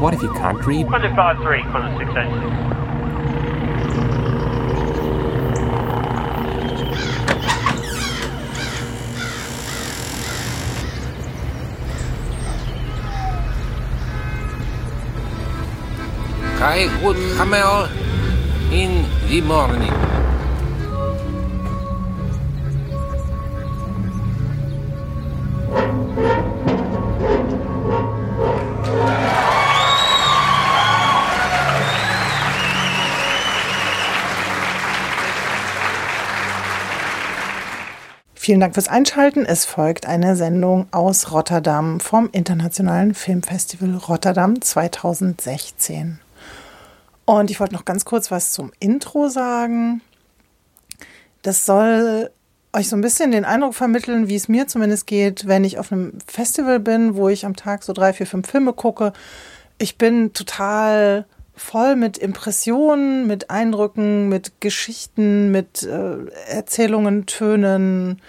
What 0.00 0.12
if 0.12 0.22
you 0.22 0.32
can't 0.34 0.64
read? 0.66 0.86
153, 0.86 1.62
Qantas 1.62 1.98
686. 1.98 2.74
I 16.66 16.88
would 17.04 17.16
camel 17.36 17.88
in 18.72 19.04
the 19.28 19.40
morning. 19.42 19.92
Vielen 38.44 38.60
Dank 38.60 38.74
fürs 38.74 38.88
Einschalten. 38.88 39.46
Es 39.46 39.64
folgt 39.64 40.04
eine 40.04 40.36
Sendung 40.36 40.86
aus 40.90 41.32
Rotterdam 41.32 41.98
vom 41.98 42.28
Internationalen 42.30 43.14
Filmfestival 43.14 43.94
Rotterdam 43.94 44.60
2016. 44.60 46.18
Und 47.24 47.50
ich 47.50 47.58
wollte 47.58 47.72
noch 47.72 47.86
ganz 47.86 48.04
kurz 48.04 48.30
was 48.30 48.52
zum 48.52 48.70
Intro 48.80 49.30
sagen. 49.30 50.02
Das 51.40 51.64
soll 51.64 52.30
euch 52.74 52.90
so 52.90 52.96
ein 52.96 53.00
bisschen 53.00 53.30
den 53.30 53.46
Eindruck 53.46 53.74
vermitteln, 53.74 54.28
wie 54.28 54.36
es 54.36 54.46
mir 54.46 54.66
zumindest 54.66 55.06
geht, 55.06 55.48
wenn 55.48 55.64
ich 55.64 55.78
auf 55.78 55.90
einem 55.90 56.12
Festival 56.26 56.80
bin, 56.80 57.16
wo 57.16 57.30
ich 57.30 57.46
am 57.46 57.56
Tag 57.56 57.82
so 57.82 57.94
drei, 57.94 58.12
vier, 58.12 58.26
fünf 58.26 58.50
Filme 58.50 58.74
gucke. 58.74 59.14
Ich 59.78 59.96
bin 59.96 60.34
total 60.34 61.24
voll 61.56 61.96
mit 61.96 62.18
Impressionen, 62.18 63.26
mit 63.26 63.50
Eindrücken, 63.50 64.28
mit 64.28 64.60
Geschichten, 64.60 65.50
mit 65.50 65.82
äh, 65.82 66.16
Erzählungen, 66.48 67.26
Tönen, 67.26 68.20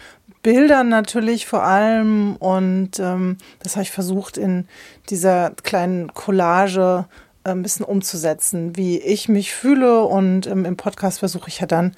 Bildern 0.44 0.90
natürlich 0.90 1.48
vor 1.48 1.64
allem. 1.64 2.36
Und 2.36 3.00
ähm, 3.00 3.38
das 3.64 3.76
habe 3.76 3.84
ich 3.84 3.92
versucht 3.92 4.38
in 4.38 4.68
dieser 5.10 5.52
kleinen 5.64 6.14
Collage 6.14 7.06
äh, 7.44 7.50
ein 7.50 7.64
bisschen 7.64 7.86
umzusetzen, 7.86 8.76
wie 8.76 9.00
ich 9.00 9.28
mich 9.28 9.54
fühle. 9.54 10.04
Und 10.04 10.46
ähm, 10.46 10.66
im 10.66 10.78
Podcast 10.78 11.20
versuche 11.20 11.48
ich 11.48 11.62
ja 11.62 11.68
dann 11.68 11.96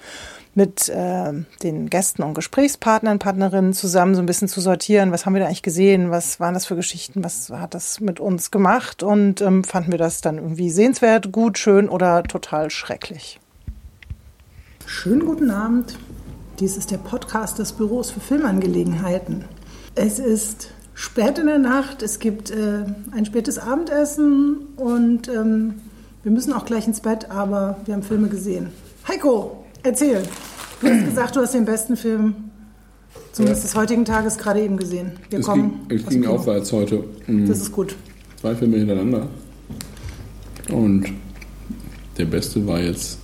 mit 0.57 0.89
äh, 0.89 1.33
den 1.61 1.87
Gästen 1.87 2.23
und 2.23 2.33
Gesprächspartnern, 2.33 3.19
Partnerinnen 3.19 3.73
zusammen 3.73 4.15
so 4.15 4.21
ein 4.23 4.25
bisschen 4.25 4.47
zu 4.47 4.59
sortieren, 4.59 5.11
was 5.11 5.27
haben 5.27 5.35
wir 5.35 5.39
da 5.39 5.45
eigentlich 5.45 5.61
gesehen, 5.61 6.09
was 6.09 6.39
waren 6.39 6.55
das 6.55 6.65
für 6.65 6.75
Geschichten, 6.75 7.23
was 7.23 7.51
hat 7.51 7.75
das 7.75 7.99
mit 7.99 8.19
uns 8.19 8.49
gemacht 8.49 9.03
und 9.03 9.39
ähm, 9.39 9.63
fanden 9.63 9.91
wir 9.91 9.99
das 9.99 10.21
dann 10.21 10.37
irgendwie 10.37 10.71
sehenswert, 10.71 11.31
gut, 11.31 11.59
schön 11.59 11.87
oder 11.87 12.23
total 12.23 12.71
schrecklich. 12.71 13.39
Schönen 14.87 15.27
guten 15.27 15.51
Abend. 15.51 15.99
Dies 16.59 16.75
ist 16.75 16.89
der 16.89 16.97
Podcast 16.97 17.59
des 17.59 17.73
Büros 17.73 18.09
für 18.09 18.19
Filmangelegenheiten. 18.19 19.45
Es 19.93 20.17
ist 20.17 20.71
spät 20.95 21.37
in 21.37 21.45
der 21.45 21.59
Nacht, 21.59 22.01
es 22.01 22.17
gibt 22.17 22.49
äh, 22.49 22.83
ein 23.11 23.27
spätes 23.27 23.59
Abendessen 23.59 24.69
und 24.75 25.27
ähm, 25.27 25.75
wir 26.23 26.31
müssen 26.31 26.51
auch 26.51 26.65
gleich 26.65 26.87
ins 26.87 27.01
Bett, 27.01 27.29
aber 27.29 27.77
wir 27.85 27.93
haben 27.93 28.01
Filme 28.01 28.27
gesehen. 28.27 28.71
Heiko, 29.07 29.63
erzähl. 29.83 30.23
Du 30.81 30.87
hast 30.87 31.05
gesagt, 31.05 31.35
du 31.35 31.39
hast 31.41 31.53
den 31.53 31.65
besten 31.65 31.97
Film 31.97 32.35
zumindest 33.31 33.63
des 33.63 33.75
heutigen 33.75 34.05
Tages 34.05 34.37
gerade 34.37 34.61
eben 34.61 34.77
gesehen. 34.77 35.11
Wir 35.29 35.39
Es 35.39 35.45
kommen 35.45 35.81
ging, 35.87 35.97
es 35.97 36.05
ging 36.07 36.21
Kino. 36.21 36.35
aufwärts 36.35 36.71
heute. 36.71 37.03
Mhm. 37.27 37.47
Das 37.47 37.59
ist 37.59 37.71
gut. 37.71 37.95
Zwei 38.39 38.55
Filme 38.55 38.77
hintereinander. 38.77 39.27
Und 40.69 41.05
der 42.17 42.25
beste 42.25 42.65
war 42.67 42.79
jetzt, 42.79 43.17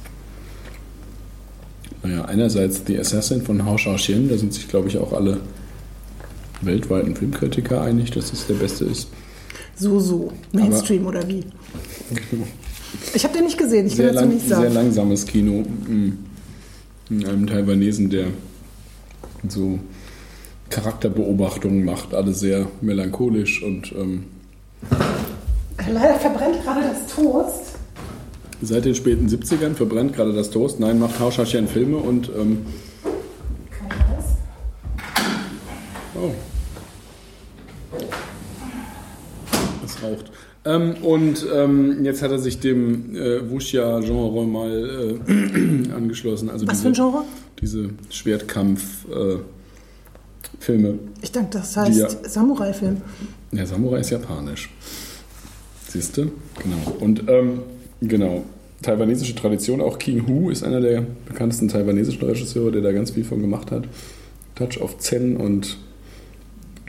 naja, 2.03 2.25
einerseits 2.25 2.81
The 2.87 2.99
Assassin 2.99 3.41
von 3.41 3.63
Hao 3.65 3.75
Xiaoxian. 3.75 4.29
Da 4.29 4.37
sind 4.37 4.53
sich, 4.53 4.67
glaube 4.67 4.87
ich, 4.87 4.97
auch 4.97 5.13
alle 5.13 5.39
weltweiten 6.61 7.15
Filmkritiker 7.15 7.81
einig, 7.81 8.11
dass 8.11 8.31
das 8.31 8.47
der 8.47 8.55
beste 8.55 8.85
ist. 8.85 9.09
So, 9.75 9.99
so. 9.99 10.31
Mainstream 10.53 11.05
oder 11.05 11.27
wie? 11.27 11.43
Ich 13.13 13.23
habe 13.23 13.33
den 13.35 13.45
nicht 13.45 13.57
gesehen, 13.57 13.87
ich 13.87 13.95
Sehr, 13.95 14.05
will 14.07 14.13
dazu 14.13 14.25
lang, 14.25 14.33
nichts 14.33 14.47
sehr 14.47 14.57
sagen. 14.57 14.73
langsames 14.73 15.25
Kino. 15.25 15.63
Mhm. 15.87 16.17
In 17.13 17.27
einem 17.27 17.45
Taiwanesen, 17.45 18.09
der 18.09 18.27
so 19.47 19.77
Charakterbeobachtungen 20.71 21.85
macht, 21.85 22.15
alle 22.15 22.33
sehr 22.33 22.67
melancholisch 22.81 23.61
und 23.61 23.91
ähm, 23.91 24.23
Leider 25.77 26.15
verbrennt 26.15 26.63
gerade 26.63 26.81
das 26.81 27.13
Toast. 27.13 27.75
Seit 28.63 28.85
den 28.85 28.95
späten 28.95 29.27
70ern 29.27 29.75
verbrennt 29.75 30.15
gerade 30.15 30.33
das 30.33 30.49
Toast. 30.49 30.79
Nein, 30.79 30.97
macht 30.97 31.19
Hao 31.19 31.29
Xiaoxian 31.29 31.67
Filme 31.67 31.97
und. 31.97 32.29
Ähm, 32.29 32.65
oh. 36.15 36.31
Es 39.85 40.01
raucht. 40.01 40.31
Ähm, 40.65 40.93
und 41.01 41.45
ähm, 41.53 42.05
jetzt 42.05 42.21
hat 42.21 42.31
er 42.31 42.39
sich 42.39 42.59
dem 42.59 43.15
äh, 43.15 43.49
Wuxia-Genre 43.49 44.45
mal 44.47 45.19
äh, 45.27 45.91
angeschlossen. 45.95 46.49
Also 46.49 46.65
Was 46.67 46.81
diese, 46.81 46.83
für 46.83 46.87
ein 46.89 46.93
Genre? 46.93 47.23
Diese 47.61 47.89
Schwertkampf-Filme. 48.09 49.43
Ich 51.21 51.31
denke, 51.31 51.49
das 51.51 51.75
heißt 51.75 51.99
ja- 51.99 52.09
Samurai-Film. 52.29 53.01
Ja, 53.51 53.65
Samurai 53.65 53.99
ist 53.99 54.09
japanisch. 54.09 54.69
Siehst 55.89 56.17
du? 56.17 56.31
Genau. 56.61 56.97
Und 56.99 57.23
ähm, 57.29 57.59
genau. 58.01 58.43
Taiwanesische 58.81 59.35
Tradition, 59.35 59.79
auch 59.79 59.97
King 59.97 60.27
Hu 60.27 60.49
ist 60.49 60.63
einer 60.63 60.81
der 60.81 61.05
bekanntesten 61.25 61.67
taiwanesischen 61.69 62.21
Regisseure, 62.23 62.71
der 62.71 62.81
da 62.81 62.91
ganz 62.91 63.11
viel 63.11 63.23
von 63.23 63.39
gemacht 63.39 63.71
hat. 63.71 63.83
Touch 64.55 64.81
of 64.81 64.97
Zen 64.97 65.37
und 65.37 65.77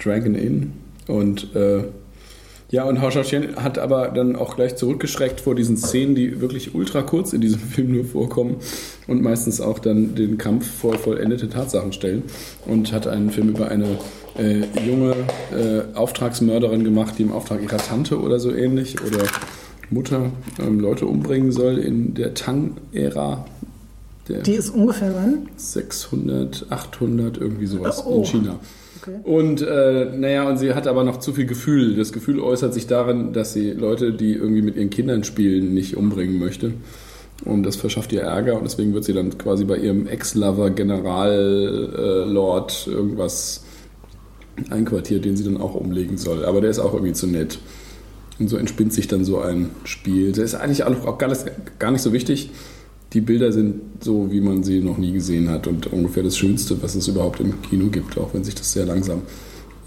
Dragon 0.02 0.34
Inn. 0.34 0.72
Und 1.06 1.54
äh, 1.54 1.84
ja, 2.70 2.84
und 2.84 3.00
Hao 3.00 3.08
Xiaoxian 3.08 3.56
hat 3.56 3.78
aber 3.78 4.08
dann 4.08 4.36
auch 4.36 4.56
gleich 4.56 4.76
zurückgeschreckt 4.76 5.40
vor 5.40 5.54
diesen 5.54 5.76
Szenen, 5.76 6.14
die 6.14 6.40
wirklich 6.40 6.74
ultra 6.74 7.02
kurz 7.02 7.32
in 7.32 7.40
diesem 7.40 7.60
Film 7.74 7.92
nur 7.92 8.04
vorkommen 8.04 8.56
und 9.06 9.22
meistens 9.22 9.60
auch 9.60 9.78
dann 9.78 10.14
den 10.14 10.38
Kampf 10.38 10.66
vor 10.66 10.94
vollendete 10.98 11.48
Tatsachen 11.48 11.92
stellen 11.92 12.22
und 12.66 12.92
hat 12.92 13.06
einen 13.06 13.30
Film 13.30 13.50
über 13.50 13.68
eine 13.68 13.98
äh, 14.36 14.62
junge 14.86 15.12
äh, 15.52 15.82
Auftragsmörderin 15.96 16.82
gemacht, 16.84 17.14
die 17.18 17.22
im 17.22 17.32
Auftrag 17.32 17.62
ihrer 17.62 17.76
Tante 17.76 18.20
oder 18.20 18.40
so 18.40 18.52
ähnlich 18.52 18.96
oder 19.02 19.24
Mutter 19.90 20.30
ähm, 20.58 20.80
Leute 20.80 21.06
umbringen 21.06 21.52
soll 21.52 21.78
in 21.78 22.14
der 22.14 22.34
Tang-Ära. 22.34 23.44
Die 24.26 24.52
ist 24.52 24.70
ungefähr 24.70 25.14
wann? 25.14 25.48
600, 25.56 26.66
800, 26.70 27.36
irgendwie 27.36 27.66
sowas 27.66 28.02
Oh. 28.06 28.20
in 28.20 28.24
China. 28.24 28.58
Okay. 29.06 29.18
Und 29.22 29.60
äh, 29.60 30.06
naja, 30.16 30.48
und 30.48 30.56
sie 30.58 30.74
hat 30.74 30.86
aber 30.86 31.04
noch 31.04 31.18
zu 31.18 31.32
viel 31.32 31.46
Gefühl. 31.46 31.96
Das 31.96 32.12
Gefühl 32.12 32.40
äußert 32.40 32.72
sich 32.72 32.86
darin, 32.86 33.32
dass 33.32 33.52
sie 33.52 33.72
Leute, 33.72 34.12
die 34.12 34.32
irgendwie 34.32 34.62
mit 34.62 34.76
ihren 34.76 34.90
Kindern 34.90 35.24
spielen, 35.24 35.74
nicht 35.74 35.96
umbringen 35.96 36.38
möchte. 36.38 36.72
Und 37.44 37.64
das 37.64 37.76
verschafft 37.76 38.12
ihr 38.12 38.22
Ärger 38.22 38.56
und 38.56 38.64
deswegen 38.64 38.94
wird 38.94 39.04
sie 39.04 39.12
dann 39.12 39.36
quasi 39.36 39.64
bei 39.64 39.76
ihrem 39.76 40.06
Ex-Lover, 40.06 40.70
General, 40.70 41.92
äh, 41.94 42.30
Lord, 42.30 42.86
irgendwas 42.86 43.64
einquartiert, 44.70 45.24
den 45.24 45.36
sie 45.36 45.44
dann 45.44 45.60
auch 45.60 45.74
umlegen 45.74 46.16
soll. 46.16 46.44
Aber 46.44 46.60
der 46.60 46.70
ist 46.70 46.78
auch 46.78 46.94
irgendwie 46.94 47.12
zu 47.12 47.26
nett. 47.26 47.58
Und 48.38 48.48
so 48.48 48.56
entspinnt 48.56 48.92
sich 48.92 49.08
dann 49.08 49.24
so 49.24 49.40
ein 49.40 49.70
Spiel. 49.84 50.30
Das 50.30 50.38
ist 50.38 50.54
eigentlich 50.54 50.84
auch 50.84 51.18
gar 51.18 51.90
nicht 51.90 52.02
so 52.02 52.12
wichtig. 52.12 52.50
Die 53.14 53.20
Bilder 53.20 53.52
sind 53.52 53.80
so, 54.02 54.32
wie 54.32 54.40
man 54.40 54.64
sie 54.64 54.80
noch 54.80 54.98
nie 54.98 55.12
gesehen 55.12 55.48
hat 55.48 55.68
und 55.68 55.86
ungefähr 55.92 56.24
das 56.24 56.36
Schönste, 56.36 56.82
was 56.82 56.96
es 56.96 57.06
überhaupt 57.06 57.38
im 57.38 57.62
Kino 57.62 57.86
gibt, 57.86 58.18
auch 58.18 58.34
wenn 58.34 58.42
sich 58.42 58.56
das 58.56 58.72
sehr 58.72 58.86
langsam 58.86 59.22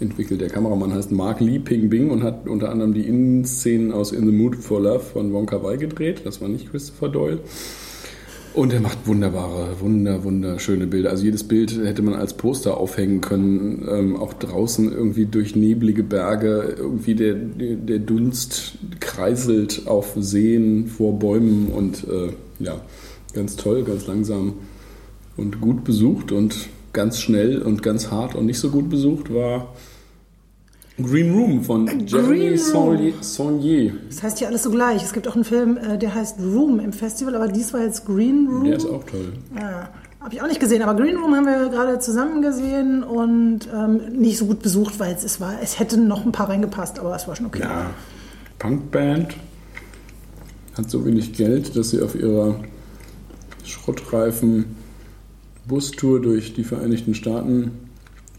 entwickelt. 0.00 0.40
Der 0.40 0.48
Kameramann 0.48 0.94
heißt 0.94 1.12
Mark 1.12 1.40
Lee 1.40 1.58
Ping 1.58 1.90
Bing 1.90 2.10
und 2.10 2.22
hat 2.22 2.48
unter 2.48 2.70
anderem 2.70 2.94
die 2.94 3.06
Innenszenen 3.06 3.92
aus 3.92 4.12
In 4.12 4.24
the 4.24 4.32
Mood 4.32 4.56
for 4.56 4.80
Love 4.80 5.00
von 5.00 5.32
Wong 5.34 5.44
Kar 5.44 5.62
Wai 5.62 5.76
gedreht. 5.76 6.22
Das 6.24 6.40
war 6.40 6.48
nicht 6.48 6.70
Christopher 6.70 7.10
Doyle. 7.10 7.40
Und 8.54 8.72
er 8.72 8.80
macht 8.80 9.06
wunderbare, 9.06 9.78
wunder, 9.80 10.24
wunderschöne 10.24 10.86
Bilder. 10.86 11.10
Also 11.10 11.24
jedes 11.24 11.44
Bild 11.44 11.78
hätte 11.84 12.02
man 12.02 12.14
als 12.14 12.34
Poster 12.34 12.78
aufhängen 12.78 13.20
können. 13.20 13.86
Ähm, 13.90 14.16
auch 14.16 14.32
draußen 14.32 14.90
irgendwie 14.90 15.26
durch 15.26 15.54
neblige 15.54 16.02
Berge. 16.02 16.74
Irgendwie 16.78 17.14
der, 17.14 17.34
der 17.34 17.98
Dunst 17.98 18.78
kreiselt 19.00 19.82
auf 19.86 20.14
Seen 20.16 20.86
vor 20.86 21.18
Bäumen. 21.18 21.68
Und 21.68 22.04
äh, 22.08 22.32
ja, 22.58 22.80
ganz 23.38 23.56
toll, 23.56 23.84
ganz 23.84 24.06
langsam 24.06 24.54
und 25.36 25.60
gut 25.60 25.84
besucht. 25.84 26.32
Und 26.32 26.68
ganz 26.92 27.20
schnell 27.20 27.62
und 27.62 27.82
ganz 27.82 28.10
hart 28.10 28.34
und 28.34 28.46
nicht 28.46 28.58
so 28.58 28.70
gut 28.70 28.88
besucht 28.90 29.32
war 29.32 29.74
Green 31.00 31.32
Room 31.32 31.62
von 31.62 31.86
Jeremy. 32.06 32.56
Saulnier- 32.58 33.12
Saulnier. 33.20 33.92
Das 34.08 34.22
heißt 34.24 34.38
hier 34.38 34.48
alles 34.48 34.64
so 34.64 34.70
gleich. 34.70 35.04
Es 35.04 35.12
gibt 35.12 35.28
auch 35.28 35.36
einen 35.36 35.44
Film, 35.44 35.76
äh, 35.76 35.96
der 35.96 36.12
heißt 36.14 36.40
Room 36.40 36.80
im 36.80 36.92
Festival, 36.92 37.36
aber 37.36 37.46
dies 37.46 37.72
war 37.72 37.82
jetzt 37.84 38.04
Green 38.04 38.48
Room. 38.48 38.64
Der 38.64 38.76
ist 38.78 38.86
auch 38.86 39.04
toll. 39.04 39.32
Ja, 39.54 39.90
habe 40.20 40.34
ich 40.34 40.42
auch 40.42 40.48
nicht 40.48 40.58
gesehen, 40.58 40.82
aber 40.82 41.00
Green 41.00 41.16
Room 41.16 41.36
haben 41.36 41.46
wir 41.46 41.68
gerade 41.68 42.00
zusammen 42.00 42.42
gesehen 42.42 43.04
und 43.04 43.68
ähm, 43.72 44.00
nicht 44.18 44.38
so 44.38 44.46
gut 44.46 44.60
besucht, 44.60 44.98
weil 44.98 45.14
es, 45.14 45.22
es 45.22 45.40
war, 45.40 45.52
es 45.62 45.78
hätten 45.78 46.08
noch 46.08 46.24
ein 46.26 46.32
paar 46.32 46.48
reingepasst, 46.48 46.98
aber 46.98 47.14
es 47.14 47.28
war 47.28 47.36
schon 47.36 47.46
okay. 47.46 47.60
Ja, 47.60 47.90
Punkband 48.58 49.36
hat 50.76 50.90
so 50.90 51.04
wenig 51.06 51.32
Geld, 51.34 51.76
dass 51.76 51.90
sie 51.90 52.02
auf 52.02 52.16
ihrer 52.16 52.56
schrottreifen 53.68 54.64
Bustour 55.66 56.20
durch 56.20 56.54
die 56.54 56.64
Vereinigten 56.64 57.14
Staaten, 57.14 57.72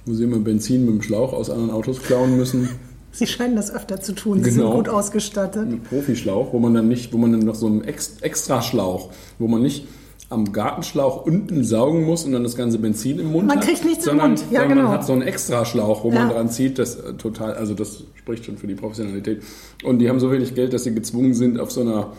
wo 0.05 0.13
sie 0.13 0.23
immer 0.23 0.39
Benzin 0.39 0.85
mit 0.85 0.95
dem 0.95 1.01
Schlauch 1.01 1.33
aus 1.33 1.49
anderen 1.49 1.71
Autos 1.71 2.01
klauen 2.01 2.37
müssen, 2.37 2.69
Sie 3.11 3.25
scheinen 3.25 3.55
das 3.55 3.73
öfter 3.73 3.99
zu 3.99 4.13
tun. 4.13 4.43
Sie 4.43 4.51
Genau. 4.51 4.67
sind 4.67 4.75
gut 4.75 4.89
ausgestattet. 4.89 5.63
einen 5.63 5.81
Profischlauch, 5.81 6.53
wo 6.53 6.59
man 6.59 6.75
dann 6.75 6.87
nicht, 6.87 7.11
wo 7.11 7.17
man 7.17 7.31
dann 7.31 7.41
noch 7.41 7.55
so 7.55 7.65
einen 7.65 7.83
Ex 7.83 8.17
Extraschlauch, 8.21 9.09
wo 9.39 9.47
man 9.47 9.63
nicht 9.63 9.87
am 10.29 10.53
Gartenschlauch 10.53 11.25
unten 11.25 11.63
saugen 11.63 12.03
muss 12.05 12.23
und 12.23 12.33
dann 12.33 12.43
das 12.43 12.55
ganze 12.55 12.77
Benzin 12.77 13.17
im 13.17 13.31
Mund 13.31 13.47
Man 13.47 13.57
hat. 13.57 13.65
kriegt 13.65 13.83
nichts 13.83 14.05
im 14.05 14.11
sondern, 14.11 14.31
Mund. 14.33 14.43
Ja, 14.51 14.59
sondern 14.59 14.77
genau. 14.77 14.89
man 14.89 14.97
hat 14.99 15.07
so 15.07 15.13
einen 15.13 15.23
Extraschlauch, 15.23 16.03
wo 16.03 16.11
Ja. 16.11 16.19
man 16.19 16.29
dran 16.29 16.49
zieht, 16.49 16.77
das 16.77 16.97
äh, 16.97 17.13
total, 17.15 17.55
also 17.55 17.73
das 17.73 18.03
spricht 18.13 18.45
schon 18.45 18.57
für 18.57 18.67
die 18.67 18.75
Professionalität. 18.75 19.41
Und 19.83 19.97
die 19.97 20.07
haben 20.07 20.19
so 20.19 20.31
wenig 20.31 20.53
Geld, 20.53 20.73
dass 20.73 20.83
sie 20.83 20.93
gezwungen 20.93 21.33
sind, 21.33 21.59
auf 21.59 21.71
so 21.71 21.81
einer 21.81 22.11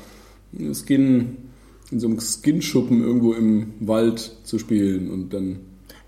Skin, 0.74 1.36
in 1.90 2.00
so 2.00 2.06
einem 2.06 2.20
Skinschuppen 2.20 3.02
irgendwo 3.02 3.32
im 3.32 3.72
Wald 3.80 4.36
zu 4.44 4.58
spielen 4.58 5.10
und 5.10 5.32
dann 5.34 5.60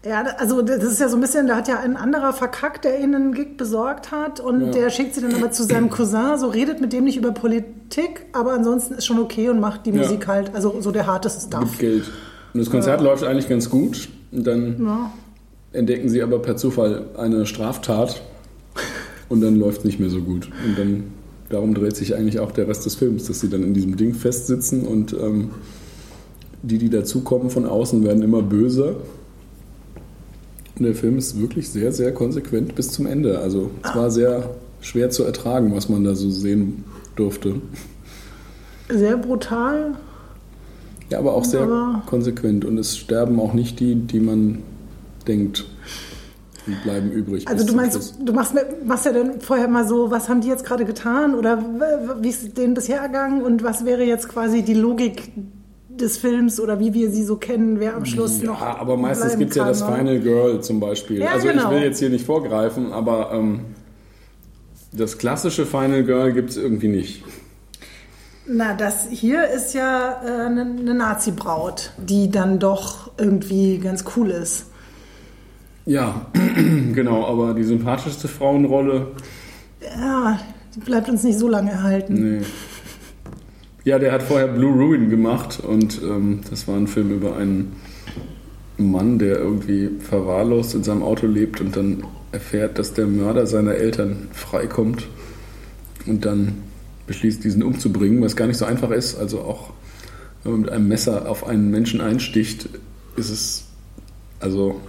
Ja, 0.05 0.23
also 0.39 0.63
das 0.63 0.83
ist 0.83 1.01
ja 1.01 1.09
so 1.09 1.17
ein 1.17 1.21
bisschen, 1.21 1.47
da 1.47 1.57
hat 1.57 1.69
ja 1.69 1.79
ein 1.81 1.97
anderer 1.97 2.33
verkackt, 2.33 2.85
der 2.85 2.99
ihnen 3.01 3.15
einen 3.15 3.35
Gig 3.35 3.57
besorgt 3.57 4.11
hat 4.11 4.41
und 4.41 4.61
Ja. 4.61 4.71
der 4.73 4.91
schickt 4.91 5.15
sie 5.15 5.21
dann 5.21 5.35
aber 5.35 5.51
zu 5.53 5.63
seinem 5.65 5.91
Cousin, 5.91 6.39
so 6.39 6.49
redet 6.49 6.81
mit 6.81 6.93
dem 6.93 7.05
nicht 7.05 7.17
über 7.17 7.33
Politik, 7.33 8.27
aber 8.33 8.53
ansonsten 8.53 8.95
ist 8.95 9.07
schon 9.07 9.19
okay 9.21 9.49
und 9.49 9.61
macht 9.61 9.87
die 9.87 9.91
Ja. 9.91 10.03
Musik 10.03 10.27
halt, 10.27 10.55
also 10.55 10.81
so 10.81 10.91
der 10.91 11.07
harte 11.07 11.29
gibt 11.29 11.43
Stuff. 11.43 11.79
Geld. 11.79 12.05
Und 12.55 12.61
das 12.61 12.71
Konzert 12.71 13.01
läuft 13.01 13.25
eigentlich 13.25 13.49
ganz 13.49 13.71
gut 13.71 14.09
und 14.33 14.47
dann 14.47 14.77
Ja. 14.85 15.13
entdecken 15.73 16.09
sie 16.09 16.23
aber 16.23 16.39
per 16.41 16.57
Zufall 16.57 17.07
eine 17.17 17.47
Straftat 17.47 18.23
und 19.29 19.41
dann 19.41 19.57
läuft 19.57 19.79
es 19.79 19.85
nicht 19.85 20.01
mehr 20.01 20.11
so 20.11 20.21
gut. 20.21 20.49
Und 20.67 20.79
dann 20.79 21.05
darum 21.49 21.75
dreht 21.75 21.97
sich 21.97 22.15
eigentlich 22.17 22.41
auch 22.41 22.51
der 22.51 22.67
Rest 22.67 22.87
des 22.87 22.95
Films, 22.97 23.27
dass 23.27 23.41
sie 23.41 23.49
dann 23.49 23.63
in 23.63 23.73
diesem 23.75 23.97
Ding 23.97 24.15
festsitzen 24.15 24.85
und 24.87 25.13
ähm, 25.13 25.51
die, 26.63 26.79
die 26.79 26.91
dazukommen 26.91 27.51
von 27.51 27.67
außen, 27.67 28.05
werden 28.05 28.23
immer 28.23 28.43
böser. 28.43 28.97
Und 30.79 30.85
der 30.85 30.95
Film 30.95 31.19
ist 31.19 31.39
wirklich 31.41 31.69
sehr, 31.69 31.93
sehr 31.93 32.13
konsequent 32.13 32.75
bis 32.75 32.91
zum 32.93 33.07
Ende. 33.07 33.39
Also 33.41 33.71
es 33.85 33.95
war 33.95 34.11
sehr 34.11 34.51
schwer 34.81 35.11
zu 35.11 35.25
ertragen, 35.25 35.75
was 35.75 35.89
man 35.89 36.05
da 36.05 36.15
so 36.15 36.31
sehen 36.31 36.85
durfte. 37.17 37.57
Sehr 38.89 39.17
brutal. 39.17 39.97
Ja, 41.11 41.19
aber 41.19 41.35
auch 41.35 41.45
sehr 41.45 41.63
Aber- 41.63 42.03
konsequent. 42.07 42.65
Und 42.65 42.79
es 42.79 42.97
sterben 42.97 43.39
auch 43.39 43.53
nicht 43.53 43.81
die, 43.81 43.95
die 43.95 44.21
man 44.21 44.59
denkt. 45.29 45.67
Und 46.67 46.81
bleiben 46.85 47.11
übrig. 47.11 47.49
Also 47.49 47.67
du 47.67 47.75
meinst, 47.75 48.15
du 48.25 48.33
machst, 48.33 48.55
machst 48.87 49.05
ja 49.05 49.13
dann 49.13 49.41
vorher 49.41 49.67
mal 49.67 49.87
so, 49.87 50.13
was 50.13 50.29
haben 50.29 50.41
die 50.41 50.49
jetzt 50.49 50.65
gerade 50.65 50.85
getan 50.85 51.35
oder 51.35 51.61
wie 52.21 52.29
ist 52.29 52.57
denen 52.57 52.75
bisher 52.75 53.01
ergangen 53.01 53.43
und 53.43 53.65
was 53.65 53.85
wäre 53.85 54.05
jetzt 54.05 54.29
quasi 54.29 54.63
die 54.63 54.75
Logik 54.75 55.33
des 56.01 56.19
Films 56.19 56.59
oder 56.61 56.81
wie 56.81 56.95
wir 56.95 57.11
sie 57.11 57.23
so 57.25 57.37
kennen, 57.37 57.81
wer 57.81 57.95
am 57.97 58.05
Schluss 58.05 58.43
noch 58.43 58.61
Ja, 58.61 58.77
aber 58.79 58.97
meistens 58.97 59.37
gibt 59.39 59.51
es 59.51 59.57
ja 59.57 59.65
das 59.67 59.81
ne? 59.81 59.95
Final 59.97 60.21
Girl 60.21 60.61
zum 60.61 60.81
Beispiel. 60.81 61.21
Ja, 61.21 61.33
also 61.33 61.49
genau. 61.49 61.65
ich 61.65 61.71
will 61.77 61.83
jetzt 61.83 61.99
hier 61.99 62.11
nicht 62.11 62.25
vorgreifen, 62.25 62.93
aber 62.93 63.31
ähm, 63.33 63.61
das 64.93 65.19
klassische 65.19 65.67
Final 65.67 66.05
Girl 66.05 66.33
gibt 66.33 66.51
es 66.51 66.57
irgendwie 66.57 66.89
nicht. 66.89 67.25
Na, 68.47 68.75
das 68.75 69.09
hier 69.11 69.49
ist 69.49 69.73
ja 69.75 70.21
äh, 70.25 70.47
eine, 70.47 70.63
eine 70.63 70.95
Nazi-Braut, 70.95 71.93
die 71.99 72.31
dann 72.31 72.59
doch 72.59 73.13
irgendwie 73.17 73.79
ganz 73.79 74.05
cool 74.17 74.31
ist. 74.31 74.67
Ja, 75.87 76.27
genau, 76.95 77.27
aber 77.27 77.55
die 77.55 77.65
sympathischste 77.65 78.29
Frauenrolle, 78.29 79.09
Ja, 79.97 80.39
die 80.75 80.81
bleibt 80.81 81.09
uns 81.09 81.23
nicht 81.23 81.39
so 81.39 81.49
lange 81.49 81.71
erhalten. 81.71 82.39
nee. 82.39 82.45
Ja, 83.85 83.99
der 83.99 84.13
hat 84.13 84.23
vorher 84.23 84.47
Blue 84.47 84.73
Ruin 84.73 85.11
gemacht 85.11 85.59
und 85.61 86.01
ähm, 86.03 86.41
das 86.49 86.69
war 86.69 86.77
ein 86.77 86.87
Film 86.87 87.11
über 87.11 87.37
einen 87.37 87.75
Mann, 88.79 89.19
der 89.19 89.39
irgendwie 89.39 89.91
verwahrlost 89.99 90.75
in 90.75 90.85
seinem 90.85 91.03
Auto 91.03 91.27
lebt 91.27 91.61
und 91.61 91.77
dann 91.77 92.05
erfährt, 92.31 92.79
dass 92.79 92.95
der 92.95 93.07
Mörder 93.07 93.47
seiner 93.47 93.75
Eltern 93.75 94.29
freikommt 94.33 95.09
und 96.07 96.25
dann 96.25 96.63
beschließt, 97.07 97.43
diesen 97.43 97.63
umzubringen, 97.63 98.23
was 98.23 98.37
gar 98.37 98.47
nicht 98.47 98.57
so 98.57 98.65
einfach 98.65 98.91
ist. 98.91 99.17
Also 99.19 99.41
auch 99.41 99.71
wenn 100.45 100.53
man 100.53 100.61
mit 100.63 100.71
einem 100.71 100.89
Messer 100.89 101.29
auf 101.29 101.47
einen 101.47 101.71
Menschen 101.71 102.01
einsticht, 102.01 102.69
ist 103.17 103.31
es, 103.31 103.65
also 104.39 104.81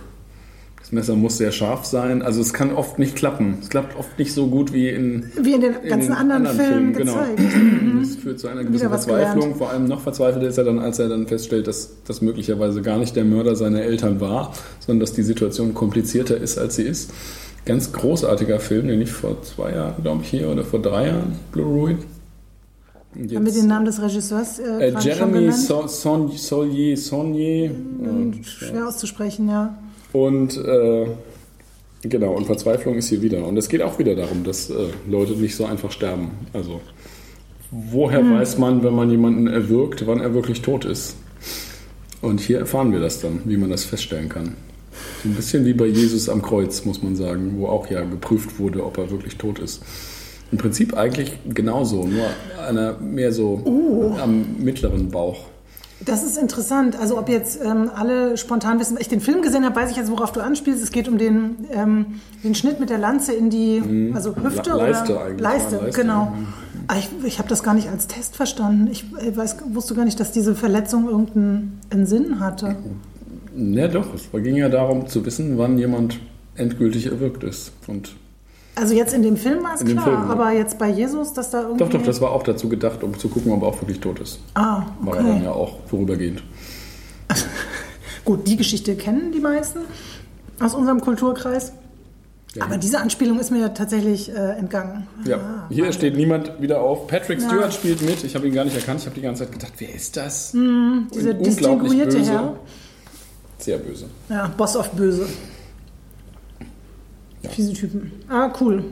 Messer 0.94 1.16
muss 1.16 1.38
sehr 1.38 1.52
scharf 1.52 1.86
sein. 1.86 2.22
Also 2.22 2.40
es 2.42 2.54
kann 2.54 2.72
oft 2.74 3.00
nicht 3.00 3.16
klappen. 3.16 3.58
Es 3.62 3.70
klappt 3.70 3.98
oft 3.98 4.18
nicht 4.20 4.34
so 4.34 4.48
gut 4.48 4.72
wie 4.74 4.90
in 4.90 5.26
Wie 5.42 5.54
in 5.54 5.62
den 5.62 5.74
in 5.84 5.90
ganzen 5.90 6.08
den 6.10 6.16
anderen, 6.32 6.48
Filmen, 6.48 6.94
genau. 6.94 7.14
gezeigt. 7.14 7.40
Das 8.04 8.16
führt 8.18 8.40
zu 8.40 8.48
einer 8.50 8.64
gewissen 8.64 8.90
Verzweiflung. 8.90 9.40
gelernt. 9.40 9.58
Vor 9.58 9.70
allem 9.70 9.86
noch 9.88 10.02
verzweifelter 10.02 10.48
ist 10.48 10.58
er 10.58 10.66
dann, 10.66 10.80
als 10.80 11.00
er 11.00 11.08
dann 11.10 11.26
feststellt, 11.28 11.68
dass 11.68 11.90
das 12.06 12.22
möglicherweise 12.22 12.82
gar 12.82 12.98
nicht 12.98 13.16
der 13.16 13.24
Mörder 13.26 13.56
seiner 13.56 13.82
Eltern 13.82 14.20
war, 14.20 14.54
sondern 14.80 15.00
dass 15.02 15.14
die 15.14 15.24
Situation 15.24 15.74
komplizierter 15.74 16.38
ist, 16.38 16.58
als 16.58 16.76
sie 16.76 16.84
ist. 16.84 17.12
Ganz 17.66 17.94
großartiger 17.94 18.60
Film, 18.60 18.88
den 18.90 19.02
ich 19.02 19.12
vor 19.12 19.42
zwei 19.42 19.72
Jahren, 19.72 20.02
glaube 20.04 20.22
ich, 20.24 20.30
hier 20.30 20.50
oder 20.50 20.64
vor 20.66 20.82
drei 20.82 21.08
Jahren, 21.08 21.36
Blue 21.54 21.66
Ruin. 21.66 21.98
Und 23.16 23.22
Haben 23.34 23.46
wir 23.46 23.52
jetzt- 23.52 23.62
den 23.62 23.68
Namen 23.68 23.86
des 23.86 24.02
Regisseurs 24.02 24.60
äh, 24.60 24.90
äh, 24.90 24.94
Jeremy 25.00 25.50
Solier, 25.52 26.98
Sonier. 26.98 27.66
äh, 27.72 28.44
Schwer 28.44 28.88
auszusprechen, 28.88 29.48
ja. 29.48 29.78
Und 30.14 30.58
äh, 30.58 31.08
genau, 32.04 32.34
und 32.34 32.46
Verzweiflung 32.46 32.96
ist 32.96 33.10
hier 33.10 33.22
wieder. 33.22 33.46
Und 33.46 33.58
es 33.58 33.68
geht 33.68 33.82
auch 33.82 34.00
wieder 34.00 34.16
darum, 34.16 34.44
dass 34.44 34.70
äh, 34.70 34.76
Leute 35.10 35.34
nicht 35.34 35.56
so 35.56 35.66
einfach 35.66 35.92
sterben. 35.92 36.32
Also, 36.54 36.80
woher 37.72 38.20
Hm. 38.20 38.36
weiß 38.36 38.58
man, 38.60 38.84
wenn 38.84 38.94
man 38.96 39.10
jemanden 39.12 39.48
erwürgt, 39.48 40.06
wann 40.08 40.22
er 40.22 40.34
wirklich 40.34 40.62
tot 40.62 40.86
ist? 40.86 41.16
Und 42.22 42.40
hier 42.40 42.60
erfahren 42.60 42.94
wir 42.94 43.00
das 43.02 43.20
dann, 43.20 43.42
wie 43.46 43.58
man 43.58 43.70
das 43.70 43.84
feststellen 43.84 44.30
kann. 44.30 44.56
So 45.24 45.30
ein 45.30 45.36
bisschen 45.36 45.66
wie 45.66 45.74
bei 45.74 45.88
Jesus 45.88 46.30
am 46.30 46.42
Kreuz, 46.42 46.86
muss 46.86 47.02
man 47.04 47.16
sagen, 47.16 47.56
wo 47.58 47.68
auch 47.68 47.90
ja 47.90 48.02
geprüft 48.02 48.60
wurde, 48.60 48.86
ob 48.86 48.98
er 48.98 49.10
wirklich 49.12 49.36
tot 49.38 49.60
ist. 49.60 49.82
Im 50.52 50.58
Prinzip 50.60 50.94
eigentlich 50.96 51.32
genauso, 51.54 52.06
nur 52.06 52.28
einer 52.66 52.98
mehr 53.00 53.32
so 53.34 53.62
Oh. 53.66 54.16
am 54.22 54.46
mittleren 54.60 55.10
Bauch. 55.10 55.46
Das 56.06 56.24
ist 56.24 56.38
interessant. 56.38 56.98
Also 57.00 57.18
ob 57.18 57.30
jetzt 57.30 57.60
ähm, 57.64 57.90
alle 57.96 58.36
spontan 58.38 58.80
wissen, 58.80 58.96
weil 58.96 59.02
ich 59.02 59.10
den 59.10 59.22
Film 59.22 59.42
gesehen 59.42 59.64
habe, 59.64 59.76
weiß 59.76 59.92
ich 59.92 59.98
jetzt, 59.98 60.12
worauf 60.12 60.32
du 60.32 60.42
anspielst. 60.42 60.84
Es 60.84 60.92
geht 60.92 61.08
um 61.08 61.18
den, 61.18 61.66
ähm, 61.72 62.06
den 62.44 62.56
Schnitt 62.56 62.80
mit 62.80 62.90
der 62.90 62.98
Lanze 62.98 63.34
in 63.34 63.50
die, 63.50 64.12
also 64.14 64.36
Hüfte 64.36 64.72
Le- 64.72 64.78
Leiste 64.78 65.14
oder 65.14 65.24
eigentlich, 65.26 65.42
Leiste, 65.42 65.76
Leiste, 65.78 66.02
genau. 66.02 66.26
mhm. 66.26 66.48
Aber 66.88 67.00
ich, 67.00 67.10
ich 67.24 67.40
habe 67.40 67.48
das 67.48 67.64
gar 67.64 67.74
nicht 67.74 67.90
als 67.90 68.08
Test 68.08 68.36
verstanden. 68.36 68.90
Ich 68.92 69.06
äh, 69.22 69.36
weiß, 69.36 69.58
wusste 69.72 69.96
gar 69.96 70.04
nicht, 70.04 70.20
dass 70.20 70.32
diese 70.32 70.56
Verletzung 70.56 71.08
irgendeinen 71.08 71.80
einen 71.90 72.06
Sinn 72.06 72.40
hatte. 72.40 72.76
Ja, 73.56 73.88
doch. 73.88 74.08
Es 74.14 74.30
ging 74.44 74.56
ja 74.56 74.68
darum 74.68 75.08
zu 75.08 75.26
wissen, 75.26 75.58
wann 75.58 75.78
jemand 75.78 76.20
endgültig 76.56 77.06
erwürgt 77.06 77.44
ist. 77.44 77.72
Und 77.88 78.16
Also 78.76 78.96
jetzt 78.96 79.14
in 79.14 79.22
dem 79.22 79.38
Film 79.38 79.64
war 79.64 79.76
es 79.76 79.86
klar, 79.86 80.04
Film, 80.04 80.16
ja. 80.24 80.30
aber 80.30 80.52
jetzt 80.52 80.80
bei 80.80 80.90
Jesus, 80.90 81.32
dass 81.34 81.52
da 81.52 81.62
irgendwie... 81.62 81.80
doch, 81.80 81.90
doch, 81.90 82.02
das 82.04 82.20
war 82.22 82.32
auch 82.32 82.42
dazu 82.44 82.70
gedacht, 82.70 83.04
um 83.04 83.18
zu 83.18 83.30
gucken, 83.30 83.52
ob 83.52 83.62
er 83.62 83.68
auch 83.68 83.80
wirklich 83.82 84.00
tot 84.00 84.20
ist. 84.20 84.40
Ah, 84.56 84.84
War 85.02 85.18
er 85.18 85.24
dann 85.24 85.32
okay. 85.36 85.44
ja 85.44 85.52
auch 85.52 85.78
vorübergehend. 85.88 86.44
Gut, 88.26 88.48
die 88.48 88.58
Geschichte 88.58 88.96
kennen 88.96 89.32
die 89.32 89.40
meisten 89.40 89.80
aus 90.60 90.74
unserem 90.76 91.02
Kulturkreis. 91.02 91.74
Ja. 92.56 92.66
Aber 92.66 92.78
diese 92.78 93.00
Anspielung 93.00 93.40
ist 93.40 93.52
mir 93.52 93.74
tatsächlich 93.74 94.30
äh, 94.30 94.34
entgangen. 94.58 95.08
Ja, 95.26 95.38
Ah, 95.38 95.68
hier 95.70 95.92
steht 95.92 96.16
niemand 96.16 96.62
wieder 96.62 96.82
auf. 96.82 97.08
Patrick 97.08 97.42
Ja. 97.42 97.48
Stewart 97.50 97.74
spielt 97.74 98.02
mit. 98.04 98.24
Ich 98.24 98.36
habe 98.36 98.48
ihn 98.48 98.54
gar 98.54 98.64
nicht 98.64 98.76
erkannt. 98.76 99.00
Ich 99.02 99.06
habe 99.08 99.16
die 99.16 99.22
ganze 99.24 99.44
Zeit 99.44 99.52
gedacht, 99.54 99.74
wer 99.80 99.94
ist 99.94 100.16
das? 100.18 100.52
dieser 100.52 100.62
Unglaublich 100.62 101.44
distinguierte 101.44 102.18
böse. 102.18 102.32
Herr. 102.32 102.56
Sehr 103.58 103.78
böse. 103.78 104.06
Ja, 104.30 104.48
Boss 104.56 104.76
of 104.78 104.92
Böse. 104.92 105.28
Fiese 107.50 107.74
Typen. 107.74 108.12
Ah, 108.30 108.52
cool. 108.62 108.84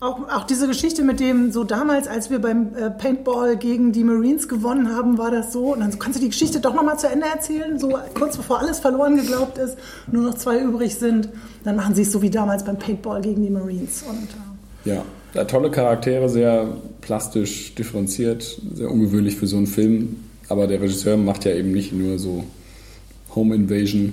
Auch, 0.00 0.28
auch 0.28 0.44
diese 0.44 0.66
Geschichte 0.66 1.02
mit 1.02 1.18
dem, 1.18 1.50
so 1.50 1.64
damals, 1.64 2.08
als 2.08 2.28
wir 2.28 2.38
beim 2.38 2.74
äh, 2.76 2.90
Paintball 2.90 3.56
gegen 3.56 3.92
die 3.92 4.04
Marines 4.04 4.48
gewonnen 4.48 4.94
haben, 4.94 5.16
war 5.16 5.30
das 5.30 5.52
so. 5.52 5.72
Und 5.72 5.80
dann 5.80 5.92
so, 5.92 5.98
kannst 5.98 6.18
du 6.18 6.22
die 6.22 6.28
Geschichte 6.28 6.60
doch 6.60 6.74
nochmal 6.74 6.98
zu 6.98 7.08
Ende 7.08 7.26
erzählen, 7.26 7.78
so 7.78 7.96
kurz 8.12 8.36
bevor 8.36 8.58
alles 8.60 8.80
verloren 8.80 9.16
geglaubt 9.16 9.56
ist, 9.56 9.78
nur 10.10 10.24
noch 10.24 10.34
zwei 10.34 10.60
übrig 10.60 10.96
sind. 10.96 11.30
Dann 11.62 11.76
machen 11.76 11.94
sie 11.94 12.02
es 12.02 12.12
so 12.12 12.20
wie 12.20 12.28
damals 12.28 12.64
beim 12.64 12.78
Paintball 12.78 13.22
gegen 13.22 13.42
die 13.42 13.50
Marines. 13.50 14.04
Und 14.06 14.28
äh, 14.84 14.96
Ja, 14.96 15.04
da 15.32 15.44
tolle 15.44 15.70
Charaktere, 15.70 16.28
sehr 16.28 16.76
plastisch, 17.00 17.74
differenziert, 17.74 18.60
sehr 18.74 18.90
ungewöhnlich 18.90 19.36
für 19.36 19.46
so 19.46 19.56
einen 19.56 19.66
Film. 19.66 20.16
Aber 20.50 20.66
der 20.66 20.82
Regisseur 20.82 21.16
macht 21.16 21.46
ja 21.46 21.52
eben 21.52 21.72
nicht 21.72 21.92
nur 21.92 22.18
so 22.18 22.44
Home 23.34 23.54
Invasion 23.54 24.12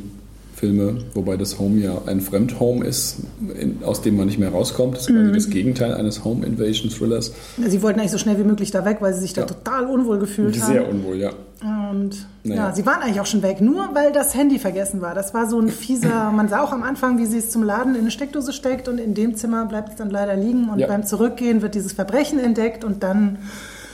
Filme, 0.61 0.97
wobei 1.15 1.37
das 1.37 1.57
Home 1.57 1.79
ja 1.81 2.03
ein 2.05 2.21
Fremdhome 2.21 2.85
ist, 2.85 3.15
in, 3.59 3.79
aus 3.83 4.03
dem 4.03 4.15
man 4.15 4.27
nicht 4.27 4.37
mehr 4.37 4.49
rauskommt. 4.51 4.93
Das 4.95 5.07
ist 5.07 5.15
quasi 5.15 5.31
das 5.31 5.49
Gegenteil 5.49 5.95
eines 5.95 6.23
Home 6.23 6.45
Invasion 6.45 6.91
Thrillers. 6.91 7.33
sie 7.57 7.81
wollten 7.81 7.99
eigentlich 7.99 8.11
so 8.11 8.19
schnell 8.19 8.37
wie 8.37 8.43
möglich 8.43 8.69
da 8.69 8.85
weg, 8.85 8.97
weil 8.99 9.11
sie 9.15 9.21
sich 9.21 9.33
da 9.33 9.41
Ja. 9.41 9.47
total 9.47 9.85
unwohl 9.87 10.19
gefühlt 10.19 10.61
haben. 10.61 10.71
Sehr 10.71 10.87
unwohl, 10.87 11.17
ja. 11.17 11.31
Und 11.63 12.27
Naja. 12.43 12.67
ja, 12.69 12.75
sie 12.75 12.85
waren 12.85 13.01
eigentlich 13.01 13.19
auch 13.19 13.25
schon 13.25 13.41
weg, 13.41 13.59
nur 13.59 13.89
weil 13.95 14.11
das 14.11 14.35
Handy 14.35 14.59
vergessen 14.59 15.01
war. 15.01 15.15
Das 15.15 15.33
war 15.33 15.49
so 15.49 15.59
ein 15.59 15.69
fieser, 15.69 16.29
man 16.35 16.47
sah 16.47 16.61
auch 16.61 16.71
am 16.73 16.83
Anfang, 16.83 17.17
wie 17.17 17.25
sie 17.25 17.39
es 17.39 17.49
zum 17.49 17.63
Laden 17.63 17.95
in 17.95 18.01
eine 18.01 18.11
Steckdose 18.11 18.53
steckt 18.53 18.87
und 18.87 18.99
in 18.99 19.15
dem 19.15 19.35
Zimmer 19.35 19.65
bleibt 19.65 19.89
es 19.89 19.95
dann 19.95 20.11
leider 20.11 20.35
liegen 20.35 20.69
und 20.69 20.77
Ja. 20.77 20.85
beim 20.85 21.03
Zurückgehen 21.07 21.63
wird 21.63 21.73
dieses 21.73 21.91
Verbrechen 21.93 22.37
entdeckt 22.39 22.83
und 22.83 23.01
dann 23.01 23.39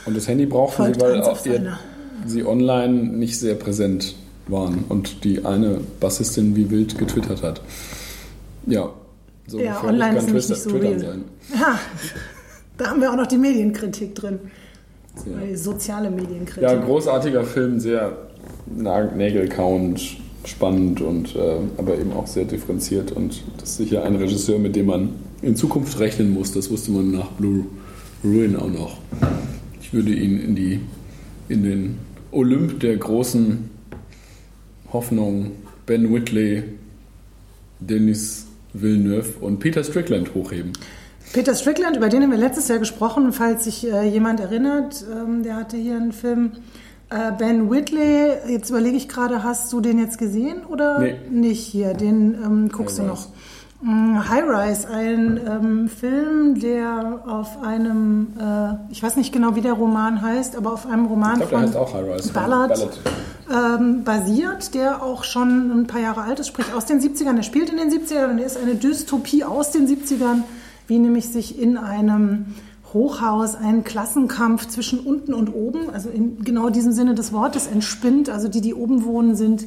Und 0.04 0.14
das 0.18 0.28
Handy 0.28 0.44
brauchten 0.44 0.82
Folgt 0.82 0.96
sie, 1.00 1.00
weil 1.06 1.22
auch 1.22 1.46
ihr, 1.46 1.78
sie 2.26 2.44
online 2.44 2.92
nicht 2.92 3.38
sehr 3.38 3.54
präsent 3.54 4.14
waren 4.48 4.84
und 4.88 5.24
die 5.24 5.44
eine 5.44 5.80
Bassistin 6.00 6.56
wie 6.56 6.70
wild 6.70 6.98
getwittert 6.98 7.42
hat. 7.42 7.60
Ja, 8.66 8.90
so 9.46 9.58
Ja, 9.60 9.82
online 9.82 10.16
kann 10.18 10.36
ist 10.36 10.46
Twitter- 10.46 10.48
nicht 10.54 10.62
so 10.62 10.70
Twittern 10.70 10.98
sein. 11.00 11.24
Ja, 11.60 11.78
da 12.76 12.90
haben 12.90 13.00
wir 13.00 13.10
auch 13.10 13.16
noch 13.16 13.26
die 13.26 13.38
Medienkritik 13.38 14.14
drin. 14.14 14.38
Ja. 15.16 15.56
Soziale 15.56 16.10
Medienkritik. 16.10 16.62
Ja, 16.62 16.74
großartiger 16.76 17.42
Film, 17.44 17.80
sehr 17.80 18.16
nägelkauend, 19.16 20.16
spannend 20.44 21.00
und 21.00 21.34
äh, 21.34 21.56
aber 21.76 21.98
eben 21.98 22.12
auch 22.12 22.26
sehr 22.26 22.44
differenziert 22.44 23.12
und 23.12 23.42
das 23.58 23.70
ist 23.70 23.76
sicher 23.78 24.04
ein 24.04 24.16
Regisseur, 24.16 24.58
mit 24.58 24.76
dem 24.76 24.86
man 24.86 25.10
in 25.42 25.56
Zukunft 25.56 25.98
rechnen 25.98 26.32
muss. 26.32 26.52
Das 26.52 26.70
wusste 26.70 26.90
man 26.92 27.10
nach 27.10 27.28
Blue 27.32 27.64
Ruin 28.24 28.56
auch 28.56 28.68
noch. 28.70 28.98
Ich 29.80 29.92
würde 29.92 30.12
ihn 30.12 30.38
in 30.40 30.54
die 30.54 30.80
in 31.48 31.62
den 31.62 31.98
Olymp 32.30 32.80
der 32.80 32.96
großen 32.96 33.70
Hoffnung 34.92 35.52
Ben 35.86 36.12
Whitley, 36.12 36.64
Denis 37.80 38.46
Villeneuve 38.72 39.38
und 39.40 39.58
Peter 39.60 39.82
Strickland 39.84 40.34
hochheben. 40.34 40.72
Peter 41.32 41.54
Strickland, 41.54 41.96
über 41.96 42.08
den 42.08 42.22
haben 42.22 42.30
wir 42.30 42.38
letztes 42.38 42.68
Jahr 42.68 42.78
gesprochen, 42.78 43.32
falls 43.32 43.64
sich 43.64 43.86
äh, 43.90 44.08
jemand 44.08 44.40
erinnert. 44.40 45.04
Ähm, 45.12 45.42
der 45.42 45.56
hatte 45.56 45.76
hier 45.76 45.96
einen 45.96 46.12
Film. 46.12 46.52
Äh, 47.10 47.32
ben 47.38 47.70
Whitley, 47.70 48.32
jetzt 48.50 48.70
überlege 48.70 48.96
ich 48.96 49.08
gerade, 49.08 49.42
hast 49.42 49.72
du 49.72 49.80
den 49.80 49.98
jetzt 49.98 50.18
gesehen 50.18 50.64
oder 50.68 50.98
Nee. 50.98 51.16
nicht 51.30 51.60
hier? 51.64 51.94
Den 51.94 52.34
ähm, 52.34 52.68
guckst 52.70 52.98
High 52.98 53.06
du 53.06 53.12
Rise. 53.12 53.22
noch. 53.22 53.28
Mm, 53.82 54.28
High 54.28 54.44
Rise, 54.44 54.88
ein 54.90 55.40
ähm, 55.46 55.88
Film, 55.88 56.58
der 56.60 57.22
auf 57.26 57.62
einem, 57.62 58.28
äh, 58.38 58.74
ich 58.92 59.02
weiß 59.02 59.16
nicht 59.16 59.32
genau, 59.32 59.54
wie 59.54 59.60
der 59.60 59.74
Roman 59.74 60.20
heißt, 60.20 60.56
aber 60.56 60.72
auf 60.72 60.86
einem 60.86 61.06
Roman 61.06 61.40
Ich 61.40 61.48
glaube, 61.48 61.50
der 61.50 61.58
von 61.58 61.66
heißt 61.68 61.76
auch 61.76 61.94
High 61.94 62.14
Rise. 62.16 62.32
Ballard, 62.32 63.00
ähm, 63.50 64.04
basiert, 64.04 64.74
der 64.74 65.02
auch 65.02 65.24
schon 65.24 65.70
ein 65.70 65.86
paar 65.86 66.00
Jahre 66.00 66.22
alt 66.22 66.40
ist, 66.40 66.48
sprich 66.48 66.72
aus 66.74 66.86
den 66.86 67.00
70ern. 67.00 67.36
Er 67.36 67.42
spielt 67.42 67.70
in 67.70 67.76
den 67.76 67.90
70ern 67.90 68.30
und 68.30 68.38
er 68.38 68.46
ist 68.46 68.56
eine 68.56 68.74
Dystopie 68.74 69.44
aus 69.44 69.70
den 69.70 69.86
70ern, 69.86 70.42
wie 70.86 70.98
nämlich 70.98 71.28
sich 71.28 71.60
in 71.60 71.76
einem 71.76 72.54
Hochhaus 72.92 73.54
ein 73.54 73.84
Klassenkampf 73.84 74.66
zwischen 74.68 75.00
unten 75.00 75.34
und 75.34 75.54
oben, 75.54 75.90
also 75.90 76.08
in 76.08 76.42
genau 76.42 76.70
diesem 76.70 76.92
Sinne 76.92 77.14
des 77.14 77.32
Wortes, 77.32 77.66
entspinnt. 77.66 78.30
Also 78.30 78.48
die, 78.48 78.60
die 78.60 78.74
oben 78.74 79.04
wohnen, 79.04 79.36
sind 79.36 79.66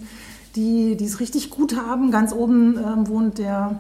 die, 0.56 0.98
die 0.98 1.06
es 1.06 1.20
richtig 1.20 1.50
gut 1.50 1.76
haben. 1.76 2.12
Ganz 2.12 2.34
oben 2.34 2.78
ähm, 2.78 3.08
wohnt 3.08 3.38
der 3.38 3.80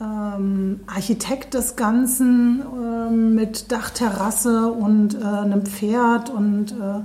ähm, 0.00 0.80
Architekt 0.86 1.54
des 1.54 1.76
Ganzen 1.76 2.62
ähm, 2.62 3.34
mit 3.34 3.70
Dachterrasse 3.72 4.70
und 4.70 5.14
äh, 5.14 5.24
einem 5.24 5.66
Pferd 5.66 6.30
und 6.30 6.72
äh, 6.72 7.00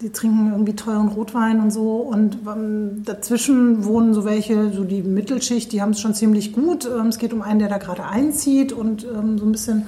die 0.00 0.10
trinken 0.10 0.52
irgendwie 0.52 0.74
teuren 0.74 1.08
Rotwein 1.08 1.60
und 1.60 1.70
so. 1.70 1.96
Und 1.96 2.38
ähm, 2.46 3.02
dazwischen 3.04 3.84
wohnen 3.84 4.14
so 4.14 4.24
welche, 4.24 4.72
so 4.72 4.84
die 4.84 5.02
Mittelschicht, 5.02 5.72
die 5.72 5.82
haben 5.82 5.90
es 5.90 6.00
schon 6.00 6.14
ziemlich 6.14 6.52
gut. 6.52 6.86
Ähm, 6.86 7.08
es 7.08 7.18
geht 7.18 7.32
um 7.32 7.42
einen, 7.42 7.58
der 7.58 7.68
da 7.68 7.78
gerade 7.78 8.04
einzieht 8.04 8.72
und 8.72 9.04
ähm, 9.04 9.38
so 9.38 9.44
ein 9.44 9.52
bisschen 9.52 9.86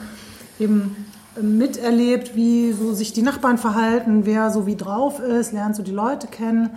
eben 0.58 0.96
ähm, 1.38 1.56
miterlebt, 1.56 2.36
wie 2.36 2.72
so 2.72 2.92
sich 2.92 3.12
die 3.12 3.22
Nachbarn 3.22 3.56
verhalten, 3.56 4.26
wer 4.26 4.50
so 4.50 4.66
wie 4.66 4.76
drauf 4.76 5.18
ist, 5.20 5.52
lernt 5.52 5.76
so 5.76 5.82
die 5.82 5.92
Leute 5.92 6.26
kennen. 6.26 6.70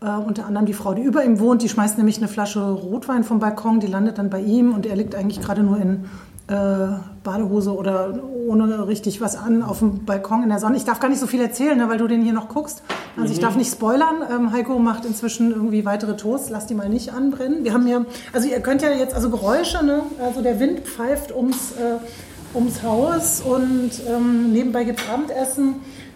Äh, 0.00 0.10
unter 0.10 0.46
anderem 0.46 0.64
die 0.64 0.72
Frau, 0.72 0.94
die 0.94 1.02
über 1.02 1.24
ihm 1.24 1.40
wohnt, 1.40 1.62
die 1.62 1.68
schmeißt 1.68 1.98
nämlich 1.98 2.18
eine 2.18 2.28
Flasche 2.28 2.70
Rotwein 2.70 3.24
vom 3.24 3.38
Balkon, 3.38 3.80
die 3.80 3.86
landet 3.86 4.16
dann 4.16 4.30
bei 4.30 4.40
ihm 4.40 4.72
und 4.72 4.86
er 4.86 4.96
liegt 4.96 5.14
eigentlich 5.14 5.40
gerade 5.40 5.62
nur 5.62 5.78
in 5.78 6.04
Badehose 6.48 7.76
oder 7.76 8.18
ohne 8.46 8.88
richtig 8.88 9.20
was 9.20 9.36
an 9.36 9.62
auf 9.62 9.80
dem 9.80 10.06
Balkon 10.06 10.42
in 10.42 10.48
der 10.48 10.58
Sonne. 10.58 10.78
Ich 10.78 10.84
darf 10.84 10.98
gar 10.98 11.08
nicht 11.08 11.20
so 11.20 11.26
viel 11.26 11.42
erzählen, 11.42 11.76
ne, 11.76 11.88
weil 11.90 11.98
du 11.98 12.06
den 12.08 12.22
hier 12.22 12.32
noch 12.32 12.48
guckst. 12.48 12.82
Also 13.18 13.32
ich 13.32 13.38
darf 13.40 13.54
nicht 13.54 13.70
spoilern. 13.70 14.22
Ähm, 14.30 14.52
Heiko 14.52 14.78
macht 14.78 15.04
inzwischen 15.04 15.52
irgendwie 15.52 15.84
weitere 15.84 16.16
Toasts. 16.16 16.48
Lass 16.48 16.66
die 16.66 16.74
mal 16.74 16.88
nicht 16.88 17.12
anbrennen. 17.12 17.64
Wir 17.64 17.74
haben 17.74 17.84
hier, 17.84 18.06
also 18.32 18.48
ihr 18.48 18.60
könnt 18.60 18.80
ja 18.80 18.90
jetzt, 18.92 19.14
also 19.14 19.28
Geräusche, 19.28 19.84
ne? 19.84 20.02
Also 20.24 20.40
der 20.40 20.58
Wind 20.58 20.80
pfeift 20.80 21.34
ums, 21.36 21.72
äh, 21.72 22.56
ums 22.56 22.82
Haus 22.82 23.42
und 23.42 23.90
ähm, 24.08 24.52
nebenbei 24.52 24.84
gibt 24.84 25.00
es 25.00 25.08
Abendessen. 25.10 25.74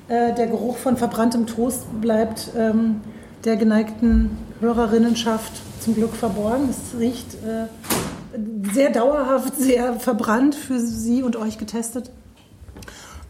Äh, 0.08 0.34
der 0.34 0.46
Geruch 0.46 0.78
von 0.78 0.96
verbranntem 0.96 1.46
Toast 1.46 1.84
bleibt 2.00 2.52
ähm, 2.56 3.02
der 3.44 3.56
geneigten 3.56 4.30
Hörerinnenschaft 4.60 5.52
zum 5.80 5.94
Glück 5.94 6.14
verborgen. 6.14 6.70
Es 6.70 6.98
riecht 6.98 7.34
äh, 7.34 7.66
sehr 8.72 8.90
dauerhaft, 8.90 9.56
sehr 9.56 9.94
verbrannt 9.94 10.54
für 10.54 10.78
Sie 10.80 11.22
und 11.22 11.36
euch 11.36 11.58
getestet. 11.58 12.10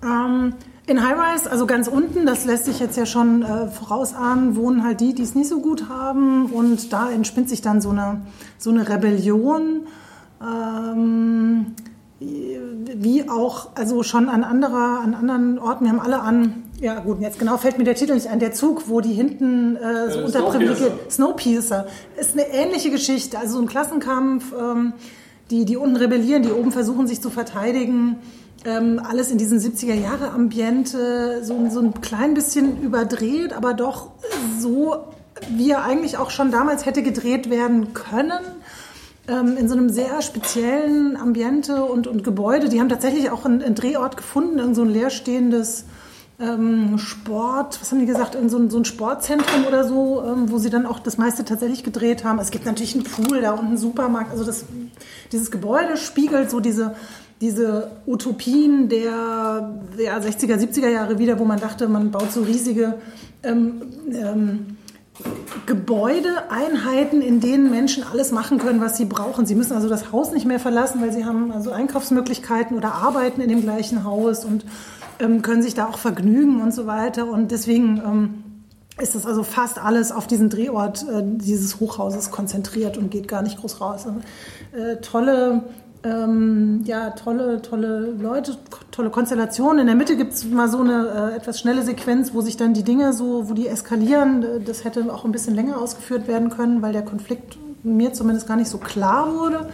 Ähm, 0.02 0.54
in 0.87 1.00
High-Rise, 1.00 1.50
also 1.50 1.66
ganz 1.66 1.87
unten, 1.87 2.26
das 2.26 2.44
lässt 2.44 2.64
sich 2.64 2.80
jetzt 2.80 2.97
ja 2.97 3.06
schon 3.06 3.42
äh, 3.42 3.68
vorausahnen, 3.68 4.56
wohnen 4.56 4.82
halt 4.82 5.00
die, 5.00 5.14
die 5.14 5.23
es 5.23 5.35
nicht 5.35 5.49
so 5.49 5.61
gut 5.61 5.88
haben. 5.88 6.47
Und 6.47 6.92
da 6.92 7.11
entspinnt 7.11 7.49
sich 7.49 7.62
dann 7.62 7.80
so 7.80 7.90
eine, 7.90 8.23
so 8.59 8.71
eine 8.71 8.88
Rebellion. 8.88 9.87
Ähm, 10.40 11.66
wie 12.18 13.28
auch, 13.28 13.71
also 13.75 14.02
schon 14.02 14.28
an 14.28 14.44
anderer, 14.44 15.00
an 15.00 15.14
anderen 15.14 15.59
Orten, 15.59 15.85
wir 15.85 15.92
haben 15.92 16.00
alle 16.00 16.21
an, 16.21 16.62
ja 16.83 16.99
gut, 16.99 17.21
jetzt 17.21 17.39
genau 17.39 17.57
fällt 17.59 17.79
mir 17.79 17.85
der 17.85 17.95
Titel 17.95 18.15
nicht 18.15 18.29
an, 18.29 18.41
der 18.41 18.53
Zug, 18.53 18.89
wo 18.89 19.01
die 19.01 19.12
hinten 19.12 19.77
äh, 19.77 20.11
so 20.11 20.19
Äh, 20.19 20.25
unterprivilegiert, 20.25 21.12
Snowpiercer, 21.12 21.87
ist 22.21 22.33
eine 22.33 22.49
ähnliche 22.49 22.91
Geschichte, 22.91 23.39
also 23.39 23.55
so 23.55 23.62
ein 23.62 23.69
Klassenkampf, 23.69 24.53
ähm, 24.53 24.93
die, 25.51 25.65
die 25.65 25.77
unten 25.77 25.97
rebellieren, 25.97 26.43
die 26.43 26.51
oben 26.51 26.73
versuchen 26.73 27.07
sich 27.07 27.23
zu 27.23 27.31
verteidigen, 27.31 28.17
ähm, 28.65 29.01
alles 29.09 29.31
in 29.31 29.39
diesem 29.39 29.59
70er 29.59 29.95
Jahre 29.95 30.31
Ambiente, 30.31 31.45
so, 31.45 31.55
so 31.71 31.81
ein 31.81 32.01
klein 32.01 32.35
bisschen 32.35 32.83
überdreht, 32.83 33.53
aber 33.53 33.75
doch 33.75 34.11
so, 34.59 34.97
wie 35.51 35.71
er 35.71 35.85
eigentlich 35.85 36.19
auch 36.19 36.31
schon 36.31 36.51
damals 36.51 36.85
hätte 36.85 37.05
gedreht 37.05 37.49
werden 37.49 37.95
können. 37.95 38.41
Ähm, 39.29 39.57
in 39.57 39.69
so 39.69 39.77
einem 39.77 39.89
sehr 39.89 40.21
speziellen 40.21 41.17
Ambiente 41.17 41.85
und, 41.85 42.09
und 42.09 42.25
Gebäude. 42.25 42.69
Die 42.69 42.81
haben 42.81 42.89
tatsächlich 42.89 43.31
auch 43.31 43.45
einen, 43.45 43.62
einen 43.62 43.77
Drehort 43.77 44.17
gefunden, 44.17 44.59
in 44.59 44.75
so 44.75 44.83
ein 44.83 44.89
leerstehendes 44.89 45.85
ähm, 46.43 46.99
Sport, 46.99 47.81
was 47.81 47.93
haben 47.93 48.01
die 48.01 48.07
gesagt, 48.07 48.35
in 48.35 48.49
so 48.49 48.59
ein, 48.59 48.69
so 48.69 48.79
ein 48.79 48.85
Sportzentrum 48.85 49.65
oder 49.67 49.85
so, 49.85 50.25
ähm, 50.27 50.51
wo 50.51 50.59
sie 50.59 50.71
dann 50.71 50.87
auch 50.87 50.99
das 50.99 51.17
meiste 51.17 51.45
tatsächlich 51.45 51.85
gedreht 51.85 52.25
haben. 52.25 52.39
Es 52.41 52.51
gibt 52.51 52.67
natürlich 52.67 52.95
einen 52.95 53.05
Pool 53.05 53.41
da 53.41 53.53
und 53.53 53.67
einen 53.67 53.79
Supermarkt. 53.79 54.33
Also 54.33 54.45
das, 54.45 54.65
dieses 55.31 55.51
Gebäude 55.51 55.97
spiegelt 55.97 56.51
so 56.51 56.59
diese, 56.59 56.97
diese 57.41 57.93
Utopien 58.07 58.89
der, 58.89 59.81
der 59.97 60.21
60er, 60.21 60.57
70er 60.57 60.89
Jahre 60.89 61.19
wieder, 61.19 61.39
wo 61.39 61.45
man 61.45 61.61
dachte, 61.61 61.87
man 61.87 62.11
baut 62.11 62.33
so 62.33 62.43
riesige 62.43 62.95
ähm, 63.45 63.83
ähm, 64.13 64.77
Gebäudeeinheiten, 65.67 67.23
in 67.23 67.41
denen 67.41 67.71
Menschen 67.71 68.03
alles 68.03 68.33
machen 68.33 68.59
können, 68.59 68.81
was 68.81 68.97
sie 68.97 69.05
brauchen. 69.05 69.47
Sie 69.47 69.55
müssen 69.55 69.75
also 69.75 69.89
das 69.89 70.11
Haus 70.11 70.33
nicht 70.33 70.47
mehr 70.47 70.59
verlassen, 70.59 71.01
weil 71.01 71.13
sie 71.13 71.25
haben 71.25 71.53
also 71.53 71.71
Einkaufsmöglichkeiten 71.71 72.77
oder 72.77 72.95
arbeiten 72.95 73.41
in 73.41 73.49
dem 73.49 73.61
gleichen 73.61 74.03
Haus 74.03 74.45
und 74.45 74.65
können 75.43 75.62
sich 75.62 75.75
da 75.75 75.87
auch 75.87 75.99
vergnügen 75.99 76.61
und 76.61 76.75
so 76.75 76.87
weiter. 76.87 77.26
Und 77.26 77.50
deswegen 77.50 78.02
ähm, 78.05 78.45
ist 79.00 79.14
das 79.14 79.26
also 79.26 79.43
fast 79.43 79.79
alles 79.79 80.12
auf 80.12 80.26
diesen 80.26 80.50
Drehort 80.50 81.02
äh, 81.09 81.23
dieses 81.25 81.81
Hochhauses 81.81 82.31
konzentriert 82.31 82.99
und 82.99 83.11
geht 83.11 83.29
gar 83.29 83.43
nicht 83.43 83.59
groß 83.59 83.81
raus. 83.81 84.07
Also, 84.07 84.21
äh, 84.73 84.97
tolle 85.00 85.62
ähm, 86.05 86.83
ja, 86.85 87.11
tolle, 87.11 87.62
tolle 87.62 88.12
Leute, 88.21 88.57
tolle 88.91 89.11
Konstellationen. 89.11 89.81
In 89.81 89.87
der 89.87 89.97
Mitte 89.97 90.17
gibt 90.17 90.33
es 90.33 90.45
mal 90.45 90.69
so 90.69 90.81
eine 90.81 91.31
äh, 91.33 91.37
etwas 91.37 91.61
schnelle 91.61 91.83
Sequenz, 91.83 92.35
wo 92.35 92.41
sich 92.41 92.57
dann 92.57 92.75
die 92.75 92.83
Dinge 92.83 93.12
so, 93.12 93.49
wo 93.49 93.55
die 93.55 93.69
eskalieren. 93.69 94.43
Äh, 94.43 94.61
Das 94.61 94.85
hätte 94.85 95.12
auch 95.12 95.25
ein 95.25 95.33
bisschen 95.33 95.55
länger 95.55 95.81
ausgeführt 95.81 96.26
werden 96.26 96.50
können, 96.50 96.83
weil 96.83 96.93
der 96.93 97.02
Konflikt 97.02 97.57
mir 97.85 98.12
zumindest 98.12 98.49
gar 98.49 98.57
nicht 98.57 98.69
so 98.69 98.79
klar 98.79 99.33
wurde. 99.35 99.69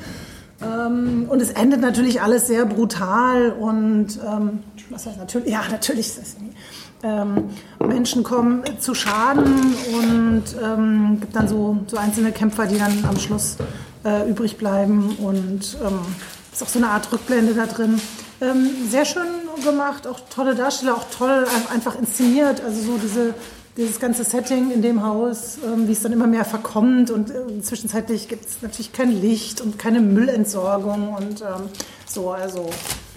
Ähm, 0.63 1.27
und 1.29 1.41
es 1.41 1.51
endet 1.51 1.81
natürlich 1.81 2.21
alles 2.21 2.47
sehr 2.49 2.67
brutal 2.67 3.53
und 3.53 4.19
ähm, 4.27 4.61
was 4.91 5.07
heißt 5.07 5.19
natürlich, 5.19 5.49
ja, 5.53 5.61
natürlich 5.71 6.09
ist 6.09 6.19
das 6.19 6.37
ähm, 7.05 7.45
Menschen 7.79 8.25
kommen 8.25 8.63
zu 8.81 8.93
Schaden 8.95 9.45
und 9.95 10.43
ähm, 10.61 11.19
gibt 11.21 11.37
dann 11.37 11.47
so, 11.47 11.79
so 11.87 11.97
einzelne 11.97 12.33
Kämpfer, 12.33 12.67
die 12.67 12.77
dann 12.77 13.05
am 13.09 13.17
Schluss 13.19 13.57
äh, 14.05 14.29
übrig 14.29 14.57
bleiben 14.57 15.17
und 15.23 15.77
ähm, 15.87 16.01
ist 16.53 16.63
auch 16.63 16.69
so 16.69 16.81
eine 16.81 16.89
Art 16.89 17.13
Rückblende 17.13 17.55
da 17.55 17.67
drin. 17.67 18.01
Ähm, 18.41 18.69
sehr 18.89 19.05
schön 19.05 19.23
gemacht, 19.65 20.09
auch 20.09 20.19
tolle 20.35 20.57
Darsteller, 20.57 20.95
auch 20.95 21.07
toll 21.17 21.45
ein- 21.55 21.75
einfach 21.77 21.97
inszeniert, 21.97 22.63
also 22.65 22.81
so 22.83 22.99
diese 22.99 23.35
dieses 23.79 23.99
ganze 24.01 24.25
Setting 24.25 24.71
in 24.73 24.83
dem 24.83 25.03
Haus, 25.07 25.57
ähm, 25.65 25.87
wie 25.89 25.93
es 25.93 26.03
dann 26.03 26.13
immer 26.13 26.27
mehr 26.27 26.45
verkommt 26.45 27.11
und 27.11 27.31
äh, 27.31 27.63
zwischenzeitlich 27.63 28.29
gibt 28.29 28.45
es 28.45 28.61
natürlich 28.61 28.93
kein 28.93 29.11
Licht 29.23 29.61
und 29.63 29.79
keine 29.79 30.01
Müllentsorgung 30.01 31.15
und 31.15 31.41
ähm, 31.43 31.69
so, 32.07 32.33
also 32.33 32.69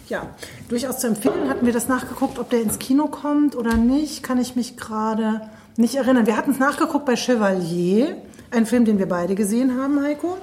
ja, 0.08 0.30
durchaus 0.70 1.00
zu 1.00 1.08
empfehlen. 1.08 1.50
Hatten 1.50 1.66
wir 1.66 1.74
das 1.74 1.88
nachgeguckt, 1.88 2.38
ob 2.38 2.50
der 2.52 2.62
ins 2.62 2.78
Kino 2.80 3.08
kommt 3.08 3.56
oder 3.56 3.76
nicht, 3.76 4.22
kann 4.24 4.40
ich 4.40 4.56
mich 4.56 4.78
gerade 4.78 5.42
nicht 5.78 5.96
erinnern. 5.96 6.26
Wir 6.28 6.38
hatten 6.38 6.52
es 6.52 6.60
nachgeguckt 6.60 7.06
bei 7.06 7.16
Chevalier, 7.16 8.18
ein 8.52 8.66
Film, 8.68 8.86
den 8.86 9.00
wir 9.00 9.08
beide 9.10 9.34
gesehen 9.36 9.82
haben, 9.82 10.04
Heiko. 10.04 10.38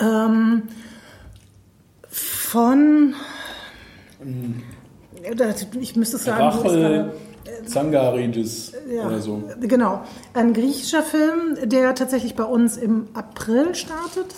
Ähm, 0.00 0.62
von, 2.10 3.14
da- 5.36 5.54
ich 5.80 5.96
müsste 5.96 6.18
sagen, 6.18 6.42
Rachel 6.42 7.12
gerade- 7.60 7.72
Zangaridis 7.72 8.72
Ja, 8.94 9.06
oder 9.06 9.20
so. 9.20 9.42
Genau. 9.60 10.02
Ein 10.34 10.52
griechischer 10.52 11.02
Film, 11.02 11.56
der 11.64 11.94
tatsächlich 11.94 12.34
bei 12.34 12.44
uns 12.44 12.76
im 12.76 13.08
April 13.14 13.74
startet 13.74 14.34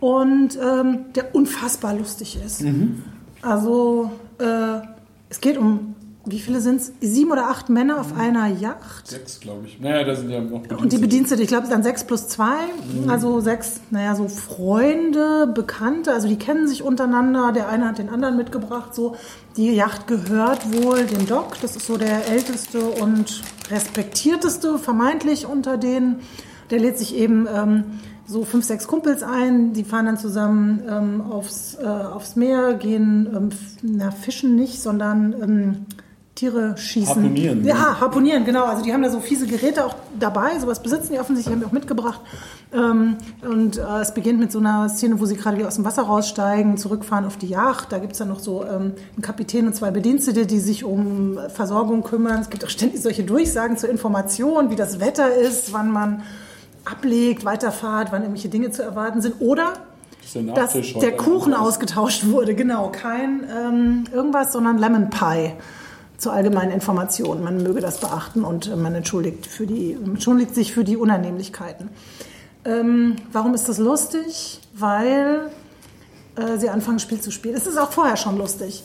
und 0.00 0.58
ähm, 0.62 1.06
der 1.14 1.34
unfassbar 1.34 1.94
lustig 1.94 2.38
ist. 2.44 2.62
Mhm. 2.62 3.02
Also 3.42 4.10
äh, 4.38 4.80
es 5.28 5.40
geht 5.40 5.56
um, 5.58 5.94
wie 6.26 6.38
viele 6.40 6.60
sind 6.60 6.80
es? 6.80 6.92
Sieben 7.00 7.30
oder 7.32 7.48
acht 7.48 7.68
Männer 7.68 8.00
auf 8.00 8.16
einer 8.16 8.46
Yacht. 8.46 9.06
Sechs, 9.06 9.40
glaube 9.40 9.66
ich. 9.66 9.78
Naja, 9.80 10.04
da 10.04 10.14
sind 10.14 10.30
ja 10.30 10.40
noch 10.40 10.62
Und 10.80 10.92
die 10.92 10.98
Bedienstete, 10.98 11.42
ich 11.42 11.48
glaube, 11.48 11.64
es 11.64 11.70
sind 11.70 11.82
sechs 11.84 12.04
plus 12.04 12.28
zwei, 12.28 12.66
Mhm. 13.02 13.10
also 13.10 13.40
sechs, 13.40 13.80
naja, 13.90 14.14
so 14.14 14.28
Freunde, 14.28 15.46
Bekannte, 15.54 16.12
also 16.12 16.26
die 16.28 16.36
kennen 16.36 16.66
sich 16.68 16.82
untereinander, 16.82 17.52
der 17.52 17.68
eine 17.68 17.86
hat 17.88 17.98
den 17.98 18.08
anderen 18.08 18.36
mitgebracht, 18.36 18.94
so. 18.94 19.16
Die 19.56 19.70
Yacht 19.72 20.06
gehört 20.06 20.72
wohl 20.72 21.04
dem 21.04 21.26
Doc, 21.26 21.60
das 21.62 21.76
ist 21.76 21.86
so 21.86 21.96
der 21.96 22.26
älteste 22.28 22.80
und 22.80 23.42
respektierteste, 23.70 24.78
vermeintlich 24.78 25.46
unter 25.46 25.76
denen. 25.78 26.20
Der 26.70 26.80
lädt 26.80 26.98
sich 26.98 27.14
eben 27.14 27.46
ähm, 27.54 27.84
so 28.26 28.44
fünf, 28.44 28.64
sechs 28.64 28.86
Kumpels 28.86 29.22
ein, 29.22 29.74
die 29.74 29.84
fahren 29.84 30.06
dann 30.06 30.16
zusammen 30.18 30.82
ähm, 30.88 31.20
aufs, 31.20 31.74
äh, 31.80 31.84
aufs 31.86 32.36
Meer, 32.36 32.74
gehen, 32.74 33.28
ähm, 33.34 33.48
na, 33.82 34.10
fischen 34.10 34.56
nicht, 34.56 34.80
sondern 34.82 35.34
ähm, 35.42 35.86
Tiere 36.34 36.76
schießen. 36.76 37.14
Harpunieren, 37.14 37.64
Ja, 37.64 37.74
ne? 37.74 38.00
harponieren, 38.00 38.44
genau. 38.44 38.64
Also 38.64 38.82
die 38.82 38.92
haben 38.92 39.02
da 39.02 39.10
so 39.10 39.20
fiese 39.20 39.46
Geräte 39.46 39.84
auch 39.84 39.94
dabei, 40.18 40.58
sowas 40.58 40.82
besitzen 40.82 41.12
die 41.12 41.20
offensichtlich, 41.20 41.54
haben 41.54 41.60
die 41.60 41.66
auch 41.66 41.72
mitgebracht. 41.72 42.20
Ähm, 42.72 43.16
und 43.42 43.78
äh, 43.78 44.00
es 44.00 44.12
beginnt 44.14 44.40
mit 44.40 44.50
so 44.50 44.58
einer 44.58 44.88
Szene, 44.88 45.20
wo 45.20 45.26
sie 45.26 45.36
gerade 45.36 45.56
wieder 45.56 45.68
aus 45.68 45.76
dem 45.76 45.84
Wasser 45.84 46.02
raussteigen, 46.02 46.76
zurückfahren 46.76 47.24
auf 47.24 47.36
die 47.36 47.46
Yacht. 47.46 47.92
Da 47.92 47.98
gibt's 47.98 48.18
dann 48.18 48.28
noch 48.28 48.40
so 48.40 48.64
ähm, 48.64 48.94
einen 49.14 49.22
Kapitän 49.22 49.68
und 49.68 49.76
zwei 49.76 49.92
Bedienstete, 49.92 50.44
die 50.44 50.58
sich 50.58 50.82
um 50.82 51.38
Versorgung 51.54 52.02
kümmern. 52.02 52.40
Es 52.40 52.50
gibt 52.50 52.64
auch 52.64 52.68
ständig 52.70 53.00
solche 53.00 53.22
Durchsagen 53.22 53.76
zur 53.76 53.90
Information, 53.90 54.70
wie 54.70 54.76
das 54.76 54.98
Wetter 54.98 55.32
ist, 55.36 55.72
wann 55.72 55.92
man 55.92 56.22
ablegt, 56.84 57.44
weiterfahrt, 57.44 58.08
wann 58.10 58.22
irgendwelche 58.22 58.48
Dinge 58.48 58.72
zu 58.72 58.82
erwarten 58.82 59.22
sind. 59.22 59.36
Oder 59.38 59.74
dass 60.56 60.72
der 60.72 61.16
Kuchen 61.16 61.54
ausgetauscht 61.54 62.26
wurde. 62.26 62.54
Genau, 62.56 62.90
kein 62.90 63.44
ähm, 63.56 64.04
irgendwas, 64.12 64.52
sondern 64.52 64.78
Lemon 64.78 65.10
Pie 65.10 65.52
zur 66.24 66.32
allgemeinen 66.32 66.72
Information. 66.72 67.44
Man 67.44 67.62
möge 67.62 67.80
das 67.80 67.98
beachten 67.98 68.44
und 68.44 68.74
man 68.76 68.94
entschuldigt, 68.94 69.46
für 69.46 69.66
die, 69.66 69.92
entschuldigt 69.92 70.54
sich 70.54 70.72
für 70.72 70.82
die 70.82 70.96
Unannehmlichkeiten. 70.96 71.90
Ähm, 72.64 73.16
warum 73.30 73.52
ist 73.52 73.68
das 73.68 73.76
lustig? 73.76 74.60
Weil 74.74 75.50
äh, 76.36 76.58
sie 76.58 76.70
anfangen, 76.70 76.98
Spiel 76.98 77.20
zu 77.20 77.30
spielen. 77.30 77.54
Es 77.54 77.66
ist 77.66 77.76
auch 77.76 77.92
vorher 77.92 78.16
schon 78.16 78.38
lustig. 78.38 78.84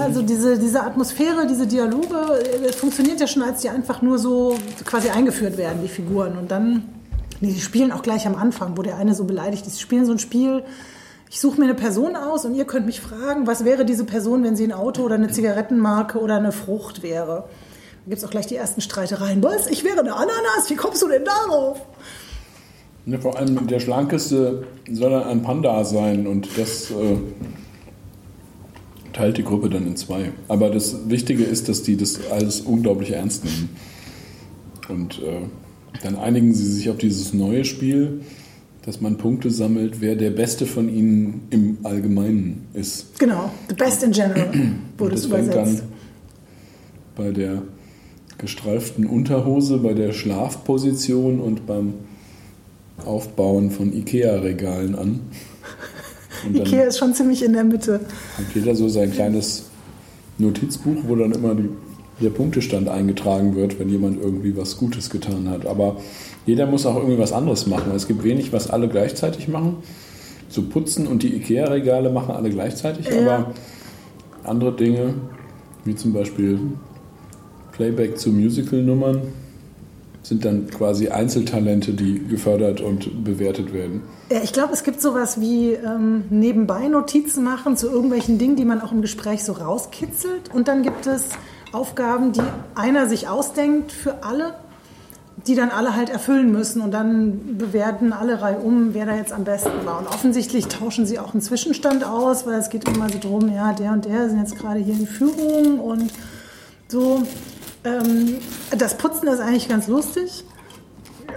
Also 0.00 0.22
diese, 0.22 0.58
diese 0.58 0.82
Atmosphäre, 0.82 1.46
diese 1.46 1.66
Dialoge, 1.66 2.16
äh, 2.40 2.72
funktioniert 2.72 3.20
ja 3.20 3.26
schon, 3.26 3.42
als 3.42 3.60
die 3.60 3.68
einfach 3.68 4.00
nur 4.00 4.18
so 4.18 4.56
quasi 4.84 5.10
eingeführt 5.10 5.58
werden, 5.58 5.82
die 5.82 5.88
Figuren. 5.88 6.38
Und 6.38 6.50
dann, 6.50 6.84
die 7.40 7.60
spielen 7.60 7.92
auch 7.92 8.02
gleich 8.02 8.26
am 8.26 8.34
Anfang, 8.34 8.78
wo 8.78 8.82
der 8.82 8.96
eine 8.96 9.14
so 9.14 9.24
beleidigt 9.24 9.66
ist. 9.66 9.76
Die 9.76 9.82
spielen 9.82 10.06
so 10.06 10.12
ein 10.12 10.18
Spiel, 10.18 10.64
ich 11.30 11.40
suche 11.40 11.58
mir 11.58 11.64
eine 11.64 11.74
Person 11.74 12.16
aus 12.16 12.44
und 12.44 12.54
ihr 12.54 12.64
könnt 12.64 12.86
mich 12.86 13.00
fragen, 13.00 13.46
was 13.46 13.64
wäre 13.64 13.84
diese 13.84 14.04
Person, 14.04 14.42
wenn 14.44 14.56
sie 14.56 14.64
ein 14.64 14.72
Auto 14.72 15.02
oder 15.02 15.16
eine 15.16 15.28
Zigarettenmarke 15.28 16.18
oder 16.18 16.36
eine 16.36 16.52
Frucht 16.52 17.02
wäre. 17.02 17.44
Da 18.04 18.10
gibt 18.10 18.18
es 18.18 18.24
auch 18.24 18.30
gleich 18.30 18.46
die 18.46 18.56
ersten 18.56 18.80
Streitereien. 18.80 19.42
Was? 19.42 19.66
Ich 19.66 19.84
wäre 19.84 20.00
eine 20.00 20.14
Ananas? 20.14 20.70
Wie 20.70 20.76
kommst 20.76 21.02
du 21.02 21.08
denn 21.08 21.24
darauf? 21.24 21.80
Ja, 23.04 23.18
vor 23.18 23.36
allem 23.36 23.66
der 23.66 23.80
schlankeste 23.80 24.66
soll 24.90 25.10
dann 25.10 25.24
ein 25.24 25.42
Panda 25.42 25.84
sein 25.84 26.26
und 26.26 26.48
das 26.58 26.90
äh, 26.90 27.16
teilt 29.12 29.36
die 29.36 29.44
Gruppe 29.44 29.68
dann 29.68 29.86
in 29.86 29.96
zwei. 29.96 30.32
Aber 30.48 30.70
das 30.70 31.08
Wichtige 31.10 31.44
ist, 31.44 31.68
dass 31.68 31.82
die 31.82 31.96
das 31.96 32.30
alles 32.30 32.60
unglaublich 32.60 33.12
ernst 33.12 33.44
nehmen. 33.44 33.76
Und 34.88 35.22
äh, 35.22 35.42
dann 36.02 36.16
einigen 36.16 36.54
sie 36.54 36.70
sich 36.70 36.88
auf 36.88 36.98
dieses 36.98 37.34
neue 37.34 37.64
Spiel, 37.64 38.20
dass 38.88 39.02
man 39.02 39.18
Punkte 39.18 39.50
sammelt, 39.50 40.00
wer 40.00 40.16
der 40.16 40.30
Beste 40.30 40.64
von 40.64 40.88
ihnen 40.88 41.42
im 41.50 41.76
Allgemeinen 41.82 42.68
ist. 42.72 43.18
Genau, 43.18 43.50
the 43.68 43.74
best 43.74 44.02
in 44.02 44.12
general 44.12 44.48
wurde 44.96 45.14
es 45.14 45.28
das 45.28 45.30
fängt 45.30 45.52
übersetzt. 45.52 45.80
dann 45.80 45.88
bei 47.14 47.30
der 47.32 47.62
gestreiften 48.38 49.04
Unterhose, 49.04 49.76
bei 49.76 49.92
der 49.92 50.14
Schlafposition 50.14 51.38
und 51.38 51.66
beim 51.66 51.92
Aufbauen 53.04 53.70
von 53.72 53.92
Ikea-Regalen 53.92 54.94
an. 54.94 55.20
Ikea 56.54 56.84
ist 56.84 56.96
schon 56.96 57.12
ziemlich 57.12 57.44
in 57.44 57.52
der 57.52 57.64
Mitte. 57.64 58.00
hat 58.38 58.54
jeder 58.54 58.74
so 58.74 58.88
sein 58.88 59.12
kleines 59.12 59.64
Notizbuch, 60.38 60.96
wo 61.06 61.14
dann 61.14 61.32
immer 61.32 61.54
die, 61.54 61.68
der 62.22 62.30
Punktestand 62.30 62.88
eingetragen 62.88 63.54
wird, 63.54 63.78
wenn 63.78 63.90
jemand 63.90 64.18
irgendwie 64.18 64.56
was 64.56 64.78
Gutes 64.78 65.10
getan 65.10 65.50
hat. 65.50 65.66
Aber 65.66 65.98
jeder 66.48 66.66
muss 66.66 66.86
auch 66.86 66.96
irgendwie 66.96 67.18
was 67.18 67.32
anderes 67.32 67.66
machen. 67.66 67.92
Es 67.94 68.08
gibt 68.08 68.24
wenig, 68.24 68.52
was 68.54 68.70
alle 68.70 68.88
gleichzeitig 68.88 69.48
machen. 69.48 69.76
So 70.48 70.62
putzen 70.62 71.06
und 71.06 71.22
die 71.22 71.36
Ikea-Regale 71.36 72.08
machen 72.10 72.34
alle 72.34 72.48
gleichzeitig, 72.48 73.06
Ja. 73.10 73.20
aber 73.20 73.52
andere 74.44 74.72
Dinge, 74.74 75.12
wie 75.84 75.94
zum 75.94 76.14
Beispiel 76.14 76.58
Playback 77.72 78.18
zu 78.18 78.30
Musical-Nummern, 78.30 79.20
sind 80.22 80.44
dann 80.46 80.68
quasi 80.68 81.08
Einzeltalente, 81.08 81.92
die 81.92 82.26
gefördert 82.26 82.80
und 82.80 83.24
bewertet 83.24 83.72
werden. 83.74 84.02
Ja, 84.32 84.40
ich 84.42 84.52
glaube, 84.54 84.72
es 84.72 84.84
gibt 84.84 85.00
sowas 85.02 85.40
wie 85.40 85.72
ähm, 85.72 86.24
nebenbei 86.30 86.88
Notizen 86.88 87.44
machen 87.44 87.76
zu 87.76 87.88
irgendwelchen 87.90 88.38
Dingen, 88.38 88.56
die 88.56 88.64
man 88.64 88.80
auch 88.80 88.92
im 88.92 89.02
Gespräch 89.02 89.44
so 89.44 89.52
rauskitzelt. 89.52 90.50
Und 90.54 90.66
dann 90.68 90.82
gibt 90.82 91.06
es 91.06 91.28
Aufgaben, 91.72 92.32
die 92.32 92.40
einer 92.74 93.06
sich 93.06 93.28
ausdenkt 93.28 93.92
für 93.92 94.22
alle, 94.24 94.54
die 95.46 95.54
dann 95.54 95.70
alle 95.70 95.94
halt 95.94 96.10
erfüllen 96.10 96.50
müssen. 96.52 96.82
Und 96.82 96.92
dann 96.92 97.56
bewerten 97.58 98.12
alle 98.12 98.40
reihum, 98.40 98.94
wer 98.94 99.06
da 99.06 99.14
jetzt 99.14 99.32
am 99.32 99.44
besten 99.44 99.84
war. 99.84 99.98
Und 99.98 100.08
offensichtlich 100.08 100.66
tauschen 100.66 101.06
sie 101.06 101.18
auch 101.18 101.32
einen 101.32 101.42
Zwischenstand 101.42 102.04
aus, 102.04 102.46
weil 102.46 102.58
es 102.58 102.70
geht 102.70 102.88
immer 102.88 103.08
so 103.08 103.18
drum, 103.18 103.52
ja, 103.52 103.72
der 103.72 103.92
und 103.92 104.04
der 104.04 104.28
sind 104.28 104.38
jetzt 104.38 104.56
gerade 104.56 104.80
hier 104.80 104.94
in 104.94 105.06
Führung 105.06 105.80
und 105.80 106.12
so. 106.88 107.22
Ähm, 107.84 108.36
das 108.76 108.96
Putzen 108.96 109.28
ist 109.28 109.40
eigentlich 109.40 109.68
ganz 109.68 109.88
lustig. 109.88 110.44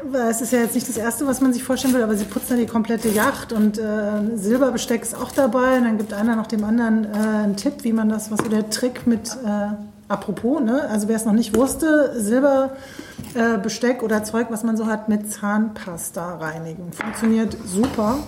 Weil 0.10 0.32
es 0.32 0.42
ist 0.42 0.52
ja 0.52 0.60
jetzt 0.60 0.74
nicht 0.74 0.88
das 0.88 0.98
Erste, 0.98 1.28
was 1.28 1.42
man 1.42 1.54
sich 1.54 1.64
vorstellen 1.64 1.94
will, 1.94 2.02
aber 2.02 2.16
sie 2.16 2.26
putzen 2.26 2.58
die 2.58 2.66
komplette 2.66 3.10
Yacht 3.10 3.54
und 3.54 3.78
äh, 3.78 4.36
Silberbesteck 4.36 5.02
ist 5.02 5.16
auch 5.16 5.32
dabei. 5.32 5.78
Und 5.78 5.84
dann 5.84 5.98
gibt 5.98 6.14
einer 6.14 6.36
noch 6.36 6.48
dem 6.48 6.64
anderen 6.64 7.06
äh, 7.06 7.18
einen 7.18 7.56
Tipp, 7.56 7.84
wie 7.84 7.94
man 7.94 8.10
das, 8.10 8.32
was 8.32 8.40
so 8.40 8.50
der 8.50 8.70
Trick 8.70 9.06
mit, 9.06 9.38
äh, 9.46 9.68
apropos, 10.12 10.62
ne? 10.62 10.88
also 10.89 11.08
wer 11.08 11.15
es 11.15 11.26
noch 11.26 11.34
nicht 11.34 11.56
wusste, 11.56 12.13
Silberbesteck 12.17 14.02
äh, 14.02 14.06
oder 14.06 14.24
Zeug, 14.24 14.47
was 14.50 14.63
man 14.63 14.78
so 14.78 14.86
hat, 14.86 15.10
mit 15.10 15.32
Zahnpasta 15.32 16.38
reinigen. 16.38 16.91
Funktioniert 16.91 17.58
super. 17.65 18.19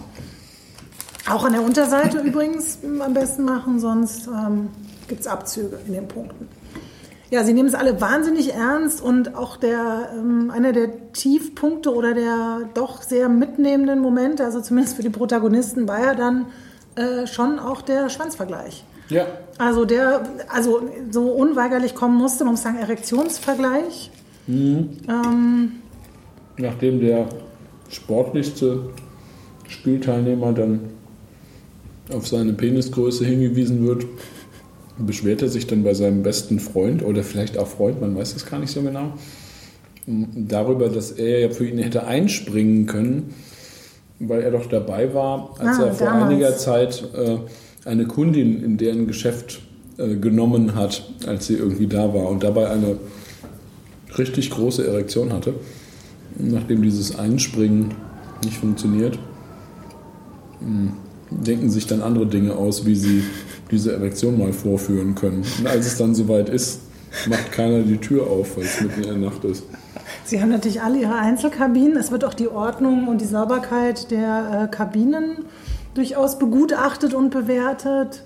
Auch 1.30 1.46
an 1.46 1.54
der 1.54 1.62
Unterseite 1.62 2.20
übrigens 2.20 2.80
am 2.84 3.14
besten 3.14 3.44
machen, 3.44 3.80
sonst 3.80 4.28
ähm, 4.28 4.70
gibt 5.08 5.22
es 5.22 5.28
Abzüge 5.28 5.80
in 5.88 5.94
den 5.94 6.08
Punkten. 6.08 6.50
Ja, 7.30 7.44
sie 7.44 7.54
nehmen 7.54 7.68
es 7.68 7.74
alle 7.74 8.00
wahnsinnig 8.00 8.54
ernst 8.54 9.02
und 9.02 9.36
auch 9.36 9.58
der, 9.58 10.12
ähm, 10.14 10.52
einer 10.52 10.72
der 10.72 11.14
Tiefpunkte 11.14 11.94
oder 11.94 12.14
der 12.14 12.70
doch 12.74 13.02
sehr 13.02 13.28
mitnehmenden 13.28 14.00
Momente, 14.00 14.44
also 14.46 14.62
zumindest 14.62 14.98
für 14.98 15.02
die 15.02 15.10
Protagonisten, 15.10 15.88
war 15.88 16.00
ja 16.00 16.14
dann 16.14 16.46
äh, 16.96 17.26
schon 17.26 17.58
auch 17.58 17.82
der 17.82 18.10
Schwanzvergleich. 18.10 18.84
Ja, 19.10 19.26
Also 19.58 19.86
der, 19.86 20.24
also 20.50 20.82
so 21.12 21.32
unweigerlich 21.32 21.94
kommen 21.96 22.18
musste, 22.18 22.44
man 22.44 22.54
muss 22.54 22.64
sagen, 22.64 22.78
Erektionsvergleich. 22.80 24.12
Ähm, 24.48 25.72
nachdem 26.58 27.00
der 27.00 27.28
sportlichste 27.90 28.90
Spielteilnehmer 29.68 30.54
dann 30.54 30.80
auf 32.14 32.28
seine 32.28 32.54
Penisgröße 32.54 33.26
hingewiesen 33.26 33.86
wird, 33.86 34.06
beschwert 34.98 35.42
er 35.42 35.50
sich 35.50 35.66
dann 35.68 35.84
bei 35.84 35.94
seinem 35.94 36.24
besten 36.24 36.60
Freund 36.60 37.04
oder 37.04 37.24
vielleicht 37.24 37.58
auch 37.58 37.68
Freund, 37.68 38.02
man 38.02 38.16
weiß 38.16 38.36
es 38.36 38.46
gar 38.46 38.60
nicht 38.60 38.72
so 38.72 38.82
genau, 38.82 39.14
darüber, 40.06 40.90
dass 40.90 41.12
er 41.12 41.40
ja 41.40 41.50
für 41.50 41.66
ihn 41.68 41.78
hätte 41.80 42.06
einspringen 42.06 42.86
können, 42.86 43.34
weil 44.20 44.42
er 44.42 44.52
doch 44.52 44.68
dabei 44.68 45.14
war, 45.14 45.56
als 45.60 45.80
Ah, 45.80 45.86
er 45.86 45.94
vor 45.94 46.08
damals. 46.08 46.30
einiger 46.32 46.58
Zeit 46.58 47.04
äh, 47.16 47.38
eine 47.86 48.06
Kundin 48.06 48.64
in 48.64 48.78
deren 48.78 49.08
Geschäft 49.08 49.62
äh, 49.98 50.16
genommen 50.16 50.76
hat, 50.76 51.04
als 51.28 51.48
sie 51.48 51.56
irgendwie 51.56 51.88
da 51.88 52.14
war 52.14 52.30
und 52.30 52.44
dabei 52.44 52.70
eine 52.70 52.98
richtig 54.18 54.50
große 54.52 54.86
Erektion 54.88 55.34
hatte. 55.34 55.54
Nachdem 56.38 56.82
dieses 56.82 57.18
Einspringen 57.18 57.94
nicht 58.44 58.58
funktioniert, 58.58 59.20
mh, 60.62 60.94
denken 61.30 61.70
sich 61.70 61.88
dann 61.88 62.02
andere 62.02 62.26
Dinge 62.26 62.56
aus, 62.56 62.86
wie 62.86 62.96
sie 62.96 63.24
diese 63.72 63.94
Erektion 63.94 64.38
mal 64.38 64.54
vorführen 64.54 65.16
können. 65.16 65.44
Und 65.60 65.68
als 65.68 65.88
es 65.88 65.98
dann 65.98 66.16
soweit 66.16 66.50
ist, 66.50 66.82
macht 67.28 67.52
keiner 67.52 67.82
die 67.82 67.98
Tür 67.98 68.28
auf, 68.28 68.58
weil 68.58 68.64
es 68.64 68.82
mitten 68.82 69.02
in 69.02 69.08
der 69.08 69.30
Nacht 69.30 69.44
ist. 69.44 69.64
Sie 70.26 70.42
haben 70.42 70.50
natürlich 70.50 70.82
alle 70.82 71.00
ihre 71.02 71.16
Einzelkabinen. 71.16 71.98
Es 71.98 72.12
wird 72.12 72.24
auch 72.24 72.34
die 72.34 72.48
Ordnung 72.48 73.08
und 73.08 73.22
die 73.22 73.26
Sauberkeit 73.26 74.10
der 74.10 74.70
äh, 74.72 74.76
Kabinen 74.76 75.46
durchaus 75.94 76.40
begutachtet 76.40 77.14
und 77.14 77.30
bewertet. 77.30 78.24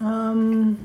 Ähm, 0.00 0.76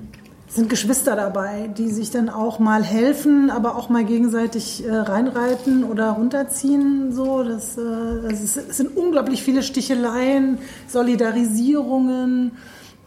sind 0.51 0.69
Geschwister 0.69 1.15
dabei, 1.15 1.69
die 1.77 1.89
sich 1.89 2.11
dann 2.11 2.27
auch 2.27 2.59
mal 2.59 2.83
helfen, 2.83 3.49
aber 3.49 3.77
auch 3.77 3.87
mal 3.87 4.03
gegenseitig 4.03 4.85
äh, 4.85 4.93
reinreiten 4.93 5.85
oder 5.85 6.11
runterziehen. 6.11 7.13
So, 7.13 7.41
das, 7.43 7.77
äh, 7.77 7.81
das 8.29 8.41
ist, 8.41 8.57
es 8.57 8.77
sind 8.77 8.97
unglaublich 8.97 9.43
viele 9.43 9.63
Sticheleien, 9.63 10.57
Solidarisierungen, 10.89 12.51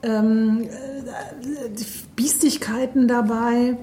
ähm, 0.02 0.62
äh, 0.62 1.84
Biestigkeiten 2.16 3.08
dabei. 3.08 3.76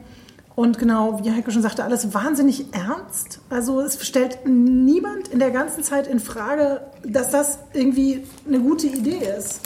Und 0.61 0.77
genau, 0.77 1.19
wie 1.23 1.31
Heike 1.31 1.49
schon 1.49 1.63
sagte, 1.63 1.83
alles 1.83 2.13
wahnsinnig 2.13 2.67
ernst. 2.71 3.39
Also 3.49 3.81
es 3.81 4.05
stellt 4.05 4.45
niemand 4.45 5.29
in 5.29 5.39
der 5.39 5.49
ganzen 5.49 5.83
Zeit 5.83 6.05
in 6.05 6.19
Frage, 6.19 6.81
dass 7.03 7.31
das 7.31 7.57
irgendwie 7.73 8.27
eine 8.47 8.59
gute 8.59 8.85
Idee 8.85 9.27
ist. 9.39 9.61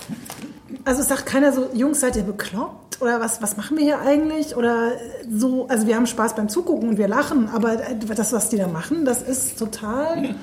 Also 0.86 1.02
es 1.02 1.10
sagt 1.10 1.26
keiner 1.26 1.52
so, 1.52 1.68
Jungs, 1.74 2.00
seid 2.00 2.16
ihr 2.16 2.24
bekloppt? 2.24 3.02
Oder 3.02 3.20
was, 3.20 3.42
was 3.42 3.58
machen 3.58 3.76
wir 3.76 3.84
hier 3.84 4.00
eigentlich? 4.00 4.56
Oder 4.56 4.94
so, 5.30 5.68
also 5.68 5.86
wir 5.86 5.98
haben 5.98 6.08
Spaß 6.08 6.34
beim 6.34 6.48
Zugucken 6.48 6.88
und 6.88 6.98
wir 6.98 7.10
lachen, 7.10 7.50
aber 7.50 7.76
das, 7.76 8.32
was 8.32 8.48
die 8.48 8.56
da 8.56 8.70
machen, 8.70 9.04
das 9.04 9.22
ist 9.22 9.60
total 9.60 10.36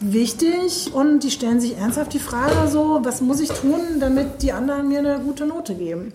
wichtig 0.00 0.92
und 0.92 1.20
die 1.20 1.30
stellen 1.30 1.60
sich 1.60 1.78
ernsthaft 1.78 2.12
die 2.12 2.18
Frage 2.18 2.68
so, 2.68 2.98
was 3.04 3.20
muss 3.20 3.38
ich 3.38 3.50
tun, 3.50 4.00
damit 4.00 4.42
die 4.42 4.50
anderen 4.50 4.88
mir 4.88 4.98
eine 4.98 5.20
gute 5.20 5.46
Note 5.46 5.76
geben? 5.76 6.12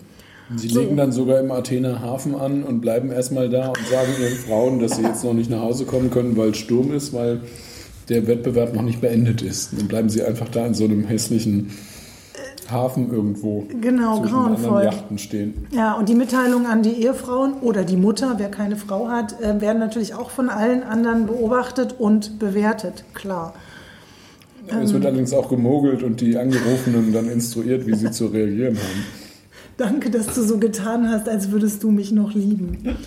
Sie 0.56 0.68
So. 0.68 0.80
legen 0.80 0.96
dann 0.96 1.12
sogar 1.12 1.38
im 1.40 1.50
Athener 1.52 2.00
Hafen 2.00 2.34
an 2.34 2.62
und 2.64 2.80
bleiben 2.80 3.10
erstmal 3.12 3.48
da 3.48 3.68
und 3.68 3.78
sagen 3.90 4.10
ihren 4.20 4.34
Frauen, 4.36 4.78
dass 4.80 4.96
sie 4.96 5.02
jetzt 5.02 5.22
noch 5.24 5.34
nicht 5.34 5.48
nach 5.50 5.60
Hause 5.60 5.84
kommen 5.84 6.10
können, 6.10 6.36
weil 6.36 6.54
Sturm 6.54 6.92
ist, 6.92 7.12
weil 7.12 7.40
der 8.08 8.26
Wettbewerb 8.26 8.74
noch 8.74 8.82
nicht 8.82 9.00
beendet 9.00 9.42
ist. 9.42 9.70
Dann 9.78 9.86
bleiben 9.86 10.08
sie 10.08 10.22
einfach 10.22 10.48
da 10.48 10.66
in 10.66 10.74
so 10.74 10.84
einem 10.84 11.04
hässlichen 11.04 11.70
Hafen 12.68 13.12
irgendwo 13.12 13.64
Genau, 13.80 14.20
grauenvoll. 14.22 14.84
Yachten 14.84 15.18
stehen. 15.18 15.66
Ja, 15.72 15.94
und 15.94 16.08
die 16.08 16.14
Mitteilungen 16.14 16.66
an 16.66 16.82
die 16.82 17.02
Ehefrauen 17.02 17.54
oder 17.62 17.84
die 17.84 17.96
Mutter, 17.96 18.34
wer 18.38 18.48
keine 18.48 18.76
Frau 18.76 19.08
hat, 19.08 19.40
äh, 19.40 19.60
werden 19.60 19.78
natürlich 19.78 20.14
auch 20.14 20.30
von 20.30 20.48
allen 20.48 20.82
anderen 20.82 21.26
beobachtet 21.26 21.96
und 21.98 22.38
bewertet, 22.38 23.04
klar. 23.14 23.54
Es 24.82 24.92
wird 24.92 25.04
allerdings 25.04 25.32
auch 25.32 25.48
gemogelt 25.48 26.02
und 26.04 26.20
die 26.20 26.36
Angerufenen 26.36 27.12
dann 27.12 27.28
instruiert, 27.28 27.86
wie 27.88 27.94
sie 27.94 28.10
zu 28.12 28.26
reagieren 28.26 28.76
haben. 28.76 29.19
Danke, 29.80 30.10
dass 30.10 30.26
du 30.34 30.42
so 30.42 30.58
getan 30.58 31.08
hast, 31.08 31.26
als 31.26 31.52
würdest 31.52 31.82
du 31.82 31.90
mich 31.90 32.12
noch 32.12 32.34
lieben. 32.34 32.98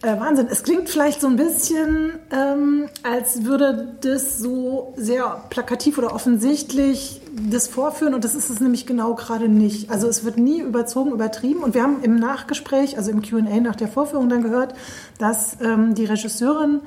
Äh, 0.00 0.20
Wahnsinn. 0.20 0.46
Es 0.48 0.62
klingt 0.62 0.88
vielleicht 0.88 1.20
so 1.20 1.26
ein 1.26 1.34
bisschen, 1.34 2.12
ähm, 2.30 2.86
als 3.02 3.44
würde 3.44 3.96
das 4.00 4.38
so 4.38 4.94
sehr 4.96 5.42
plakativ 5.50 5.98
oder 5.98 6.14
offensichtlich 6.14 7.20
das 7.50 7.66
vorführen 7.66 8.14
und 8.14 8.24
das 8.24 8.36
ist 8.36 8.48
es 8.48 8.60
nämlich 8.60 8.86
genau 8.86 9.16
gerade 9.16 9.48
nicht. 9.48 9.90
Also 9.90 10.06
es 10.06 10.24
wird 10.24 10.38
nie 10.38 10.60
überzogen, 10.60 11.10
übertrieben 11.10 11.64
und 11.64 11.74
wir 11.74 11.82
haben 11.82 12.00
im 12.04 12.14
Nachgespräch, 12.14 12.96
also 12.96 13.10
im 13.10 13.22
Q&A 13.22 13.58
nach 13.60 13.74
der 13.74 13.88
Vorführung 13.88 14.28
dann 14.28 14.44
gehört, 14.44 14.74
dass 15.18 15.56
ähm, 15.60 15.96
die 15.96 16.04
Regisseurin 16.04 16.80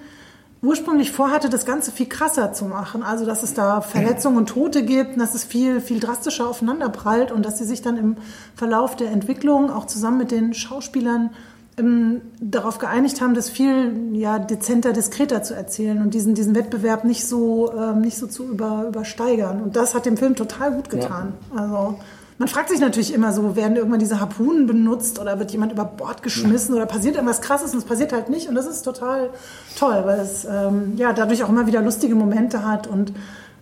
ursprünglich 0.64 1.12
vorhatte, 1.12 1.50
das 1.50 1.66
Ganze 1.66 1.92
viel 1.92 2.08
krasser 2.08 2.54
zu 2.54 2.66
machen. 2.66 3.04
Also, 3.04 3.26
dass 3.26 3.44
es 3.44 3.54
da 3.54 3.82
Verletzungen 3.82 4.38
und 4.38 4.50
Tote 4.50 4.84
gibt, 4.84 5.20
dass 5.20 5.36
es 5.36 5.44
viel, 5.44 5.82
viel 5.82 6.00
drastischer 6.00 6.50
aufeinanderprallt 6.50 7.32
und 7.32 7.46
dass 7.46 7.58
sie 7.58 7.66
sich 7.66 7.82
dann 7.82 7.98
im 7.98 8.16
Verlauf 8.56 8.96
der 8.96 9.12
Entwicklung 9.12 9.70
auch 9.70 9.86
zusammen 9.86 10.18
mit 10.18 10.32
den 10.32 10.54
Schauspielern 10.54 11.32
ähm, 11.78 12.22
darauf 12.40 12.78
geeinigt 12.78 13.20
haben, 13.20 13.34
das 13.34 13.50
viel 13.50 14.16
ja, 14.16 14.40
dezenter, 14.40 14.94
diskreter 14.94 15.44
zu 15.44 15.54
erzählen 15.54 16.02
und 16.02 16.14
diesen, 16.14 16.34
diesen 16.34 16.56
Wettbewerb 16.56 17.04
nicht 17.04 17.28
so, 17.28 17.74
ähm, 17.74 18.00
nicht 18.00 18.18
so 18.18 18.28
zu 18.28 18.46
über, 18.46 18.86
übersteigern. 18.88 19.62
Und 19.62 19.76
das 19.76 19.94
hat 19.94 20.06
dem 20.06 20.16
Film 20.16 20.36
total 20.36 20.72
gut 20.72 20.90
getan. 20.90 21.34
Also, 21.56 22.00
man 22.38 22.48
fragt 22.48 22.70
sich 22.70 22.80
natürlich 22.80 23.14
immer 23.14 23.32
so, 23.32 23.56
werden 23.56 23.76
irgendwann 23.76 24.00
diese 24.00 24.20
Harpunen 24.20 24.66
benutzt 24.66 25.20
oder 25.20 25.40
wird 25.40 25.52
jemand 25.52 25.72
über 25.72 25.86
Bord 25.86 26.24
geschmissen 26.24 26.76
oder 26.76 26.86
passiert 26.86 27.16
irgendwas 27.16 27.42
Krasses 27.42 27.74
und 27.74 27.80
es 27.80 27.86
passiert 27.86 28.14
halt 28.14 28.30
nicht 28.30 28.48
und 28.50 28.56
das 28.56 28.66
ist 28.66 28.84
total 28.84 29.30
toll, 29.78 30.02
weil 30.06 30.20
es 30.20 30.46
ähm, 30.46 30.94
ja 30.98 31.14
dadurch 31.14 31.44
auch 31.44 31.50
immer 31.50 31.68
wieder 31.68 31.82
lustige 31.82 32.16
Momente 32.16 32.66
hat 32.66 32.88
und 32.88 33.14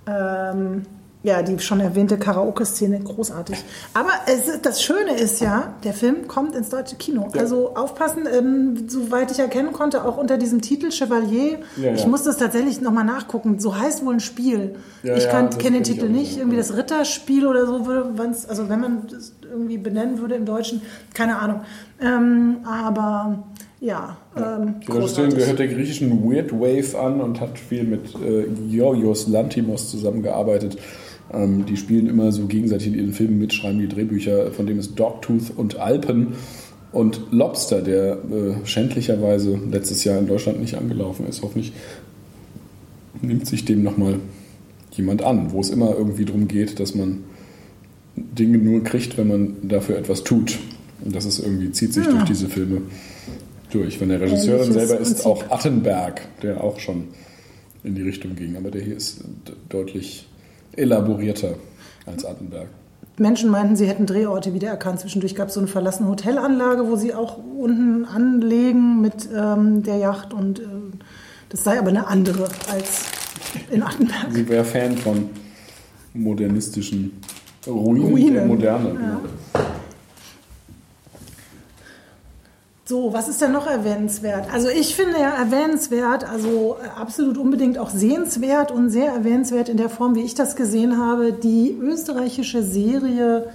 ähm, 0.07 0.85
ja, 1.23 1.43
die 1.43 1.59
schon 1.59 1.79
erwähnte 1.79 2.17
Karaoke-Szene 2.17 2.99
großartig. 2.99 3.57
Aber 3.93 4.09
es, 4.25 4.61
das 4.61 4.81
Schöne 4.81 5.17
ist 5.17 5.39
ja, 5.39 5.75
der 5.83 5.93
Film 5.93 6.27
kommt 6.27 6.55
ins 6.55 6.69
deutsche 6.69 6.95
Kino. 6.95 7.27
Also 7.37 7.75
aufpassen, 7.75 8.27
ähm, 8.31 8.89
soweit 8.89 9.29
ich 9.29 9.37
erkennen 9.37 9.71
konnte, 9.71 10.03
auch 10.03 10.17
unter 10.17 10.37
diesem 10.37 10.61
Titel 10.61 10.89
Chevalier. 10.89 11.59
Ja, 11.77 11.93
ich 11.93 12.01
ja. 12.01 12.07
muss 12.07 12.23
das 12.23 12.37
tatsächlich 12.37 12.81
nochmal 12.81 13.05
nachgucken. 13.05 13.59
So 13.59 13.77
heißt 13.77 14.03
wohl 14.03 14.15
ein 14.15 14.19
Spiel. 14.19 14.75
Ja, 15.03 15.15
ich 15.15 15.25
ja, 15.25 15.47
kenne 15.47 15.77
den 15.77 15.83
Titel 15.83 16.09
nicht. 16.09 16.37
Irgendwie 16.37 16.57
das 16.57 16.75
Ritterspiel 16.75 17.45
oder 17.45 17.67
so, 17.67 17.85
würde 17.85 18.11
also 18.47 18.69
wenn 18.69 18.79
man 18.79 19.07
das 19.07 19.33
irgendwie 19.43 19.77
benennen 19.77 20.19
würde 20.19 20.35
im 20.35 20.45
Deutschen, 20.45 20.81
keine 21.13 21.37
Ahnung. 21.37 21.61
Ähm, 22.01 22.57
aber 22.65 23.43
ja, 23.79 24.17
ähm, 24.37 24.75
Die 24.85 24.91
Regisseurin 24.91 25.35
gehört 25.35 25.59
der 25.59 25.67
griechischen 25.67 26.23
Weird 26.23 26.51
Wave 26.51 26.97
an 26.99 27.19
und 27.19 27.39
hat 27.41 27.57
viel 27.57 27.83
mit 27.83 28.13
äh, 28.15 28.45
Georgios 28.69 29.27
Lantimos 29.27 29.89
zusammengearbeitet. 29.89 30.77
Ähm, 31.33 31.65
die 31.65 31.77
spielen 31.77 32.07
immer 32.07 32.31
so 32.31 32.45
gegenseitig 32.45 32.87
in 32.87 32.95
ihren 32.95 33.13
Filmen 33.13 33.39
mit, 33.39 33.53
schreiben 33.53 33.79
die 33.79 33.87
Drehbücher, 33.87 34.51
von 34.51 34.65
dem 34.65 34.79
ist 34.79 34.95
Dogtooth 34.95 35.51
und 35.55 35.77
Alpen. 35.77 36.33
Und 36.91 37.21
Lobster, 37.31 37.81
der 37.81 38.13
äh, 38.13 38.65
schändlicherweise 38.65 39.57
letztes 39.69 40.03
Jahr 40.03 40.19
in 40.19 40.27
Deutschland 40.27 40.59
nicht 40.59 40.75
angelaufen 40.75 41.25
ist, 41.27 41.41
hoffentlich 41.41 41.71
nimmt 43.21 43.47
sich 43.47 43.63
dem 43.65 43.81
nochmal 43.83 44.19
jemand 44.91 45.21
an, 45.21 45.53
wo 45.53 45.61
es 45.61 45.69
immer 45.69 45.95
irgendwie 45.95 46.25
darum 46.25 46.47
geht, 46.47 46.79
dass 46.79 46.95
man 46.95 47.23
Dinge 48.15 48.57
nur 48.57 48.83
kriegt, 48.83 49.17
wenn 49.17 49.27
man 49.27 49.55
dafür 49.63 49.97
etwas 49.97 50.23
tut. 50.23 50.59
Und 51.03 51.15
das 51.15 51.25
ist 51.25 51.39
irgendwie, 51.39 51.71
zieht 51.71 51.93
sich 51.93 52.05
durch 52.05 52.23
diese 52.25 52.49
Filme 52.49 52.81
durch. 53.71 53.99
Wenn 54.01 54.09
der 54.09 54.21
Regisseurin 54.21 54.67
Ähnliches 54.67 54.73
selber 54.73 54.99
ist 54.99 55.07
Prinzip. 55.09 55.25
auch 55.25 55.49
Attenberg, 55.49 56.21
der 56.41 56.63
auch 56.63 56.79
schon 56.79 57.05
in 57.83 57.95
die 57.95 58.01
Richtung 58.01 58.35
ging. 58.35 58.57
Aber 58.57 58.69
der 58.69 58.81
hier 58.81 58.97
ist 58.97 59.21
deutlich 59.69 60.27
elaborierter 60.75 61.55
als 62.05 62.25
Attenberg. 62.25 62.67
Menschen 63.17 63.51
meinten, 63.51 63.75
sie 63.75 63.87
hätten 63.87 64.05
Drehorte 64.05 64.53
wiedererkannt. 64.53 64.99
Zwischendurch 64.99 65.35
gab 65.35 65.49
es 65.49 65.53
so 65.53 65.59
eine 65.59 65.67
verlassene 65.67 66.09
Hotelanlage, 66.09 66.87
wo 66.87 66.95
sie 66.95 67.13
auch 67.13 67.37
unten 67.57 68.05
anlegen 68.05 69.01
mit 69.01 69.29
ähm, 69.35 69.83
der 69.83 69.97
Yacht 69.97 70.33
und 70.33 70.59
äh, 70.59 70.63
das 71.49 71.63
sei 71.63 71.77
aber 71.77 71.89
eine 71.89 72.07
andere 72.07 72.47
als 72.71 73.01
in 73.69 73.83
Attenberg. 73.83 74.27
Sie 74.31 74.47
wäre 74.47 74.63
Fan 74.63 74.97
von 74.97 75.29
modernistischen 76.13 77.11
Ruinen, 77.67 78.03
Ruinen. 78.03 78.33
der 78.33 78.45
Moderne. 78.45 78.89
genau. 78.89 79.21
So, 82.91 83.13
was 83.13 83.29
ist 83.29 83.39
denn 83.39 83.53
noch 83.53 83.67
erwähnenswert? 83.67 84.51
Also 84.51 84.67
ich 84.67 84.97
finde 84.97 85.17
ja 85.17 85.29
erwähnenswert, 85.29 86.25
also 86.25 86.75
äh, 86.83 86.89
absolut 86.99 87.37
unbedingt 87.37 87.77
auch 87.77 87.89
sehenswert 87.89 88.69
und 88.69 88.89
sehr 88.89 89.13
erwähnenswert 89.13 89.69
in 89.69 89.77
der 89.77 89.87
Form, 89.87 90.15
wie 90.15 90.23
ich 90.23 90.35
das 90.35 90.57
gesehen 90.57 90.97
habe, 90.97 91.31
die 91.31 91.71
österreichische 91.71 92.63
Serie 92.63 93.49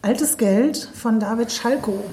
Altes 0.00 0.36
Geld 0.36 0.76
von 0.94 1.18
David 1.18 1.50
Schalko. 1.50 2.04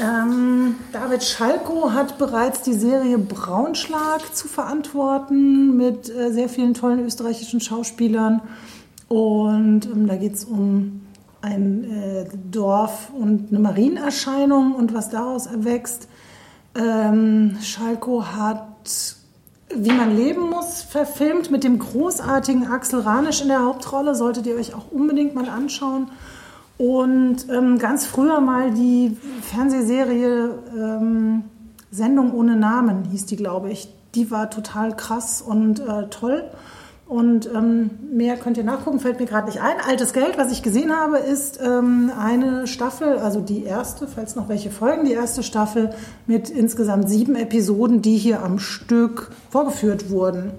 Ähm, 0.00 0.76
David 0.92 1.24
Schalko 1.24 1.92
hat 1.92 2.16
bereits 2.16 2.62
die 2.62 2.74
Serie 2.74 3.18
Braunschlag 3.18 4.36
zu 4.36 4.46
verantworten 4.46 5.76
mit 5.76 6.08
äh, 6.08 6.30
sehr 6.30 6.48
vielen 6.48 6.74
tollen 6.74 7.04
österreichischen 7.04 7.60
Schauspielern. 7.60 8.40
Und 9.08 9.86
ähm, 9.86 10.06
da 10.06 10.14
geht 10.14 10.34
es 10.34 10.44
um 10.44 11.01
ein 11.42 11.84
äh, 11.84 12.24
Dorf 12.50 13.10
und 13.18 13.50
eine 13.50 13.58
Marienerscheinung 13.58 14.74
und 14.74 14.94
was 14.94 15.10
daraus 15.10 15.46
erwächst. 15.46 16.08
Ähm, 16.74 17.58
Schalko 17.60 18.24
hat 18.24 19.16
Wie 19.74 19.92
man 19.92 20.16
leben 20.16 20.50
muss 20.50 20.82
verfilmt 20.82 21.50
mit 21.50 21.64
dem 21.64 21.78
großartigen 21.78 22.66
Axel 22.68 23.00
Ranisch 23.00 23.42
in 23.42 23.48
der 23.48 23.64
Hauptrolle. 23.64 24.14
Solltet 24.14 24.46
ihr 24.46 24.56
euch 24.56 24.74
auch 24.74 24.90
unbedingt 24.90 25.34
mal 25.34 25.48
anschauen. 25.48 26.10
Und 26.78 27.48
ähm, 27.50 27.78
ganz 27.78 28.06
früher 28.06 28.40
mal 28.40 28.72
die 28.72 29.16
Fernsehserie 29.42 30.58
ähm, 30.76 31.44
Sendung 31.90 32.32
ohne 32.32 32.56
Namen 32.56 33.04
hieß 33.04 33.26
die, 33.26 33.36
glaube 33.36 33.70
ich. 33.70 33.88
Die 34.14 34.30
war 34.30 34.50
total 34.50 34.96
krass 34.96 35.42
und 35.42 35.80
äh, 35.80 36.08
toll. 36.08 36.44
Und 37.12 37.46
ähm, 37.54 37.90
mehr 38.10 38.38
könnt 38.38 38.56
ihr 38.56 38.64
nachgucken, 38.64 38.98
fällt 38.98 39.20
mir 39.20 39.26
gerade 39.26 39.46
nicht 39.46 39.60
ein. 39.60 39.76
Altes 39.86 40.14
Geld, 40.14 40.38
was 40.38 40.50
ich 40.50 40.62
gesehen 40.62 40.96
habe, 40.96 41.18
ist 41.18 41.60
ähm, 41.62 42.10
eine 42.18 42.66
Staffel, 42.66 43.18
also 43.18 43.42
die 43.42 43.64
erste, 43.64 44.06
falls 44.06 44.34
noch 44.34 44.48
welche 44.48 44.70
folgen, 44.70 45.04
die 45.04 45.12
erste 45.12 45.42
Staffel 45.42 45.90
mit 46.26 46.48
insgesamt 46.48 47.10
sieben 47.10 47.36
Episoden, 47.36 48.00
die 48.00 48.16
hier 48.16 48.42
am 48.42 48.58
Stück 48.58 49.30
vorgeführt 49.50 50.08
wurden. 50.08 50.52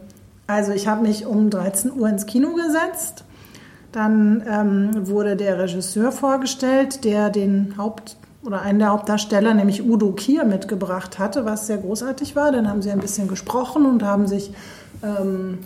Also 0.46 0.74
ich 0.74 0.88
habe 0.88 1.02
mich 1.02 1.26
um 1.26 1.50
13 1.50 1.92
Uhr 1.92 2.08
ins 2.08 2.28
Kino 2.28 2.50
gesetzt. 2.54 3.24
Dann 3.92 4.44
ähm, 4.48 5.08
wurde 5.08 5.36
der 5.36 5.58
Regisseur 5.58 6.12
vorgestellt, 6.12 7.04
der 7.04 7.32
den 7.32 7.78
Haupt 7.80 8.16
oder 8.46 8.62
einen 8.62 8.78
der 8.78 8.90
Hauptdarsteller, 8.90 9.56
nämlich 9.56 9.90
Udo 9.90 10.12
Kier, 10.12 10.46
mitgebracht 10.46 11.18
hatte, 11.18 11.46
was 11.46 11.66
sehr 11.66 11.78
großartig 11.78 12.36
war. 12.36 12.52
Dann 12.52 12.70
haben 12.70 12.84
sie 12.84 12.92
ein 12.92 13.00
bisschen 13.00 13.28
gesprochen 13.28 13.88
und 13.88 14.04
haben 14.04 14.28
sich 14.28 14.52
ähm, 15.02 15.58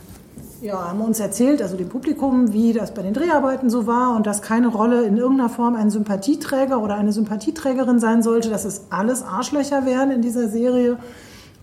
ja, 0.62 0.89
haben 0.89 1.02
uns 1.02 1.20
erzählt, 1.20 1.62
also 1.62 1.78
dem 1.78 1.89
Publikum, 1.89 2.54
wie 2.54 2.74
das 2.74 2.93
bei 2.93 3.02
den 3.02 3.13
Dreharbeiten 3.13 3.70
so 3.70 3.88
war 3.88 4.15
und 4.15 4.26
dass 4.26 4.41
keine 4.41 4.67
Rolle 4.67 5.04
in 5.06 5.17
irgendeiner 5.17 5.50
Form 5.50 5.76
ein 5.76 5.89
Sympathieträger 5.89 6.82
oder 6.82 6.96
eine 6.96 7.12
Sympathieträgerin 7.12 8.00
sein 8.00 8.24
sollte, 8.24 8.50
dass 8.50 8.65
es 8.65 8.88
alles 8.89 9.24
Arschlöcher 9.24 9.86
wären 9.86 10.12
in 10.12 10.22
dieser 10.22 10.48
Serie. 10.48 10.98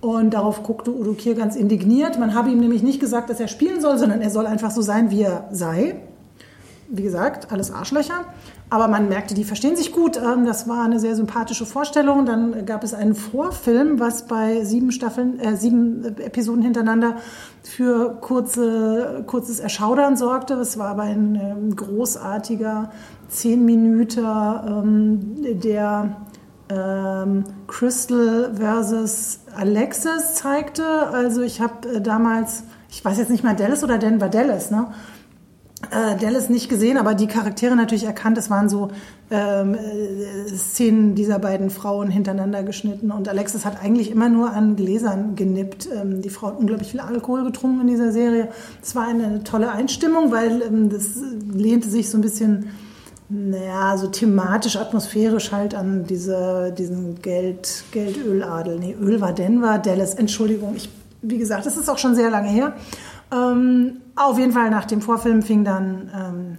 Und 0.01 0.35
darauf 0.35 0.63
guckte 0.63 0.91
Udo 0.95 1.15
Kier 1.15 1.35
ganz 1.35 1.57
indigniert. 1.57 2.19
Man 2.19 2.35
habe 2.35 2.51
ihm 2.51 2.61
nämlich 2.61 2.83
nicht 2.83 3.01
gesagt, 3.01 3.31
dass 3.31 3.41
er 3.41 3.49
spielen 3.49 3.81
soll, 3.81 3.97
sondern 3.97 4.21
er 4.21 4.31
soll 4.31 4.47
einfach 4.47 4.71
so 4.71 4.83
sein, 4.83 5.11
wie 5.11 5.23
er 5.23 5.49
sei. 5.51 5.97
Wie 6.89 7.03
gesagt, 7.03 7.51
alles 7.51 7.71
Arschlöcher. 7.71 8.25
Aber 8.71 8.89
man 8.89 9.09
merkte, 9.09 9.35
die 9.35 9.45
verstehen 9.45 9.77
sich 9.77 9.93
gut. 9.93 10.17
Ähm, 10.17 10.47
das 10.47 10.69
war 10.69 10.85
eine 10.85 10.99
sehr 10.99 11.17
sympathische 11.17 11.67
Vorstellung. 11.67 12.27
Dann 12.27 12.67
gab 12.67 12.85
es 12.85 12.95
einen 12.95 13.15
Vorfilm, 13.15 14.01
was 14.01 14.27
bei 14.27 14.65
sieben 14.65 14.91
Staffeln, 14.93 15.39
äh, 15.41 15.57
sieben 15.57 16.05
Episoden 16.19 16.63
hintereinander 16.63 17.17
für 17.63 18.17
kurze, 18.21 19.25
kurzes 19.27 19.61
Erschaudern 19.61 20.17
sorgte. 20.17 20.55
Es 20.55 20.79
war 20.79 20.89
aber 20.89 21.03
ein 21.03 21.35
ähm, 21.37 21.77
großartiger 21.77 22.91
zehn 23.29 23.65
Minuten, 23.65 24.25
ähm, 24.25 25.61
der 25.61 26.17
ähm, 26.69 27.45
Crystal 27.67 28.53
versus 28.55 29.41
Alexis 29.57 30.35
zeigte. 30.35 30.85
Also 31.13 31.43
ich 31.43 31.61
habe 31.61 31.89
äh, 31.89 32.01
damals, 32.01 32.65
ich 32.91 33.05
weiß 33.05 33.19
jetzt 33.19 33.31
nicht 33.31 33.45
mal 33.45 33.55
Dallas 33.55 33.85
oder 33.85 33.99
Denver 33.99 34.29
Dallas, 34.29 34.71
ne? 34.71 34.89
Äh, 35.91 36.17
Dallas 36.17 36.49
nicht 36.49 36.69
gesehen, 36.69 36.97
aber 36.97 37.15
die 37.15 37.27
Charaktere 37.27 37.77
natürlich 37.77 38.05
erkannt. 38.05 38.39
Es 38.39 38.51
waren 38.51 38.69
so 38.69 38.89
ähm, 39.31 39.75
äh, 39.75 40.49
Szenen 40.49 41.15
dieser 41.15 41.39
beiden 41.39 41.71
Frauen 41.71 42.11
hintereinander 42.11 42.63
geschnitten 42.63 43.11
und 43.11 43.29
Alexis 43.29 43.65
hat 43.65 43.83
eigentlich 43.83 44.11
immer 44.11 44.29
nur 44.29 44.51
an 44.51 44.77
Gläsern 44.77 45.37
genippt. 45.37 45.89
Ähm, 45.93 46.23
die 46.23 46.31
Frau 46.31 46.49
hat 46.49 46.59
unglaublich 46.59 46.91
viel 46.91 47.01
Alkohol 47.01 47.45
getrunken 47.45 47.83
in 47.83 47.87
dieser 47.89 48.13
Serie. 48.13 48.49
Es 48.83 48.95
war 48.95 49.07
eine 49.07 49.43
tolle 49.45 49.71
Einstimmung, 49.71 50.31
weil 50.31 50.63
ähm, 50.63 50.91
das 50.91 51.17
lehnte 51.53 51.89
sich 51.89 52.11
so 52.11 52.19
ein 52.19 52.23
bisschen 52.23 52.67
naja, 53.29 53.97
so 53.97 54.09
thematisch, 54.09 54.77
atmosphärisch 54.77 55.51
halt 55.51 55.75
an 55.75 56.05
diese, 56.05 56.73
diesen 56.77 57.23
Geld, 57.23 57.85
Geldöladel. 57.91 58.79
Nee, 58.79 58.95
Öl 59.01 59.21
war 59.21 59.33
Denver, 59.33 59.79
Dallas, 59.79 60.15
Entschuldigung. 60.15 60.75
Ich, 60.77 60.91
wie 61.23 61.39
gesagt, 61.39 61.65
das 61.65 61.77
ist 61.77 61.89
auch 61.89 61.99
schon 61.99 62.15
sehr 62.15 62.31
lange 62.31 62.49
her. 62.49 62.75
Ähm, 63.33 63.97
auf 64.17 64.39
jeden 64.39 64.53
Fall 64.53 64.71
nach 64.71 64.85
dem 64.85 65.01
Vorfilm 65.01 65.43
fing 65.43 65.65
dann 65.65 66.11
ähm, 66.15 66.59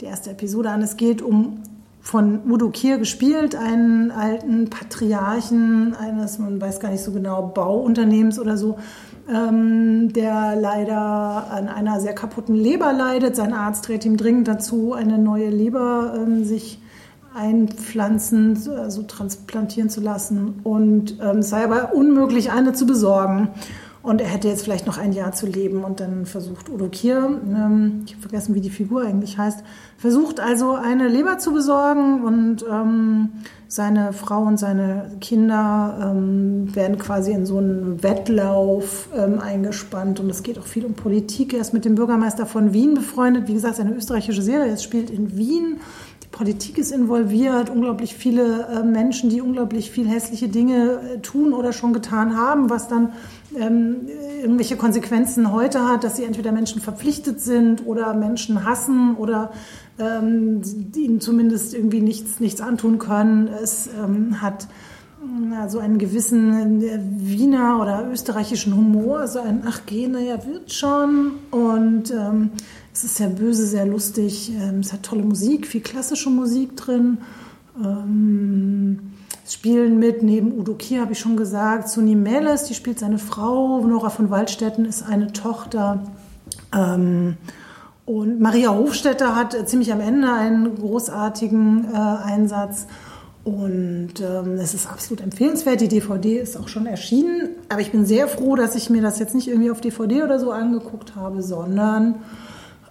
die 0.00 0.06
erste 0.06 0.30
Episode 0.30 0.70
an. 0.70 0.82
Es 0.82 0.96
geht 0.96 1.22
um 1.22 1.62
von 2.00 2.50
Udo 2.50 2.70
Kier 2.70 2.98
gespielt, 2.98 3.54
einen 3.54 4.10
alten 4.10 4.70
Patriarchen 4.70 5.94
eines, 5.94 6.38
man 6.38 6.60
weiß 6.60 6.80
gar 6.80 6.90
nicht 6.90 7.04
so 7.04 7.12
genau, 7.12 7.42
Bauunternehmens 7.42 8.38
oder 8.38 8.56
so, 8.56 8.78
ähm, 9.28 10.12
der 10.12 10.56
leider 10.56 11.50
an 11.50 11.68
einer 11.68 12.00
sehr 12.00 12.14
kaputten 12.14 12.54
Leber 12.54 12.92
leidet. 12.92 13.36
Sein 13.36 13.52
Arzt 13.52 13.88
rät 13.88 14.04
ihm 14.04 14.16
dringend 14.16 14.48
dazu, 14.48 14.94
eine 14.94 15.18
neue 15.18 15.50
Leber 15.50 16.14
ähm, 16.16 16.44
sich 16.44 16.80
einpflanzen, 17.34 18.58
also 18.76 19.02
transplantieren 19.02 19.90
zu 19.90 20.00
lassen. 20.00 20.60
Und 20.64 21.18
ähm, 21.22 21.38
es 21.38 21.50
sei 21.50 21.62
aber 21.64 21.94
unmöglich, 21.94 22.50
eine 22.50 22.72
zu 22.72 22.86
besorgen. 22.86 23.48
Und 24.02 24.22
er 24.22 24.28
hätte 24.28 24.48
jetzt 24.48 24.64
vielleicht 24.64 24.86
noch 24.86 24.96
ein 24.96 25.12
Jahr 25.12 25.32
zu 25.32 25.46
leben 25.46 25.84
und 25.84 26.00
dann 26.00 26.24
versucht 26.24 26.70
Udo 26.70 26.88
Kier, 26.88 27.38
ähm, 27.46 28.02
ich 28.06 28.12
habe 28.12 28.22
vergessen, 28.22 28.54
wie 28.54 28.62
die 28.62 28.70
Figur 28.70 29.02
eigentlich 29.02 29.36
heißt, 29.36 29.62
versucht 29.98 30.40
also 30.40 30.72
eine 30.72 31.06
Leber 31.08 31.36
zu 31.36 31.52
besorgen 31.52 32.24
und 32.24 32.64
ähm, 32.70 33.28
seine 33.68 34.14
Frau 34.14 34.42
und 34.42 34.58
seine 34.58 35.12
Kinder 35.20 36.12
ähm, 36.12 36.74
werden 36.74 36.98
quasi 36.98 37.32
in 37.32 37.44
so 37.44 37.58
einen 37.58 38.02
Wettlauf 38.02 39.10
ähm, 39.14 39.38
eingespannt 39.38 40.18
und 40.18 40.30
es 40.30 40.42
geht 40.42 40.58
auch 40.58 40.66
viel 40.66 40.86
um 40.86 40.94
Politik. 40.94 41.52
Er 41.52 41.60
ist 41.60 41.74
mit 41.74 41.84
dem 41.84 41.94
Bürgermeister 41.94 42.46
von 42.46 42.72
Wien 42.72 42.94
befreundet. 42.94 43.48
Wie 43.48 43.54
gesagt, 43.54 43.78
eine 43.78 43.94
österreichische 43.94 44.42
Serie. 44.42 44.72
Es 44.72 44.82
spielt 44.82 45.10
in 45.10 45.36
Wien. 45.36 45.80
Politik 46.30 46.78
ist 46.78 46.92
involviert. 46.92 47.70
Unglaublich 47.70 48.14
viele 48.14 48.66
äh, 48.68 48.82
Menschen, 48.84 49.30
die 49.30 49.40
unglaublich 49.40 49.90
viel 49.90 50.08
hässliche 50.08 50.48
Dinge 50.48 51.00
äh, 51.16 51.18
tun 51.18 51.52
oder 51.52 51.72
schon 51.72 51.92
getan 51.92 52.36
haben, 52.36 52.70
was 52.70 52.88
dann 52.88 53.12
ähm, 53.58 54.06
irgendwelche 54.40 54.76
Konsequenzen 54.76 55.52
heute 55.52 55.88
hat, 55.88 56.04
dass 56.04 56.16
sie 56.16 56.24
entweder 56.24 56.52
Menschen 56.52 56.80
verpflichtet 56.80 57.40
sind 57.40 57.84
oder 57.86 58.14
Menschen 58.14 58.64
hassen 58.64 59.16
oder 59.16 59.50
ähm, 59.98 60.62
ihnen 60.94 61.20
zumindest 61.20 61.74
irgendwie 61.74 62.00
nichts, 62.00 62.38
nichts 62.38 62.60
antun 62.60 62.98
können. 62.98 63.48
Es 63.48 63.88
ähm, 64.02 64.40
hat 64.40 64.68
also 65.60 65.78
einen 65.78 65.98
gewissen 65.98 66.82
äh, 66.82 66.98
Wiener 67.02 67.78
oder 67.80 68.08
österreichischen 68.10 68.74
Humor, 68.74 69.28
so 69.28 69.40
ein 69.40 69.62
Ach 69.66 69.80
geh, 69.86 70.06
naja, 70.06 70.38
wird 70.46 70.72
schon. 70.72 71.32
Und 71.50 72.10
ähm, 72.10 72.50
es 72.92 73.04
ist 73.04 73.16
sehr 73.16 73.28
böse, 73.28 73.66
sehr 73.66 73.86
lustig. 73.86 74.50
Ähm, 74.50 74.80
es 74.80 74.92
hat 74.92 75.02
tolle 75.02 75.22
Musik, 75.22 75.66
viel 75.66 75.82
klassische 75.82 76.30
Musik 76.30 76.76
drin. 76.76 77.18
Ähm, 77.82 79.12
spielen 79.46 79.98
mit, 79.98 80.22
neben 80.22 80.52
Udo 80.52 80.74
Kier 80.74 81.02
habe 81.02 81.12
ich 81.12 81.18
schon 81.18 81.36
gesagt, 81.36 81.88
Suni 81.88 82.14
Meles, 82.14 82.64
die 82.64 82.74
spielt 82.74 82.98
seine 82.98 83.18
Frau, 83.18 83.84
Nora 83.86 84.10
von 84.10 84.30
Waldstätten 84.30 84.84
ist 84.84 85.02
eine 85.02 85.32
Tochter. 85.32 86.04
Ähm, 86.74 87.36
und 88.06 88.40
Maria 88.40 88.70
Hofstetter 88.70 89.36
hat 89.36 89.68
ziemlich 89.68 89.92
am 89.92 90.00
Ende 90.00 90.32
einen 90.32 90.74
großartigen 90.74 91.86
äh, 91.92 91.96
Einsatz. 91.96 92.86
Und 93.56 94.20
ähm, 94.20 94.52
es 94.58 94.74
ist 94.74 94.86
absolut 94.86 95.22
empfehlenswert. 95.22 95.80
Die 95.80 95.88
DVD 95.88 96.38
ist 96.38 96.56
auch 96.56 96.68
schon 96.68 96.86
erschienen. 96.86 97.50
Aber 97.68 97.80
ich 97.80 97.90
bin 97.90 98.06
sehr 98.06 98.28
froh, 98.28 98.54
dass 98.54 98.74
ich 98.74 98.90
mir 98.90 99.02
das 99.02 99.18
jetzt 99.18 99.34
nicht 99.34 99.48
irgendwie 99.48 99.70
auf 99.70 99.80
DVD 99.80 100.22
oder 100.22 100.38
so 100.38 100.52
angeguckt 100.52 101.16
habe, 101.16 101.42
sondern 101.42 102.16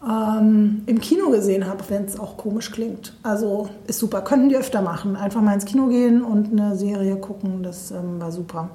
ähm, 0.07 0.83
im 0.85 0.99
Kino 0.99 1.29
gesehen 1.29 1.65
habe, 1.67 1.83
wenn 1.87 2.05
es 2.05 2.19
auch 2.19 2.35
komisch 2.37 2.71
klingt. 2.71 3.13
Also 3.23 3.69
ist 3.87 3.99
super. 3.99 4.21
Könnten 4.21 4.49
die 4.49 4.57
öfter 4.57 4.81
machen. 4.81 5.15
Einfach 5.15 5.41
mal 5.41 5.53
ins 5.53 5.65
Kino 5.65 5.87
gehen 5.87 6.23
und 6.23 6.51
eine 6.51 6.75
Serie 6.75 7.15
gucken. 7.15 7.63
Das 7.63 7.91
ähm, 7.91 8.19
war 8.19 8.31
super. 8.31 8.69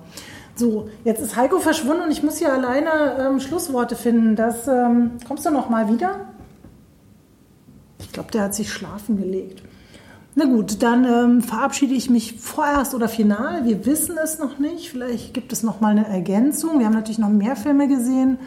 So, 0.57 0.89
jetzt 1.05 1.21
ist 1.21 1.37
Heiko 1.37 1.59
verschwunden 1.59 2.05
und 2.05 2.11
ich 2.13 2.23
muss 2.23 2.39
hier 2.39 2.53
alleine 2.53 3.17
ähm, 3.19 3.41
Schlussworte 3.41 3.97
finden. 3.97 4.37
Das, 4.37 4.69
ähm, 4.69 5.13
kommst 5.27 5.45
du 5.45 5.51
noch 5.51 5.69
mal 5.69 5.93
wieder? 5.93 6.29
Ich 7.99 8.13
glaube, 8.13 8.31
der 8.31 8.43
hat 8.43 8.55
sich 8.55 8.73
schlafen 8.73 9.17
gelegt. 9.17 9.63
Na 10.37 10.47
gut, 10.47 10.83
dann 10.83 11.05
ähm, 11.05 11.43
verabschiede 11.43 11.95
ich 11.95 12.11
mich 12.11 12.35
vorerst 12.41 12.95
oder 12.95 13.09
final. 13.09 13.65
Wir 13.65 13.87
wissen 13.87 14.17
es 14.23 14.39
noch 14.39 14.59
nicht. 14.59 14.91
Vielleicht 14.91 15.33
gibt 15.33 15.53
es 15.53 15.63
noch 15.63 15.81
mal 15.81 15.91
eine 15.91 16.09
Ergänzung. 16.09 16.81
Wir 16.81 16.87
haben 16.87 16.95
natürlich 16.95 17.19
noch 17.19 17.29
mehr 17.29 17.55
Filme 17.55 17.87
gesehen. 17.87 18.39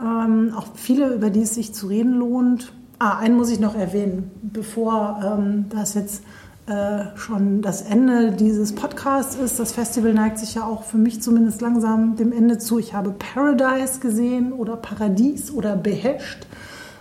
Ähm, 0.00 0.52
auch 0.56 0.66
viele, 0.74 1.12
über 1.14 1.30
die 1.30 1.42
es 1.42 1.54
sich 1.54 1.74
zu 1.74 1.88
reden 1.88 2.14
lohnt. 2.14 2.72
Ah, 3.00 3.18
einen 3.18 3.36
muss 3.36 3.50
ich 3.50 3.58
noch 3.58 3.74
erwähnen, 3.74 4.30
bevor 4.42 5.20
ähm, 5.24 5.64
das 5.70 5.94
jetzt 5.94 6.22
äh, 6.66 7.16
schon 7.16 7.60
das 7.60 7.82
Ende 7.82 8.30
dieses 8.30 8.72
Podcasts 8.72 9.34
ist. 9.34 9.58
Das 9.58 9.72
Festival 9.72 10.14
neigt 10.14 10.38
sich 10.38 10.54
ja 10.54 10.64
auch 10.64 10.84
für 10.84 10.98
mich 10.98 11.20
zumindest 11.20 11.60
langsam 11.60 12.14
dem 12.14 12.30
Ende 12.30 12.58
zu. 12.58 12.78
Ich 12.78 12.94
habe 12.94 13.10
Paradise 13.10 13.98
gesehen 13.98 14.52
oder 14.52 14.76
Paradies 14.76 15.50
oder 15.50 15.74
Behesht 15.74 16.46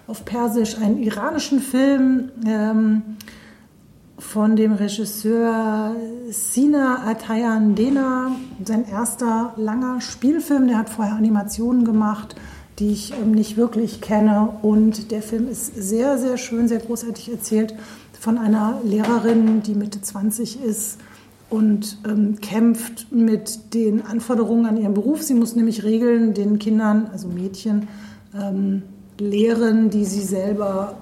auf 0.07 0.25
Persisch, 0.25 0.77
einen 0.79 0.97
iranischen 0.97 1.59
Film 1.59 2.31
ähm, 2.47 3.03
von 4.21 4.55
dem 4.55 4.73
Regisseur 4.73 5.95
Sina 6.29 7.03
Atayan 7.05 7.75
Dena, 7.75 8.31
sein 8.63 8.87
erster 8.87 9.53
langer 9.57 9.99
Spielfilm. 9.99 10.67
Der 10.67 10.77
hat 10.77 10.89
vorher 10.89 11.15
Animationen 11.15 11.83
gemacht 11.83 12.35
die 12.81 12.91
ich 12.91 13.13
ähm, 13.13 13.31
nicht 13.31 13.57
wirklich 13.57 14.01
kenne. 14.01 14.53
Und 14.61 15.11
der 15.11 15.21
Film 15.21 15.47
ist 15.47 15.75
sehr, 15.75 16.17
sehr 16.17 16.37
schön, 16.37 16.67
sehr 16.67 16.79
großartig 16.79 17.31
erzählt 17.31 17.75
von 18.19 18.37
einer 18.37 18.81
Lehrerin, 18.83 19.61
die 19.63 19.75
Mitte 19.75 20.01
20 20.01 20.63
ist 20.63 20.99
und 21.49 21.97
ähm, 22.07 22.39
kämpft 22.41 23.11
mit 23.11 23.73
den 23.73 24.05
Anforderungen 24.05 24.65
an 24.65 24.77
ihren 24.77 24.93
Beruf. 24.93 25.21
Sie 25.21 25.33
muss 25.33 25.55
nämlich 25.55 25.83
Regeln 25.83 26.33
den 26.33 26.59
Kindern, 26.59 27.09
also 27.11 27.27
Mädchen, 27.27 27.87
ähm, 28.39 28.83
lehren, 29.19 29.89
die 29.89 30.05
sie 30.05 30.21
selber 30.21 30.95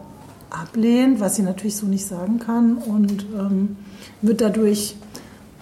ablehnt, 0.50 1.20
was 1.20 1.36
sie 1.36 1.44
natürlich 1.44 1.76
so 1.76 1.86
nicht 1.86 2.06
sagen 2.06 2.40
kann 2.40 2.78
und 2.78 3.26
ähm, 3.38 3.76
wird 4.22 4.42
dadurch 4.42 4.96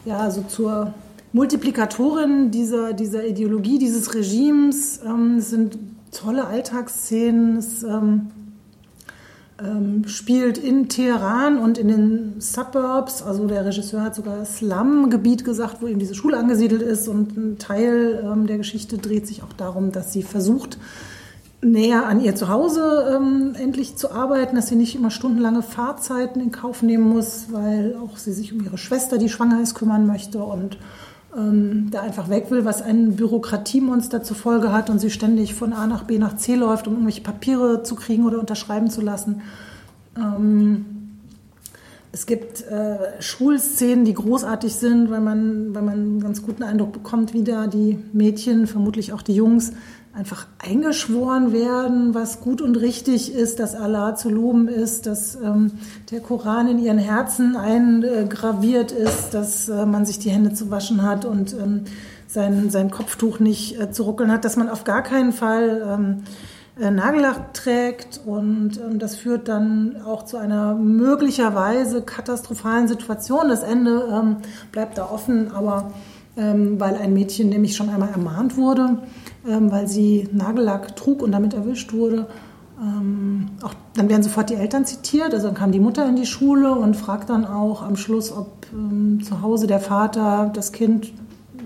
ja 0.05 0.29
so 0.31 0.43
zur 0.43 0.93
Multiplikatorin 1.33 2.51
dieser, 2.51 2.93
dieser 2.93 3.25
Ideologie, 3.25 3.79
dieses 3.79 4.13
Regimes. 4.15 5.01
Ähm, 5.05 5.37
es 5.37 5.49
sind 5.49 5.77
tolle 6.11 6.47
Alltagsszenen. 6.47 7.57
Es 7.57 7.83
ähm, 7.83 8.27
ähm, 9.59 10.07
spielt 10.07 10.57
in 10.57 10.87
Teheran 10.87 11.57
und 11.57 11.77
in 11.77 11.87
den 11.87 12.41
Suburbs. 12.41 13.21
Also 13.21 13.47
der 13.47 13.65
Regisseur 13.65 14.01
hat 14.01 14.15
sogar 14.15 14.45
Slum-Gebiet 14.45 15.43
gesagt, 15.43 15.81
wo 15.81 15.87
eben 15.87 15.99
diese 15.99 16.15
Schule 16.15 16.37
angesiedelt 16.37 16.81
ist. 16.81 17.07
Und 17.07 17.35
ein 17.35 17.57
Teil 17.57 18.23
ähm, 18.23 18.47
der 18.47 18.57
Geschichte 18.57 18.97
dreht 18.97 19.27
sich 19.27 19.43
auch 19.43 19.53
darum, 19.53 19.91
dass 19.91 20.13
sie 20.13 20.23
versucht, 20.23 20.77
näher 21.61 22.05
an 22.05 22.21
ihr 22.21 22.35
Zuhause 22.35 23.15
ähm, 23.15 23.53
endlich 23.59 23.95
zu 23.95 24.11
arbeiten, 24.11 24.55
dass 24.55 24.67
sie 24.67 24.75
nicht 24.75 24.95
immer 24.95 25.09
stundenlange 25.09 25.63
Fahrzeiten 25.63 26.39
in 26.39 26.51
Kauf 26.51 26.83
nehmen 26.83 27.09
muss, 27.09 27.47
weil 27.51 27.95
auch 27.95 28.17
sie 28.17 28.33
sich 28.33 28.53
um 28.53 28.63
ihre 28.63 28.77
Schwester, 28.77 29.17
die 29.17 29.29
schwanger 29.29 29.61
ist, 29.61 29.73
kümmern 29.73 30.05
möchte 30.05 30.39
und 30.43 30.77
ähm, 31.35 31.87
da 31.91 32.01
einfach 32.01 32.29
weg 32.29 32.51
will, 32.51 32.63
was 32.63 32.81
ein 32.81 33.15
Bürokratiemonster 33.15 34.23
zur 34.23 34.35
Folge 34.35 34.71
hat 34.71 34.89
und 34.89 34.99
sie 34.99 35.09
ständig 35.09 35.55
von 35.55 35.73
A 35.73 35.87
nach 35.87 36.03
B 36.03 36.19
nach 36.19 36.35
C 36.35 36.55
läuft, 36.55 36.87
um 36.87 36.93
irgendwelche 36.93 37.21
Papiere 37.21 37.83
zu 37.83 37.95
kriegen 37.95 38.25
oder 38.25 38.39
unterschreiben 38.39 38.89
zu 38.89 39.01
lassen. 39.01 39.41
Ähm, 40.15 40.85
es 42.11 42.25
gibt 42.25 42.61
äh, 42.63 43.21
Schulszenen, 43.21 44.05
die 44.05 44.13
großartig 44.13 44.73
sind, 44.73 45.11
weil 45.11 45.19
man, 45.19 45.75
weil 45.75 45.83
man 45.83 45.93
einen 45.93 46.19
ganz 46.19 46.41
guten 46.41 46.63
Eindruck 46.63 46.93
bekommt, 46.93 47.33
wie 47.33 47.43
da 47.43 47.67
die 47.67 47.99
Mädchen, 48.13 48.65
vermutlich 48.65 49.13
auch 49.13 49.21
die 49.21 49.35
Jungs, 49.35 49.73
einfach 50.17 50.47
eingeschworen 50.57 51.53
werden, 51.53 52.15
was 52.15 52.41
gut 52.41 52.61
und 52.61 52.75
richtig 52.75 53.33
ist, 53.33 53.59
dass 53.59 53.75
Allah 53.75 54.15
zu 54.15 54.29
loben 54.29 54.67
ist, 54.67 55.05
dass 55.05 55.35
ähm, 55.35 55.73
der 56.09 56.21
Koran 56.21 56.67
in 56.67 56.79
ihren 56.79 56.97
Herzen 56.97 57.55
eingraviert 57.55 58.91
ist, 58.91 59.35
dass 59.35 59.69
äh, 59.69 59.85
man 59.85 60.07
sich 60.07 60.17
die 60.17 60.31
Hände 60.31 60.53
zu 60.53 60.71
waschen 60.71 61.03
hat 61.03 61.23
und 61.23 61.53
ähm, 61.53 61.83
sein, 62.25 62.71
sein 62.71 62.89
Kopftuch 62.89 63.39
nicht 63.39 63.79
äh, 63.79 63.91
zu 63.91 64.03
ruckeln 64.03 64.31
hat, 64.31 64.43
dass 64.43 64.57
man 64.57 64.69
auf 64.69 64.85
gar 64.85 65.03
keinen 65.03 65.33
Fall 65.33 65.85
ähm, 65.87 66.23
äh, 66.81 66.89
Nagellack 66.89 67.53
trägt 67.53 68.19
und 68.25 68.79
ähm, 68.79 68.97
das 68.97 69.17
führt 69.17 69.47
dann 69.47 69.97
auch 70.03 70.25
zu 70.25 70.37
einer 70.37 70.73
möglicherweise 70.73 72.01
katastrophalen 72.01 72.87
Situation. 72.87 73.49
Das 73.49 73.61
Ende 73.61 74.09
ähm, 74.11 74.37
bleibt 74.71 74.97
da 74.97 75.11
offen, 75.11 75.51
aber 75.51 75.91
ähm, 76.37 76.79
weil 76.79 76.95
ein 76.95 77.13
Mädchen 77.13 77.49
nämlich 77.49 77.75
schon 77.75 77.89
einmal 77.89 78.09
ermahnt 78.09 78.57
wurde, 78.57 78.99
weil 79.47 79.87
sie 79.87 80.27
Nagellack 80.31 80.95
trug 80.95 81.21
und 81.21 81.31
damit 81.31 81.53
erwischt 81.53 81.93
wurde. 81.93 82.27
Ähm, 82.81 83.47
auch, 83.63 83.73
dann 83.95 84.09
werden 84.09 84.21
sofort 84.21 84.49
die 84.49 84.55
Eltern 84.55 84.85
zitiert, 84.85 85.33
also 85.33 85.47
dann 85.47 85.55
kam 85.55 85.71
die 85.71 85.79
Mutter 85.79 86.07
in 86.07 86.15
die 86.15 86.27
Schule 86.27 86.75
und 86.75 86.95
fragt 86.95 87.29
dann 87.29 87.45
auch 87.45 87.81
am 87.81 87.95
Schluss, 87.95 88.31
ob 88.31 88.67
ähm, 88.71 89.23
zu 89.23 89.41
Hause 89.41 89.65
der 89.65 89.79
Vater 89.79 90.51
das 90.53 90.71
Kind 90.71 91.11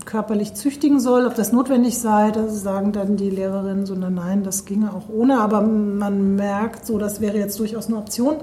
körperlich 0.05 0.53
züchtigen 0.53 0.99
soll, 0.99 1.25
ob 1.25 1.35
das 1.35 1.51
notwendig 1.51 1.97
sei. 1.99 2.31
Das 2.31 2.61
sagen 2.61 2.91
dann 2.91 3.17
die 3.17 3.29
Lehrerinnen 3.29 3.85
so, 3.85 3.95
nein, 3.95 4.43
das 4.43 4.65
ginge 4.65 4.93
auch 4.93 5.09
ohne, 5.09 5.39
aber 5.39 5.61
man 5.61 6.35
merkt 6.35 6.85
so, 6.85 6.97
das 6.97 7.21
wäre 7.21 7.37
jetzt 7.37 7.59
durchaus 7.59 7.87
eine 7.87 7.97
Option. 7.97 8.37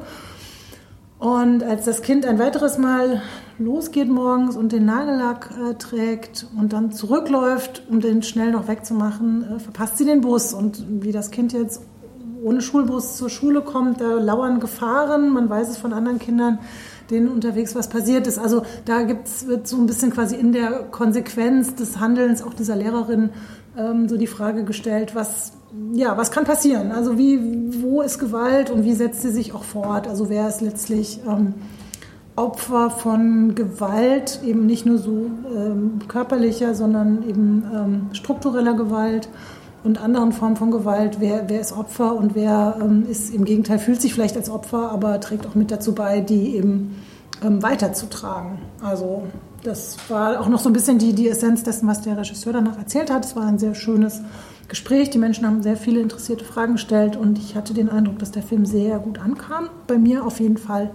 Und 1.18 1.64
als 1.64 1.84
das 1.84 2.02
Kind 2.02 2.26
ein 2.26 2.38
weiteres 2.38 2.78
Mal 2.78 3.22
losgeht 3.58 4.08
morgens 4.08 4.56
und 4.56 4.72
den 4.72 4.84
Nagellack 4.84 5.50
äh, 5.50 5.74
trägt 5.74 6.46
und 6.56 6.72
dann 6.72 6.92
zurückläuft, 6.92 7.82
um 7.90 8.00
den 8.00 8.22
schnell 8.22 8.52
noch 8.52 8.68
wegzumachen, 8.68 9.56
äh, 9.56 9.58
verpasst 9.58 9.98
sie 9.98 10.04
den 10.04 10.20
Bus. 10.20 10.52
Und 10.52 10.84
wie 11.02 11.12
das 11.12 11.30
Kind 11.30 11.52
jetzt 11.52 11.82
ohne 12.42 12.60
Schulbus 12.60 13.16
zur 13.16 13.30
Schule 13.30 13.62
kommt, 13.62 14.00
da 14.00 14.14
lauern 14.14 14.60
Gefahren. 14.60 15.30
Man 15.30 15.50
weiß 15.50 15.68
es 15.68 15.76
von 15.76 15.92
anderen 15.92 16.18
Kindern, 16.18 16.60
denen 17.10 17.28
unterwegs 17.28 17.74
was 17.74 17.88
passiert 17.88 18.26
ist. 18.26 18.38
Also 18.38 18.62
da 18.84 19.02
gibt's, 19.02 19.46
wird 19.46 19.66
so 19.66 19.76
ein 19.76 19.86
bisschen 19.86 20.12
quasi 20.12 20.36
in 20.36 20.52
der 20.52 20.84
Konsequenz 20.90 21.74
des 21.74 21.98
Handelns 21.98 22.42
auch 22.42 22.54
dieser 22.54 22.76
Lehrerin 22.76 23.30
ähm, 23.76 24.08
so 24.08 24.16
die 24.16 24.26
Frage 24.26 24.64
gestellt, 24.64 25.14
was 25.14 25.52
ja, 25.92 26.16
was 26.16 26.30
kann 26.30 26.44
passieren? 26.44 26.92
Also 26.92 27.18
wie, 27.18 27.38
wo 27.82 28.00
ist 28.00 28.18
Gewalt 28.18 28.70
und 28.70 28.84
wie 28.84 28.94
setzt 28.94 29.20
sie 29.20 29.30
sich 29.30 29.52
auch 29.52 29.64
fort? 29.64 30.08
Also 30.08 30.30
wer 30.30 30.48
ist 30.48 30.62
letztlich 30.62 31.20
ähm, 31.28 31.54
Opfer 32.38 32.90
von 32.90 33.56
Gewalt, 33.56 34.40
eben 34.44 34.64
nicht 34.64 34.86
nur 34.86 34.98
so 34.98 35.30
ähm, 35.54 35.98
körperlicher, 36.06 36.74
sondern 36.74 37.28
eben 37.28 37.64
ähm, 37.74 38.06
struktureller 38.12 38.74
Gewalt 38.74 39.28
und 39.82 40.00
anderen 40.00 40.30
Formen 40.30 40.56
von 40.56 40.70
Gewalt. 40.70 41.16
Wer, 41.18 41.48
wer 41.48 41.60
ist 41.60 41.76
Opfer 41.76 42.14
und 42.14 42.36
wer 42.36 42.76
ähm, 42.80 43.04
ist 43.10 43.34
im 43.34 43.44
Gegenteil, 43.44 43.80
fühlt 43.80 44.00
sich 44.00 44.14
vielleicht 44.14 44.36
als 44.36 44.50
Opfer, 44.50 44.92
aber 44.92 45.18
trägt 45.20 45.46
auch 45.46 45.56
mit 45.56 45.72
dazu 45.72 45.94
bei, 45.94 46.20
die 46.20 46.54
eben 46.54 47.02
ähm, 47.42 47.60
weiterzutragen. 47.60 48.58
Also 48.82 49.24
das 49.64 49.96
war 50.08 50.40
auch 50.40 50.48
noch 50.48 50.60
so 50.60 50.70
ein 50.70 50.72
bisschen 50.72 50.98
die, 50.98 51.14
die 51.14 51.28
Essenz 51.28 51.64
dessen, 51.64 51.88
was 51.88 52.02
der 52.02 52.16
Regisseur 52.16 52.52
danach 52.52 52.78
erzählt 52.78 53.10
hat. 53.10 53.24
Es 53.24 53.34
war 53.34 53.46
ein 53.46 53.58
sehr 53.58 53.74
schönes 53.74 54.20
Gespräch. 54.68 55.10
Die 55.10 55.18
Menschen 55.18 55.44
haben 55.44 55.62
sehr 55.64 55.76
viele 55.76 56.00
interessierte 56.00 56.44
Fragen 56.44 56.74
gestellt 56.74 57.16
und 57.16 57.36
ich 57.36 57.56
hatte 57.56 57.74
den 57.74 57.88
Eindruck, 57.88 58.20
dass 58.20 58.30
der 58.30 58.44
Film 58.44 58.64
sehr 58.64 59.00
gut 59.00 59.18
ankam. 59.18 59.70
Bei 59.88 59.98
mir 59.98 60.24
auf 60.24 60.38
jeden 60.38 60.58
Fall. 60.58 60.90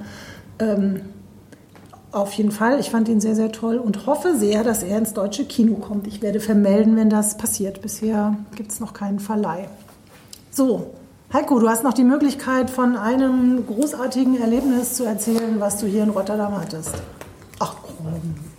Ähm, 0.60 1.02
auf 2.14 2.34
jeden 2.34 2.52
Fall. 2.52 2.80
Ich 2.80 2.90
fand 2.90 3.10
ihn 3.10 3.20
sehr, 3.20 3.36
sehr 3.36 3.52
toll 3.52 3.78
und 3.78 4.06
hoffe 4.06 4.36
sehr, 4.38 4.64
dass 4.64 4.84
er 4.84 4.98
ins 4.98 5.14
deutsche 5.14 5.46
Kino 5.46 5.76
kommt. 5.76 6.08
Ich 6.08 6.22
werde 6.22 6.40
vermelden, 6.40 6.96
wenn 6.96 7.10
das 7.10 7.38
passiert. 7.38 7.82
Bisher 7.82 8.38
gibt 8.56 8.72
es 8.72 8.80
noch 8.80 8.94
keinen 8.94 9.20
Verleih. 9.20 9.68
So, 10.52 10.92
Heiko, 11.34 11.60
du 11.60 11.68
hast 11.68 11.84
noch 11.84 11.94
die 11.94 12.04
Möglichkeit, 12.04 12.70
von 12.70 12.96
einem 12.96 13.66
großartigen 13.66 14.40
Erlebnis 14.40 14.94
zu 14.94 15.04
erzählen, 15.04 15.56
was 15.58 15.80
du 15.80 15.88
hier 15.88 16.04
in 16.04 16.12
Rotterdam 16.12 16.56
hattest. 16.56 16.94
Ach 17.60 17.76
komm. 17.82 18.06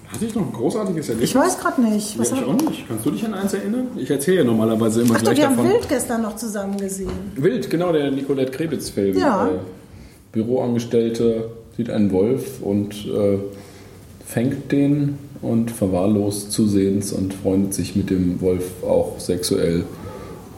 Hatte 0.08 0.24
ich 0.24 0.34
noch 0.34 0.42
ein 0.42 0.52
großartiges 0.52 1.08
Erlebnis? 1.08 1.30
Ich 1.30 1.36
weiß 1.36 1.58
gerade 1.58 1.80
nicht. 1.82 2.18
Was 2.18 2.30
ja, 2.30 2.36
ich 2.38 2.44
auch 2.44 2.52
nicht. 2.54 2.88
Kannst 2.88 3.06
du 3.06 3.10
dich 3.12 3.24
an 3.24 3.34
eins 3.34 3.54
erinnern? 3.54 3.88
Ich 3.96 4.10
erzähle 4.10 4.38
ja 4.38 4.44
normalerweise 4.44 5.02
immer 5.02 5.14
Ach 5.16 5.22
gleich 5.22 5.36
doch, 5.36 5.42
wir 5.42 5.48
davon. 5.50 5.66
haben 5.66 5.74
Wild 5.74 5.88
gestern 5.88 6.22
noch 6.22 6.34
zusammen 6.34 6.76
gesehen. 6.76 7.32
Wild, 7.36 7.70
genau, 7.70 7.92
der 7.92 8.10
Nicolette 8.10 8.50
Krebitz-Film. 8.50 9.18
Ja. 9.18 9.46
Äh, 9.46 9.50
Büroangestellte 10.32 11.50
sieht 11.76 11.90
einen 11.90 12.12
Wolf 12.12 12.60
und 12.62 13.06
äh, 13.06 13.38
fängt 14.24 14.72
den 14.72 15.18
und 15.42 15.70
verwahrlost 15.70 16.52
zusehends 16.52 17.12
und 17.12 17.34
freundet 17.34 17.74
sich 17.74 17.96
mit 17.96 18.10
dem 18.10 18.40
Wolf 18.40 18.82
auch 18.82 19.20
sexuell 19.20 19.84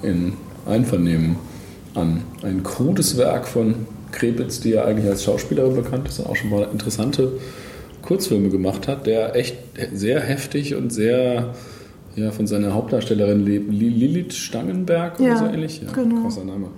in 0.03 0.35
Einvernehmen 0.67 1.37
an. 1.95 2.23
Ein 2.43 2.63
krudes 2.63 3.17
Werk 3.17 3.49
von 3.49 3.87
Krebitz, 4.13 4.61
die 4.61 4.71
ja 4.71 4.85
eigentlich 4.85 5.09
als 5.09 5.25
Schauspielerin 5.25 5.75
bekannt 5.75 6.09
ist 6.09 6.21
und 6.21 6.27
auch 6.27 6.37
schon 6.37 6.51
mal 6.51 6.69
interessante 6.73 7.33
Kurzfilme 8.03 8.51
gemacht 8.51 8.87
hat, 8.87 9.07
der 9.07 9.35
echt 9.35 9.57
sehr 9.93 10.21
heftig 10.21 10.75
und 10.75 10.93
sehr 10.93 11.55
ja, 12.15 12.31
von 12.31 12.47
seiner 12.47 12.73
Hauptdarstellerin 12.73 13.45
lebt, 13.45 13.71
Lilith 13.71 14.35
Stangenberg 14.35 15.21
oder 15.21 15.29
Ja, 15.29 15.37
so 15.37 15.45
ähnlich. 15.47 15.83
Ja, 15.85 15.93
genau. 15.93 16.23
krasser 16.23 16.45
Name. 16.45 16.69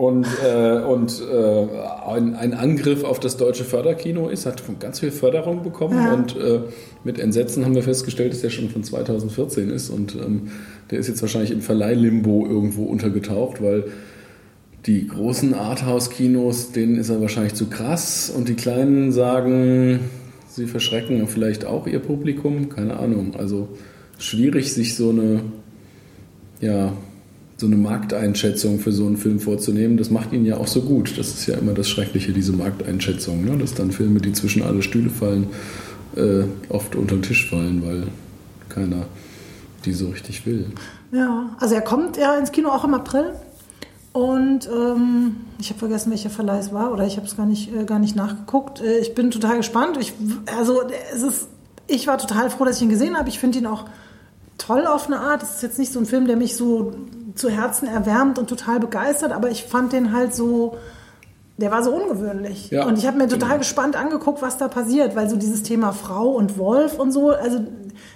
Und, 0.00 0.26
äh, 0.42 0.80
und 0.80 1.20
äh, 1.30 1.66
ein, 2.08 2.34
ein 2.34 2.54
Angriff 2.54 3.04
auf 3.04 3.20
das 3.20 3.36
deutsche 3.36 3.64
Förderkino 3.64 4.30
ist, 4.30 4.46
hat 4.46 4.62
ganz 4.78 5.00
viel 5.00 5.10
Förderung 5.10 5.62
bekommen 5.62 5.98
Ja. 6.02 6.14
und 6.14 6.34
äh, 6.36 6.60
mit 7.04 7.18
Entsetzen 7.18 7.66
haben 7.66 7.74
wir 7.74 7.82
festgestellt, 7.82 8.32
dass 8.32 8.40
der 8.40 8.48
schon 8.48 8.70
von 8.70 8.82
2014 8.82 9.68
ist 9.68 9.90
und 9.90 10.14
ähm, 10.14 10.52
der 10.90 11.00
ist 11.00 11.08
jetzt 11.08 11.20
wahrscheinlich 11.20 11.50
im 11.50 11.60
Verleihlimbo 11.60 12.46
irgendwo 12.46 12.84
untergetaucht, 12.84 13.62
weil 13.62 13.88
die 14.86 15.06
großen 15.06 15.52
Arthouse-Kinos, 15.52 16.72
denen 16.72 16.96
ist 16.96 17.10
er 17.10 17.20
wahrscheinlich 17.20 17.52
zu 17.52 17.66
krass 17.66 18.32
und 18.34 18.48
die 18.48 18.54
kleinen 18.54 19.12
sagen, 19.12 20.00
sie 20.48 20.64
verschrecken 20.66 21.26
vielleicht 21.28 21.66
auch 21.66 21.86
ihr 21.86 21.98
Publikum, 22.00 22.70
keine 22.70 22.98
Ahnung. 22.98 23.34
Also 23.36 23.68
schwierig, 24.16 24.72
sich 24.72 24.96
so 24.96 25.10
eine, 25.10 25.42
ja, 26.62 26.94
so 27.60 27.66
eine 27.66 27.76
Markteinschätzung 27.76 28.80
für 28.80 28.90
so 28.90 29.06
einen 29.06 29.18
Film 29.18 29.38
vorzunehmen. 29.38 29.98
Das 29.98 30.10
macht 30.10 30.32
ihn 30.32 30.46
ja 30.46 30.56
auch 30.56 30.66
so 30.66 30.80
gut. 30.80 31.18
Das 31.18 31.28
ist 31.28 31.46
ja 31.46 31.56
immer 31.56 31.74
das 31.74 31.90
Schreckliche, 31.90 32.32
diese 32.32 32.52
Markteinschätzung, 32.52 33.44
ne? 33.44 33.58
dass 33.58 33.74
dann 33.74 33.92
Filme, 33.92 34.18
die 34.20 34.32
zwischen 34.32 34.62
alle 34.62 34.80
Stühle 34.80 35.10
fallen, 35.10 35.48
äh, 36.16 36.44
oft 36.70 36.96
unter 36.96 37.16
den 37.16 37.22
Tisch 37.22 37.50
fallen, 37.50 37.84
weil 37.84 38.04
keiner 38.70 39.04
die 39.84 39.92
so 39.92 40.08
richtig 40.08 40.46
will. 40.46 40.66
Ja, 41.12 41.50
also 41.58 41.74
er 41.74 41.82
kommt 41.82 42.16
ja 42.16 42.34
ins 42.36 42.50
Kino 42.50 42.70
auch 42.70 42.84
im 42.84 42.94
April. 42.94 43.34
Und 44.12 44.68
ähm, 44.68 45.36
ich 45.60 45.68
habe 45.68 45.78
vergessen, 45.78 46.10
welcher 46.10 46.30
Verleih 46.30 46.58
es 46.58 46.72
war, 46.72 46.92
oder 46.92 47.06
ich 47.06 47.16
habe 47.16 47.26
es 47.26 47.36
gar 47.36 47.46
nicht, 47.46 47.72
äh, 47.74 47.84
gar 47.84 47.98
nicht 47.98 48.16
nachgeguckt. 48.16 48.80
Äh, 48.80 48.98
ich 48.98 49.14
bin 49.14 49.30
total 49.30 49.58
gespannt. 49.58 49.98
Ich, 50.00 50.14
also 50.58 50.82
es 51.14 51.22
ist, 51.22 51.48
ich 51.86 52.06
war 52.06 52.16
total 52.16 52.50
froh, 52.50 52.64
dass 52.64 52.76
ich 52.76 52.82
ihn 52.82 52.88
gesehen 52.88 53.16
habe. 53.16 53.28
Ich 53.28 53.38
finde 53.38 53.58
ihn 53.58 53.66
auch 53.66 53.84
toll 54.70 54.86
auf 54.86 55.06
eine 55.06 55.18
Art. 55.18 55.42
Es 55.42 55.56
ist 55.56 55.62
jetzt 55.62 55.78
nicht 55.78 55.92
so 55.92 55.98
ein 55.98 56.06
Film, 56.06 56.26
der 56.26 56.36
mich 56.36 56.56
so 56.56 56.92
zu 57.34 57.48
Herzen 57.48 57.88
erwärmt 57.88 58.38
und 58.38 58.48
total 58.48 58.80
begeistert, 58.80 59.32
aber 59.32 59.50
ich 59.50 59.64
fand 59.64 59.92
den 59.92 60.12
halt 60.12 60.34
so, 60.34 60.76
der 61.58 61.70
war 61.70 61.82
so 61.82 61.92
ungewöhnlich. 61.92 62.70
Ja, 62.70 62.86
und 62.86 62.96
ich 62.96 63.06
habe 63.06 63.18
mir 63.18 63.26
total 63.26 63.48
genau. 63.48 63.58
gespannt 63.58 63.96
angeguckt, 63.96 64.42
was 64.42 64.58
da 64.58 64.68
passiert, 64.68 65.16
weil 65.16 65.28
so 65.28 65.36
dieses 65.36 65.62
Thema 65.62 65.92
Frau 65.92 66.28
und 66.28 66.56
Wolf 66.56 66.98
und 66.98 67.10
so, 67.10 67.30
also 67.30 67.58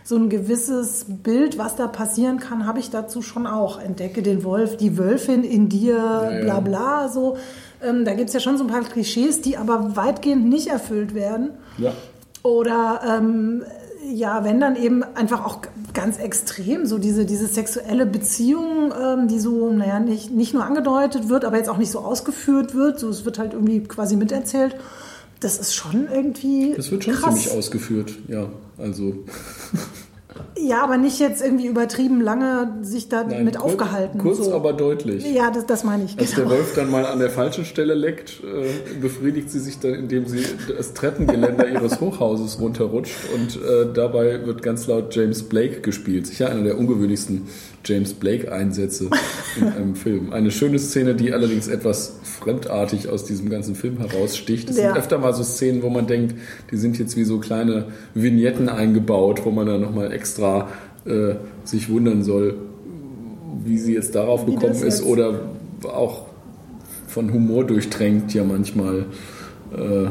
so 0.04 0.16
ein 0.16 0.28
gewisses 0.28 1.06
Bild, 1.08 1.58
was 1.58 1.76
da 1.76 1.88
passieren 1.88 2.38
kann, 2.38 2.66
habe 2.66 2.78
ich 2.78 2.90
dazu 2.90 3.20
schon 3.20 3.46
auch. 3.46 3.80
Entdecke 3.80 4.22
den 4.22 4.44
Wolf, 4.44 4.76
die 4.76 4.96
Wölfin 4.96 5.42
in 5.42 5.68
dir, 5.68 5.96
ja. 5.96 6.40
bla 6.40 6.60
bla, 6.60 7.08
so. 7.08 7.36
Ähm, 7.82 8.04
da 8.04 8.14
gibt 8.14 8.28
es 8.28 8.34
ja 8.34 8.40
schon 8.40 8.56
so 8.56 8.64
ein 8.64 8.70
paar 8.70 8.82
Klischees, 8.82 9.40
die 9.40 9.56
aber 9.56 9.96
weitgehend 9.96 10.48
nicht 10.48 10.68
erfüllt 10.68 11.14
werden. 11.14 11.50
Ja. 11.78 11.92
Oder 12.42 13.00
ähm, 13.06 13.64
ja, 14.12 14.44
wenn 14.44 14.60
dann 14.60 14.76
eben 14.76 15.02
einfach 15.02 15.44
auch 15.44 15.58
ganz 15.92 16.18
extrem, 16.18 16.86
so 16.86 16.98
diese, 16.98 17.24
diese 17.24 17.46
sexuelle 17.46 18.06
Beziehung, 18.06 18.92
ähm, 19.00 19.28
die 19.28 19.38
so, 19.38 19.70
naja, 19.70 20.00
nicht, 20.00 20.30
nicht 20.30 20.54
nur 20.54 20.64
angedeutet 20.64 21.28
wird, 21.28 21.44
aber 21.44 21.56
jetzt 21.56 21.68
auch 21.68 21.78
nicht 21.78 21.90
so 21.90 22.00
ausgeführt 22.00 22.74
wird, 22.74 22.98
so 22.98 23.08
es 23.08 23.24
wird 23.24 23.38
halt 23.38 23.52
irgendwie 23.52 23.82
quasi 23.82 24.16
miterzählt. 24.16 24.76
Das 25.40 25.58
ist 25.58 25.74
schon 25.74 26.08
irgendwie. 26.10 26.74
Das 26.76 26.90
wird 26.90 27.04
schon 27.04 27.14
krass. 27.14 27.34
ziemlich 27.34 27.56
ausgeführt, 27.56 28.14
ja. 28.28 28.48
Also, 28.78 29.24
Ja, 30.56 30.84
aber 30.84 30.96
nicht 30.98 31.18
jetzt 31.18 31.42
irgendwie 31.42 31.66
übertrieben 31.66 32.20
lange 32.20 32.74
sich 32.82 33.08
da 33.08 33.24
Nein, 33.24 33.44
mit 33.44 33.56
kurz- 33.56 33.72
aufgehalten. 33.72 34.18
Kurz, 34.20 34.38
so. 34.38 34.54
aber 34.54 34.72
deutlich. 34.72 35.24
Ja, 35.26 35.50
das, 35.50 35.66
das 35.66 35.82
meine 35.84 36.04
ich. 36.04 36.16
Als 36.18 36.30
der 36.34 36.44
Genau. 36.44 36.56
Wolf 36.56 36.74
dann 36.74 36.90
mal 36.90 37.04
an 37.06 37.18
der 37.18 37.30
falschen 37.30 37.64
Stelle 37.64 37.94
leckt, 37.94 38.40
äh, 38.44 39.00
befriedigt 39.00 39.50
sie 39.50 39.58
sich 39.58 39.80
dann, 39.80 39.94
indem 39.94 40.26
sie 40.26 40.44
das 40.76 40.94
Treppengeländer 40.94 41.68
ihres 41.72 42.00
Hochhauses 42.00 42.60
runterrutscht 42.60 43.16
und 43.34 43.56
äh, 43.56 43.92
dabei 43.92 44.46
wird 44.46 44.62
ganz 44.62 44.86
laut 44.86 45.14
James 45.14 45.42
Blake 45.42 45.80
gespielt. 45.80 46.26
Sicher 46.28 46.50
einer 46.50 46.62
der 46.62 46.78
ungewöhnlichsten 46.78 47.48
James 47.84 48.14
Blake-Einsätze 48.14 49.08
in 49.60 49.68
einem 49.68 49.94
Film. 49.96 50.32
Eine 50.32 50.50
schöne 50.50 50.78
Szene, 50.78 51.14
die 51.14 51.32
allerdings 51.32 51.68
etwas 51.68 52.16
fremdartig 52.22 53.08
aus 53.08 53.24
diesem 53.24 53.50
ganzen 53.50 53.74
Film 53.74 53.98
heraussticht. 53.98 54.70
Es 54.70 54.76
Ja. 54.78 54.88
sind 54.88 54.98
öfter 54.98 55.18
mal 55.18 55.34
so 55.34 55.42
Szenen, 55.42 55.82
wo 55.82 55.90
man 55.90 56.06
denkt, 56.06 56.34
die 56.70 56.76
sind 56.76 56.98
jetzt 56.98 57.16
wie 57.16 57.24
so 57.24 57.38
kleine 57.38 57.86
Vignetten 58.14 58.68
eingebaut, 58.68 59.42
wo 59.44 59.50
man 59.50 59.66
dann 59.66 59.80
nochmal 59.80 60.12
extra 60.12 60.68
äh, 61.06 61.34
sich 61.64 61.88
wundern 61.90 62.22
soll, 62.24 62.56
wie 63.64 63.78
sie 63.78 63.94
jetzt 63.94 64.14
darauf 64.14 64.46
Wie 64.46 64.54
gekommen 64.54 64.82
ist 64.82 65.02
oder 65.02 65.40
auch 65.84 66.26
von 67.06 67.32
Humor 67.32 67.64
durchtränkt 67.64 68.34
ja 68.34 68.42
manchmal 68.44 69.06
äh, 69.72 70.08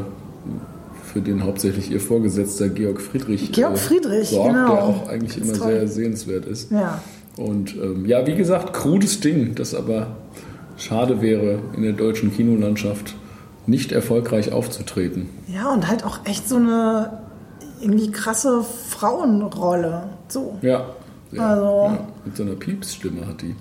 für 1.12 1.20
den 1.20 1.44
hauptsächlich 1.44 1.90
ihr 1.90 2.00
Vorgesetzter 2.00 2.68
Georg 2.68 3.00
Friedrich, 3.00 3.52
Georg 3.52 3.74
äh, 3.74 3.76
Friedrich, 3.76 4.30
sorgt, 4.30 4.52
genau. 4.54 4.68
der 4.74 4.82
auch 4.84 5.08
eigentlich 5.08 5.36
immer 5.40 5.52
toll. 5.52 5.72
sehr 5.72 5.88
sehenswert 5.88 6.46
ist. 6.46 6.70
Ja. 6.72 7.02
Und 7.36 7.74
ähm, 7.76 8.06
ja, 8.06 8.26
wie 8.26 8.34
gesagt, 8.34 8.72
krudes 8.72 9.20
Ding, 9.20 9.54
das 9.54 9.74
aber 9.74 10.08
schade 10.76 11.20
wäre, 11.20 11.58
in 11.76 11.82
der 11.82 11.92
deutschen 11.92 12.32
Kinolandschaft 12.32 13.14
nicht 13.66 13.92
erfolgreich 13.92 14.52
aufzutreten. 14.52 15.28
ja, 15.48 15.72
und 15.72 15.88
halt 15.88 16.04
auch 16.04 16.20
echt 16.26 16.48
so 16.48 16.56
eine 16.56 17.18
irgendwie 17.80 18.10
krasse 18.10 18.62
Frauenrolle. 18.90 20.04
So. 20.28 20.58
Ja. 20.62 20.86
ja, 21.32 21.48
Also- 21.48 21.64
ja. 21.94 21.98
Mit 22.24 22.36
so 22.36 22.42
einer 22.42 22.54
Piepsstimme 22.54 23.26
hat 23.26 23.42
die. 23.42 23.54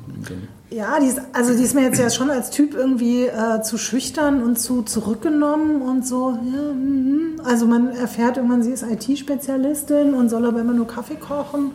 Ja, 0.69 0.99
die 0.99 1.07
ist, 1.07 1.21
also 1.33 1.53
die 1.55 1.63
ist 1.63 1.75
mir 1.75 1.83
jetzt 1.83 1.99
ja 1.99 2.09
schon 2.09 2.29
als 2.31 2.49
Typ 2.49 2.73
irgendwie 2.73 3.25
äh, 3.25 3.61
zu 3.61 3.77
schüchtern 3.77 4.41
und 4.41 4.57
zu 4.57 4.81
zurückgenommen 4.83 5.81
und 5.81 6.05
so. 6.07 6.31
Ja, 6.31 6.73
mhm. 6.73 7.41
also 7.43 7.65
man 7.67 7.89
erfährt 7.89 8.37
irgendwann, 8.37 8.63
sie 8.63 8.71
ist 8.71 8.83
IT-Spezialistin 8.83 10.13
und 10.13 10.29
soll 10.29 10.45
aber 10.45 10.61
immer 10.61 10.73
nur 10.73 10.87
Kaffee 10.87 11.15
kochen. 11.15 11.71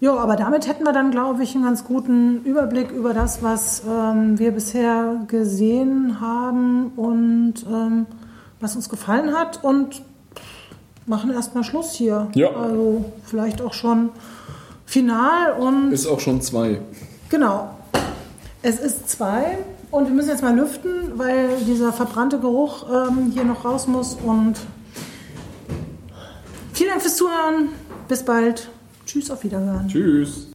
Ja, 0.00 0.16
aber 0.16 0.36
damit 0.36 0.66
hätten 0.66 0.84
wir 0.84 0.94
dann, 0.94 1.10
glaube 1.10 1.42
ich, 1.42 1.54
einen 1.54 1.64
ganz 1.64 1.84
guten 1.84 2.42
Überblick 2.44 2.90
über 2.90 3.12
das, 3.12 3.42
was 3.42 3.82
ähm, 3.86 4.38
wir 4.38 4.50
bisher 4.50 5.26
gesehen 5.28 6.22
haben 6.22 6.92
und 6.96 7.54
ähm, 7.70 8.06
was 8.60 8.76
uns 8.76 8.88
gefallen 8.88 9.36
hat 9.36 9.62
und 9.62 10.02
machen 11.04 11.30
erstmal 11.30 11.64
Schluss 11.64 11.92
hier. 11.92 12.28
Ja. 12.34 12.50
Also 12.50 13.04
vielleicht 13.26 13.60
auch 13.60 13.74
schon 13.74 14.08
final 14.86 15.52
und 15.58 15.92
Ist 15.92 16.06
auch 16.06 16.20
schon 16.20 16.40
zwei. 16.40 16.80
Genau. 17.28 17.68
Es 18.62 18.80
ist 18.80 19.10
zwei 19.10 19.58
und 19.90 20.06
wir 20.06 20.14
müssen 20.14 20.30
jetzt 20.30 20.42
mal 20.42 20.56
lüften, 20.56 21.18
weil 21.18 21.58
dieser 21.66 21.92
verbrannte 21.92 22.38
Geruch 22.38 22.86
ähm, 22.90 23.32
hier 23.34 23.44
noch 23.44 23.66
raus 23.66 23.86
muss. 23.86 24.14
Und 24.14 24.54
vielen 26.72 26.88
Dank 26.88 27.02
fürs 27.02 27.16
Zuhören. 27.16 27.68
Bis 28.08 28.24
bald. 28.24 28.70
Tschüss, 29.10 29.28
auf 29.28 29.42
Wiederhören. 29.42 29.88
Tschüss. 29.88 30.46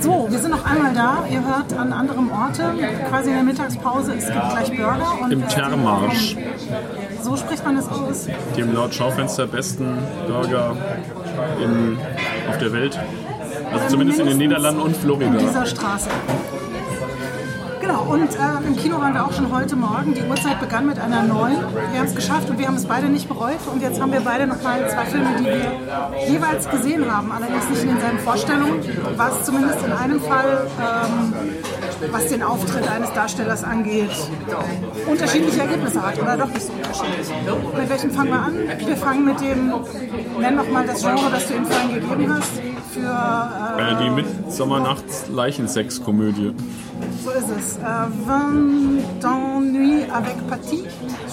So, 0.00 0.26
wir 0.30 0.38
sind 0.38 0.50
noch 0.50 0.64
einmal 0.66 0.92
da. 0.92 1.24
Ihr 1.30 1.42
hört 1.42 1.72
an 1.72 1.94
anderem 1.94 2.30
Orte, 2.30 2.74
quasi 3.08 3.30
in 3.30 3.36
der 3.36 3.44
Mittagspause. 3.44 4.12
Es 4.18 4.26
gibt 4.26 4.50
gleich 4.50 4.68
Burger. 4.76 5.18
Und 5.22 5.32
Im 5.32 5.48
Termarsch, 5.48 6.36
So 7.22 7.36
spricht 7.36 7.64
man 7.64 7.76
das 7.76 7.88
aus. 7.88 8.26
dem 8.56 8.74
laut 8.74 8.94
Schaufenster 8.94 9.46
besten 9.46 9.96
Burger 10.26 10.76
in, 11.62 11.96
auf 12.50 12.58
der 12.58 12.72
Welt. 12.74 12.98
Also 13.72 13.88
zumindest 13.88 14.20
in 14.20 14.26
den 14.26 14.38
Niederlanden 14.38 14.82
und 14.82 14.90
In 14.90 14.94
Florida. 14.94 15.38
dieser 15.38 15.64
Straße. 15.64 16.10
Genau, 17.86 18.02
und 18.02 18.34
äh, 18.34 18.66
im 18.66 18.76
Kino 18.76 19.00
waren 19.00 19.14
wir 19.14 19.24
auch 19.24 19.32
schon 19.32 19.54
heute 19.54 19.76
Morgen. 19.76 20.12
Die 20.12 20.22
Uhrzeit 20.22 20.58
begann 20.58 20.86
mit 20.86 20.98
einer 20.98 21.22
neuen. 21.22 21.58
Wir 21.92 22.00
haben 22.00 22.06
es 22.06 22.16
geschafft 22.16 22.50
und 22.50 22.58
wir 22.58 22.66
haben 22.66 22.74
es 22.74 22.84
beide 22.84 23.06
nicht 23.06 23.28
bereut. 23.28 23.60
Und 23.72 23.80
jetzt 23.80 24.00
haben 24.00 24.10
wir 24.10 24.22
beide 24.22 24.48
nochmal 24.48 24.90
zwei 24.90 25.04
Filme, 25.04 25.28
die 25.38 25.44
wir 25.44 26.28
jeweils 26.28 26.68
gesehen 26.68 27.08
haben. 27.08 27.30
Allerdings 27.30 27.70
nicht 27.70 27.82
in 27.82 27.90
denselben 27.90 28.18
Vorstellungen, 28.18 28.80
was 29.16 29.44
zumindest 29.44 29.86
in 29.86 29.92
einem 29.92 30.20
Fall, 30.20 30.66
ähm, 30.80 31.34
was 32.10 32.26
den 32.26 32.42
Auftritt 32.42 32.90
eines 32.90 33.12
Darstellers 33.12 33.62
angeht, 33.62 34.10
unterschiedliche 35.06 35.60
Ergebnisse 35.60 36.02
hat. 36.04 36.20
Oder 36.20 36.36
doch 36.38 36.48
nicht 36.48 36.62
so 36.62 36.72
unterschiedlich. 36.72 37.28
Mit 37.78 37.88
welchem 37.88 38.10
fangen 38.10 38.30
wir 38.30 38.40
an? 38.40 38.54
Wir 38.84 38.96
fangen 38.96 39.24
mit 39.26 39.40
dem, 39.40 39.72
nenn 40.40 40.56
nochmal 40.56 40.86
das 40.88 41.02
Genre, 41.02 41.30
das 41.30 41.46
du 41.46 41.54
ihm 41.54 41.64
vorhin 41.64 41.94
gegeben 42.00 42.34
hast. 42.34 42.50
Äh, 42.96 43.96
die 44.02 44.10
Mittsommernachts-Leichensex-Komödie. 44.10 46.52
So 47.24 47.30
ist 47.30 47.50
es. 47.58 47.76
Äh, 47.76 47.80
Vingt 48.26 49.22
d'ennui 49.22 50.10
avec 50.10 50.36
Paty. 50.48 50.84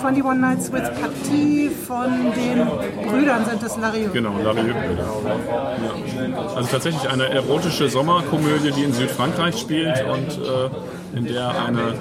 21 0.04 0.42
Nights 0.42 0.72
with 0.74 0.90
Paty 1.00 1.70
von 1.70 2.12
den 2.36 2.68
Brüdern 3.08 3.46
sind 3.46 3.64
es 3.64 3.78
Larieux. 3.78 4.12
Genau, 4.12 4.34
Larieux. 4.44 4.76
Ja. 4.98 5.06
Also 6.56 6.70
tatsächlich 6.70 7.10
eine 7.10 7.30
erotische 7.30 7.88
Sommerkomödie, 7.90 8.72
die 8.72 8.84
in 8.84 8.92
Südfrankreich 8.94 9.58
spielt 9.58 10.04
und 10.06 10.38
äh, 10.44 10.70
in 11.18 11.26
der 11.26 11.64
eine 11.64 11.94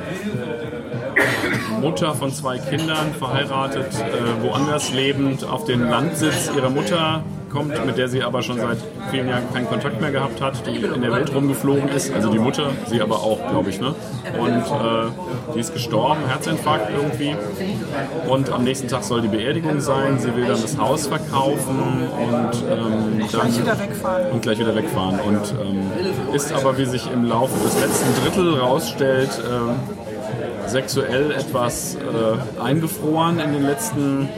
Mutter 1.81 2.15
von 2.15 2.33
zwei 2.33 2.59
Kindern, 2.59 3.15
verheiratet, 3.19 3.93
äh, 3.95 4.43
woanders 4.43 4.93
lebend, 4.93 5.45
auf 5.45 5.65
den 5.65 5.89
Landsitz 5.89 6.51
ihrer 6.57 6.71
Mutter 6.71 7.23
kommt, 7.53 7.87
mit 7.87 7.99
der 7.99 8.09
sie 8.09 8.23
aber 8.23 8.43
schon 8.43 8.59
seit 8.59 8.79
vielen 9.11 9.29
Jahren 9.29 9.53
keinen 9.53 9.69
Kontakt 9.69 10.01
mehr 10.01 10.11
gehabt 10.11 10.41
hat, 10.41 10.67
die 10.67 10.77
in 10.77 11.03
der 11.03 11.13
Welt 11.13 11.35
rumgeflogen 11.35 11.89
ist, 11.89 12.13
also 12.13 12.31
die 12.31 12.39
Mutter, 12.39 12.71
sie 12.87 13.01
aber 13.01 13.17
auch, 13.17 13.39
glaube 13.51 13.71
ich, 13.71 13.81
ne? 13.81 13.95
Und 14.39 14.49
äh, 14.51 15.55
die 15.55 15.61
ist 15.61 15.73
gestorben, 15.73 16.21
Herzinfarkt 16.27 16.91
irgendwie. 16.91 17.37
Und 18.29 18.51
am 18.51 18.65
nächsten 18.65 18.89
Tag 18.89 19.05
soll 19.05 19.21
die 19.21 19.29
Beerdigung 19.29 19.81
sein. 19.81 20.19
Sie 20.19 20.35
will 20.35 20.47
dann 20.47 20.61
das 20.61 20.79
Haus 20.79 21.07
verkaufen 21.07 21.79
und 22.19 22.63
ähm, 22.71 23.19
dann 23.21 23.29
Gleich 23.29 23.61
wieder 23.61 23.79
wegfahren. 23.79 24.31
und 24.33 24.43
gleich 24.43 24.59
wieder 24.59 24.75
wegfahren. 24.75 25.21
Und 25.21 25.55
ähm, 25.61 26.35
ist 26.35 26.53
aber, 26.53 26.79
wie 26.79 26.87
sich 26.87 27.11
im 27.13 27.25
Laufe 27.25 27.63
des 27.63 27.79
letzten 27.81 28.23
Drittel 28.23 28.59
rausstellt, 28.59 29.31
ähm, 29.51 29.75
sexuell 30.67 31.33
etwas 31.33 31.97
äh, 31.97 32.61
eingefroren 32.63 33.39
in 33.41 33.53
den 33.53 33.67
letzten 33.67 34.29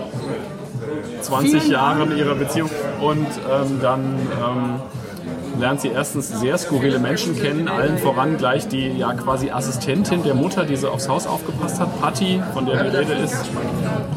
20 1.21 1.63
Vielen 1.63 1.73
Jahren 1.73 2.17
ihrer 2.17 2.35
Beziehung. 2.35 2.71
Und 3.05 3.27
ähm, 3.27 3.81
dann 3.83 4.01
ähm, 4.01 4.81
lernt 5.61 5.83
sie 5.83 5.89
erstens 5.89 6.29
sehr 6.29 6.57
skurrile 6.57 6.99
Menschen 6.99 7.37
kennen, 7.37 7.69
allen 7.69 7.99
voran 7.99 8.39
gleich 8.39 8.67
die 8.67 8.89
ja 8.89 9.13
quasi 9.13 9.51
Assistentin 9.51 10.23
der 10.23 10.35
Mutter, 10.35 10.65
die 10.65 10.77
so 10.77 10.89
aufs 10.89 11.09
Haus 11.09 11.27
aufgepasst 11.27 11.81
hat, 11.81 12.01
Patty, 12.01 12.41
von 12.55 12.65
der 12.65 12.83
die 12.83 12.97
Rede 12.97 13.13
ist. 13.13 13.45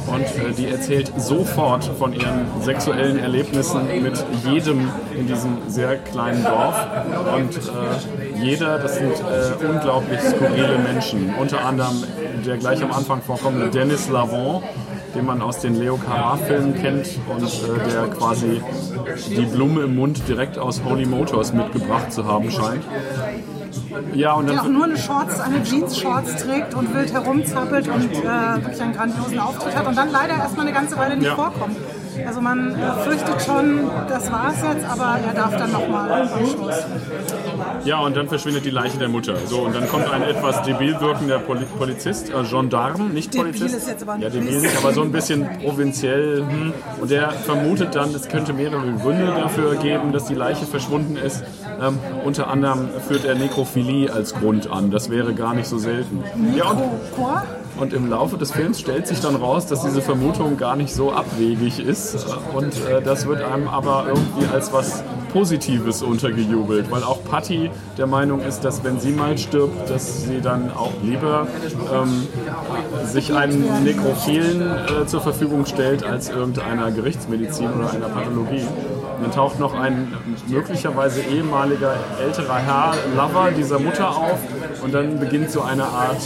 Und 0.08 0.24
äh, 0.24 0.54
die 0.58 0.68
erzählt 0.68 1.12
sofort 1.18 1.84
von 1.84 2.14
ihren 2.14 2.46
sexuellen 2.62 3.20
Erlebnissen 3.20 3.82
mit 4.02 4.24
jedem 4.46 4.90
in 5.14 5.28
diesem 5.28 5.58
sehr 5.68 5.98
kleinen 5.98 6.44
Dorf. 6.44 6.88
Und 7.36 7.58
äh, 7.58 8.42
jeder, 8.42 8.80
das 8.80 8.96
sind 8.96 9.12
äh, 9.12 9.66
unglaublich 9.66 10.22
skurrile 10.22 10.78
Menschen. 10.78 11.36
Unter 11.36 11.66
anderem 11.66 12.04
der 12.46 12.58
gleich 12.58 12.82
am 12.82 12.92
Anfang 12.94 13.22
vorkommende 13.22 13.70
Dennis 13.70 14.08
Lavant, 14.10 14.64
den 15.18 15.26
man 15.26 15.42
aus 15.42 15.60
den 15.60 15.76
Leo 15.80 15.96
Carrà-Filmen 15.98 16.76
kennt 16.76 17.08
und 17.28 17.44
äh, 17.44 17.90
der 17.92 18.08
quasi 18.08 18.62
die 19.30 19.46
Blume 19.46 19.82
im 19.82 19.96
Mund 19.96 20.22
direkt 20.28 20.60
aus 20.60 20.82
Holy 20.86 21.06
Motors 21.08 21.54
mitgebracht 21.54 22.14
zu 22.14 22.26
haben 22.26 22.52
scheint. 22.52 22.84
Ja, 24.14 24.34
und 24.34 24.48
Der 24.48 24.60
auch 24.60 24.64
dann 24.66 24.74
nur 24.74 24.84
eine 24.86 24.98
Shorts, 24.98 25.40
eine 25.40 25.64
Jeans-Shorts 25.64 26.44
trägt 26.44 26.76
und 26.76 26.94
wild 26.94 27.12
herumzappelt 27.12 27.88
und 27.88 28.12
äh, 28.14 28.24
wirklich 28.64 28.82
einen 28.82 28.94
grandiosen 28.94 29.40
Auftritt 29.40 29.76
hat 29.76 29.88
und 29.88 29.98
dann 29.98 30.12
leider 30.12 30.36
erstmal 30.36 30.68
eine 30.68 30.76
ganze 30.76 30.98
Weile 30.98 31.16
nicht 31.18 31.26
Ja. 31.26 31.36
vorkommt. 31.36 31.78
Also 32.26 32.42
man 32.42 32.76
äh, 32.76 32.92
fürchtet 33.04 33.42
schon, 33.42 33.90
das 34.08 34.32
war's 34.32 34.58
jetzt, 34.72 34.86
aber 34.90 35.18
er 35.26 35.34
darf 35.34 35.56
dann 35.58 35.72
nochmal 35.72 36.12
am 36.24 36.46
Schluss. 36.48 36.76
Ja, 37.88 38.00
und 38.00 38.18
dann 38.18 38.28
verschwindet 38.28 38.66
die 38.66 38.70
Leiche 38.70 38.98
der 38.98 39.08
Mutter. 39.08 39.38
So, 39.46 39.62
und 39.62 39.74
dann 39.74 39.88
kommt 39.88 40.12
ein 40.12 40.22
etwas 40.22 40.62
debil 40.64 41.00
wirkender 41.00 41.40
Poli 41.40 41.64
Polizist, 41.78 42.30
äh, 42.30 42.44
Gendarme, 42.44 43.06
nicht 43.06 43.34
Debil 43.34 43.54
Polizist. 43.54 43.78
ist 43.78 43.88
jetzt 43.88 44.04
aber 44.04 44.14
ein 44.14 44.22
ja, 44.22 44.30
debil 44.30 44.60
nicht, 44.60 44.78
aber 44.78 44.92
so 44.92 45.04
ein 45.04 45.14
bisschen 45.14 45.48
provinziell. 45.64 46.46
Hm. 46.46 46.74
Und 47.00 47.10
der 47.10 47.32
vermutet 47.32 47.96
dann, 47.96 48.14
es 48.14 48.28
könnte 48.28 48.52
mehrere 48.52 48.92
Gründe 48.92 49.28
dafür 49.28 49.76
geben, 49.76 50.12
dass 50.12 50.26
die 50.26 50.36
Leiche 50.36 50.66
verschwunden 50.66 51.16
ist. 51.16 51.46
Ähm, 51.82 51.98
unter 52.26 52.50
anderem 52.50 52.90
führt 53.08 53.24
er 53.24 53.36
Nekrophilie 53.36 54.12
als 54.12 54.34
Grund 54.34 54.70
an. 54.70 54.92
Das 54.92 55.10
wäre 55.10 55.34
gar 55.34 55.54
nicht 55.54 55.68
so 55.70 55.78
selten. 55.78 56.26
Ja, 56.58 56.72
und? 56.72 56.84
Und 57.78 57.94
im 57.94 58.10
Laufe 58.10 58.38
des 58.38 58.52
Films 58.52 58.80
stellt 58.80 59.08
sich 59.08 59.20
dann 59.20 59.36
raus, 59.36 59.68
dass 59.68 59.84
diese 59.84 60.02
Vermutung 60.02 60.58
gar 60.58 60.76
nicht 60.76 60.94
so 60.94 61.12
abwegig 61.12 61.80
ist. 61.80 62.26
Und 62.54 62.74
äh, 62.88 63.02
das 63.04 63.28
wird 63.28 63.42
einem 63.42 63.68
aber 63.68 64.06
irgendwie 64.08 64.48
als 64.52 64.74
was 64.74 65.04
Positives 65.32 66.02
untergejubelt, 66.02 66.90
weil 66.90 67.04
auch 67.04 67.24
Patty 67.24 67.70
der 67.98 68.08
Meinung 68.08 68.42
ist, 68.42 68.62
dass 68.62 68.84
wenn 68.84 69.00
sie 69.00 69.12
mal 69.12 69.38
stirbt, 69.38 69.90
dass 69.90 70.24
sie 70.24 70.42
dann 70.42 70.72
auch 70.72 70.94
lieber 71.04 71.48
ähm, 71.94 72.28
sich 73.06 73.34
einem 73.34 73.84
Nekrophilen 73.84 74.62
äh, 74.62 75.06
zur 75.06 75.22
Verfügung 75.22 75.66
stellt 75.66 76.04
als 76.04 76.30
irgendeiner 76.30 76.92
Gerichtsmedizin 76.92 77.72
oder 77.72 77.92
einer 77.92 78.10
Pathologie. 78.10 78.66
Und 79.18 79.24
dann 79.24 79.32
taucht 79.32 79.60
noch 79.60 79.74
ein 79.74 80.14
möglicherweise 80.48 81.22
ehemaliger 81.22 81.96
älterer 82.22 82.58
Herr, 82.58 82.94
Lover 83.16 83.50
dieser 83.52 83.80
Mutter 83.80 84.10
auf 84.10 84.38
und 84.84 84.94
dann 84.94 85.20
beginnt 85.20 85.50
so 85.50 85.62
eine 85.62 85.84
Art 85.84 86.22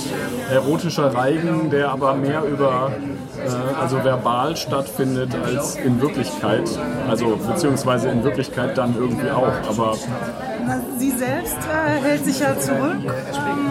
erotischer 0.52 1.14
Reigen, 1.14 1.70
der 1.70 1.90
aber 1.90 2.16
mehr 2.16 2.44
über 2.44 2.92
äh, 3.38 3.80
also 3.80 4.04
verbal 4.04 4.58
stattfindet 4.58 5.34
als 5.44 5.78
in 5.78 6.02
Wirklichkeit. 6.02 6.70
Also 7.10 7.38
beziehungsweise 7.38 8.10
in 8.10 8.24
Wirklichkeit 8.24 8.78
dann 8.78 8.96
irgendwie 8.98 9.32
auch. 9.32 9.54
Aber 9.70 9.96
Sie 10.98 11.12
selbst 11.12 11.58
äh, 11.58 12.02
hält 12.02 12.26
sich 12.26 12.40
ja 12.40 12.58
zurück, 12.60 12.98
ähm, 13.06 13.71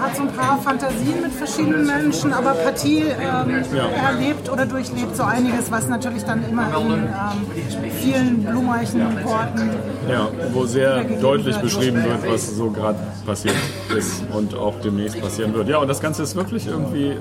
hat 0.00 0.16
so 0.16 0.22
ein 0.22 0.32
paar 0.32 0.58
Fantasien 0.58 1.22
mit 1.22 1.32
verschiedenen 1.32 1.86
Menschen, 1.86 2.32
aber 2.32 2.52
Partie 2.52 3.02
ähm, 3.02 3.64
Ja. 3.74 3.86
erlebt 4.08 4.50
oder 4.50 4.66
durchlebt 4.66 5.16
so 5.16 5.22
einiges, 5.22 5.70
was 5.70 5.88
natürlich 5.88 6.24
dann 6.24 6.44
immer 6.48 6.68
in 6.80 6.92
ähm, 6.92 7.90
vielen 8.00 8.44
blumenreichen 8.44 9.00
Worten 9.24 9.70
ja, 10.08 10.28
wo 10.52 10.64
sehr 10.66 11.04
deutlich 11.04 11.56
beschrieben 11.56 12.02
wird, 12.04 12.30
was 12.30 12.56
so 12.56 12.70
gerade 12.70 12.98
passiert 13.24 13.56
ist 13.96 14.22
und 14.32 14.54
auch 14.54 14.74
demnächst 14.80 15.20
passieren 15.20 15.54
wird. 15.54 15.68
Ja, 15.68 15.78
und 15.78 15.88
das 15.88 16.00
Ganze 16.00 16.22
ist 16.22 16.36
wirklich 16.36 16.66
irgendwie 16.66 17.16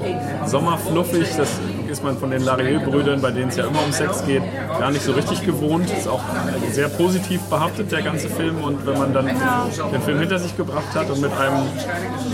sommerfluffig. 0.45 1.27
Das 1.37 1.49
ist 1.95 2.03
man 2.03 2.17
von 2.17 2.29
den 2.29 2.43
Larieux-Brüdern, 2.43 3.21
bei 3.21 3.31
denen 3.31 3.47
es 3.47 3.55
ja 3.55 3.67
immer 3.67 3.81
um 3.85 3.93
Sex 3.93 4.25
geht, 4.25 4.43
gar 4.79 4.91
nicht 4.91 5.01
so 5.01 5.13
richtig 5.13 5.45
gewohnt. 5.45 5.89
Ist 5.89 6.09
auch 6.09 6.21
sehr 6.73 6.89
positiv 6.89 7.39
behaftet, 7.43 7.89
der 7.89 8.01
ganze 8.01 8.27
Film. 8.27 8.61
Und 8.61 8.85
wenn 8.85 8.99
man 8.99 9.13
dann 9.13 9.27
den 9.27 10.01
Film 10.01 10.19
hinter 10.19 10.37
sich 10.37 10.57
gebracht 10.57 10.93
hat 10.93 11.09
und 11.09 11.21
mit 11.21 11.31
einem 11.31 11.63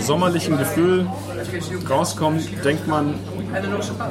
sommerlichen 0.00 0.58
Gefühl 0.58 1.06
rauskommt, 1.88 2.42
denkt 2.64 2.88
man, 2.88 3.14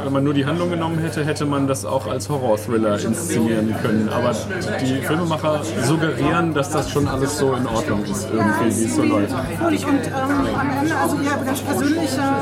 wenn 0.04 0.14
man 0.14 0.24
nur 0.24 0.34
die 0.34 0.46
Handlung 0.46 0.70
genommen 0.70 1.00
hätte, 1.00 1.26
hätte 1.26 1.46
man 1.46 1.68
das 1.68 1.84
auch 1.84 2.08
als 2.08 2.30
Horror-Thriller 2.30 3.04
inszenieren 3.04 3.76
können. 3.82 4.08
Aber 4.08 4.34
die 4.80 5.02
Filmemacher 5.02 5.62
suggerieren, 5.84 6.54
dass 6.54 6.70
das 6.70 6.90
schon 6.90 7.10
alles 7.10 7.38
so 7.38 7.54
in 7.56 7.68
Ordnung 7.68 8.06
ist, 8.06 8.30
irgendwie, 8.32 8.80
wie 8.80 8.86
es 8.86 8.96
so 8.96 9.04
läuft. 9.04 9.34
Und, 9.34 9.74
ähm, 9.74 10.14
am 10.58 10.70
Ende, 10.80 10.96
also 10.96 11.18
ihr 11.18 11.46
ganz 11.46 11.60
persönlicher 11.60 12.36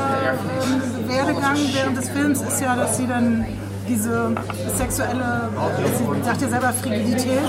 ähm, 0.62 0.99
Werdegang 1.10 1.56
während 1.72 1.96
des 1.98 2.08
Films 2.08 2.40
ist 2.40 2.60
ja, 2.60 2.76
dass 2.76 2.96
sie 2.96 3.06
dann 3.06 3.44
diese 3.88 4.32
sexuelle, 4.76 5.48
sie 5.98 6.24
sagt 6.24 6.42
ja 6.42 6.48
selber 6.48 6.72
Frigidität, 6.72 7.40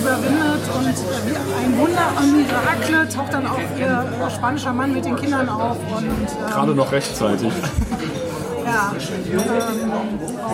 überwindet 0.00 0.62
und 0.74 0.96
wie 1.26 1.36
ein 1.36 1.78
Wunder, 1.78 2.06
ein 2.18 2.32
Mirakel 2.32 3.08
taucht 3.08 3.34
dann 3.34 3.46
auch 3.46 3.58
ihr 3.78 4.30
spanischer 4.34 4.72
Mann 4.72 4.94
mit 4.94 5.04
den 5.04 5.16
Kindern 5.16 5.48
auf 5.48 5.76
und 5.76 6.04
ähm, 6.04 6.50
Gerade 6.50 6.74
noch 6.74 6.90
rechtzeitig. 6.90 7.52
ja, 8.64 8.92
ähm, 9.30 9.92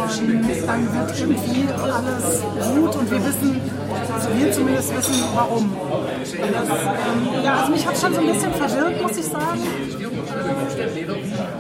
und 0.01 0.67
dann 0.67 0.95
wird 0.95 1.21
irgendwie 1.21 1.69
alles 1.81 2.43
gut 2.75 2.97
und 2.97 3.11
wir 3.11 3.25
wissen, 3.25 3.61
also 4.13 4.29
wir 4.35 4.53
zumindest 4.53 4.97
wissen, 4.97 5.15
warum. 5.35 5.73
Das, 6.21 6.33
ähm, 6.33 7.45
ja, 7.45 7.61
also 7.61 7.73
mich 7.73 7.87
hat 7.87 7.97
schon 7.97 8.15
so 8.15 8.21
ein 8.21 8.27
bisschen 8.27 8.53
verwirrt, 8.53 9.03
muss 9.03 9.17
ich 9.17 9.27
sagen. 9.27 9.61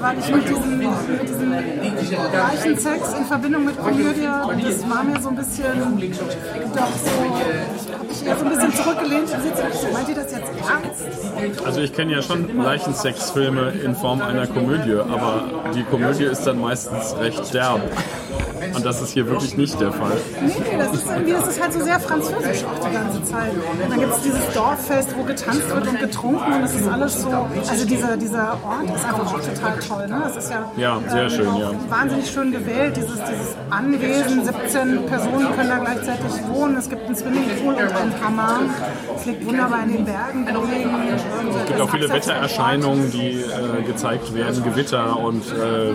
Weil 0.00 0.18
ich 0.18 0.34
mit 0.34 0.48
diesem, 0.48 0.78
mit 0.78 1.28
diesem 1.28 2.30
gleichen 2.30 2.78
Sex 2.78 3.12
in 3.18 3.24
Verbindung 3.26 3.64
mit 3.64 3.78
Komödie, 3.78 4.28
das 4.62 4.90
war 4.90 5.04
mir 5.04 5.20
so 5.20 5.28
ein 5.28 5.36
bisschen 5.36 5.64
doch 6.74 6.92
so, 6.96 7.10
habe 7.98 8.06
ich 8.10 8.26
eher 8.26 8.36
so 8.36 8.44
ein 8.44 8.50
bisschen 8.50 8.74
zurückgelehnt 8.74 9.30
und 9.34 9.42
sitze 9.42 9.92
meint 9.92 10.08
ihr 10.08 10.14
das 10.14 10.32
jetzt 10.32 10.50
ernst? 10.68 11.66
Also 11.66 11.80
ich 11.80 11.92
kenne 11.92 12.12
ja 12.12 12.22
schon 12.22 12.56
Leichensexfilme 12.56 13.72
in 13.84 13.94
Form 13.94 14.22
einer 14.22 14.46
Komödie, 14.46 14.94
aber 14.94 15.44
die 15.74 15.84
Komödie 15.84 16.24
ist 16.24 16.46
dann 16.46 16.60
meistens 16.60 17.16
recht 17.18 17.52
derb. 17.52 17.80
Und 18.74 18.84
das 18.86 19.02
ist 19.02 19.10
hier 19.12 19.26
wirklich 19.26 19.56
nicht 19.56 19.80
der 19.80 19.92
Fall. 19.92 20.16
Nee, 20.42 20.76
das 20.78 20.92
ist 20.94 21.06
irgendwie, 21.06 21.32
das 21.32 21.48
ist 21.48 21.60
halt 21.60 21.72
so 21.72 21.80
sehr 21.80 22.00
französisch 22.00 22.64
auch 22.64 22.86
die 22.88 22.92
ganze 22.94 23.22
Zeit. 23.24 23.52
Und 23.52 23.90
dann 23.90 24.00
gibt 24.00 24.12
es 24.12 24.22
dieses 24.22 24.54
Dorffest, 24.54 25.16
wo 25.16 25.22
getanzt 25.24 25.68
wird 25.74 25.86
und 25.86 25.98
getrunken 26.00 26.52
und 26.52 26.62
das 26.62 26.74
ist 26.74 26.88
alles 26.88 27.22
so, 27.22 27.30
also 27.30 27.86
dieser, 27.86 28.16
dieser 28.16 28.52
Ort 28.64 28.84
ist 28.94 29.04
einfach 29.04 29.34
auch 29.34 29.40
total 29.40 29.78
toll. 29.78 30.08
Ne? 30.08 30.20
Das 30.24 30.36
ist 30.36 30.50
ja, 30.50 30.72
Ja, 30.76 31.00
sehr 31.08 31.30
schön, 31.30 31.56
ja. 31.56 31.70
wahnsinnig 31.88 32.30
schön 32.30 32.52
gewählt, 32.52 32.96
dieses, 32.96 33.14
dieses 33.16 33.56
Anwesen, 33.70 34.44
17 34.44 35.06
Personen 35.06 35.54
können 35.56 35.68
da 35.68 35.78
gleichzeitig 35.78 36.32
wohnen, 36.48 36.76
es 36.76 36.88
gibt 36.88 36.99
einen 37.10 37.16
Swimmingpool 37.16 37.74
und 37.74 37.80
ein 37.80 38.20
Hammam, 38.22 38.70
es 39.16 39.26
liegt 39.26 39.44
wunderbar 39.44 39.82
in 39.84 39.92
den 39.92 40.04
Bergen. 40.04 40.46
Es 40.46 41.66
gibt 41.66 41.80
auch 41.80 41.90
viele 41.90 42.08
Wettererscheinungen, 42.08 43.10
die 43.10 43.40
äh, 43.40 43.82
gezeigt 43.84 44.32
werden, 44.32 44.62
Gewitter 44.62 45.18
und 45.18 45.42
äh, 45.42 45.94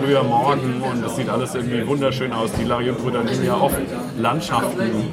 früher 0.00 0.22
Morgen 0.22 0.82
und 0.82 1.04
das 1.04 1.16
sieht 1.16 1.28
alles 1.28 1.54
irgendwie 1.54 1.86
wunderschön 1.86 2.32
aus. 2.32 2.50
Die 2.52 2.64
Larieux-Brüder 2.64 3.24
nehmen 3.24 3.44
ja 3.44 3.56
oft 3.56 3.76
Landschaften. 4.18 5.12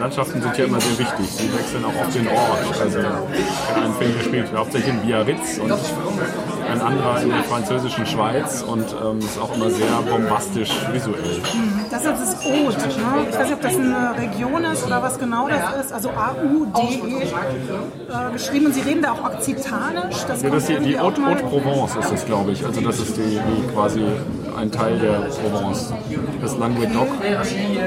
Landschaften 0.00 0.42
sind 0.42 0.58
ja 0.58 0.64
immer 0.64 0.80
sehr 0.80 0.98
wichtig. 0.98 1.30
Sie 1.30 1.52
wechseln 1.52 1.84
auch 1.84 1.94
oft 2.00 2.14
den 2.14 2.28
Ort. 2.28 2.80
Also 2.80 2.98
in 2.98 3.82
einem 3.82 3.94
Film 3.94 4.18
gespielt, 4.18 4.48
hauptsächlich 4.54 4.94
in 4.94 5.00
Biarritz 5.02 5.58
und 5.58 5.70
anderer 6.88 7.22
in 7.22 7.28
der 7.28 7.44
französischen 7.44 8.06
Schweiz 8.06 8.62
und 8.62 8.86
ähm, 9.04 9.18
ist 9.18 9.38
auch 9.38 9.54
immer 9.54 9.70
sehr 9.70 9.86
bombastisch 10.10 10.70
visuell. 10.92 11.40
Das 11.90 12.04
ist 12.04 12.20
das 12.20 12.46
Oud. 12.46 12.76
Ne? 12.76 13.26
Ich 13.30 13.38
weiß 13.38 13.44
nicht, 13.44 13.54
ob 13.54 13.62
das 13.62 13.76
eine 13.76 14.14
Region 14.18 14.64
ist 14.64 14.86
oder 14.86 15.02
was 15.02 15.18
genau 15.18 15.48
das 15.48 15.84
ist. 15.84 15.92
Also 15.92 16.10
A-U-D-E 16.10 17.22
äh, 17.22 18.32
geschrieben. 18.32 18.66
Und 18.66 18.74
sie 18.74 18.80
reden 18.80 19.02
da 19.02 19.12
auch 19.12 19.24
okzitanisch. 19.24 20.16
Das 20.26 20.42
Ja, 20.42 20.50
das 20.50 20.68
ist 20.68 20.84
die, 20.84 20.98
Haute, 20.98 21.24
Haute 21.24 21.44
Provence 21.44 21.96
ist 21.96 22.12
das, 22.12 22.26
glaube 22.26 22.52
ich. 22.52 22.64
Also 22.64 22.80
das 22.80 22.98
ist 22.98 23.16
die, 23.16 23.38
die 23.38 23.72
quasi 23.72 24.02
ein 24.58 24.70
Teil 24.72 24.98
der 24.98 25.28
Provence. 25.50 25.92
Das 26.42 26.58
Languedoc. 26.58 27.08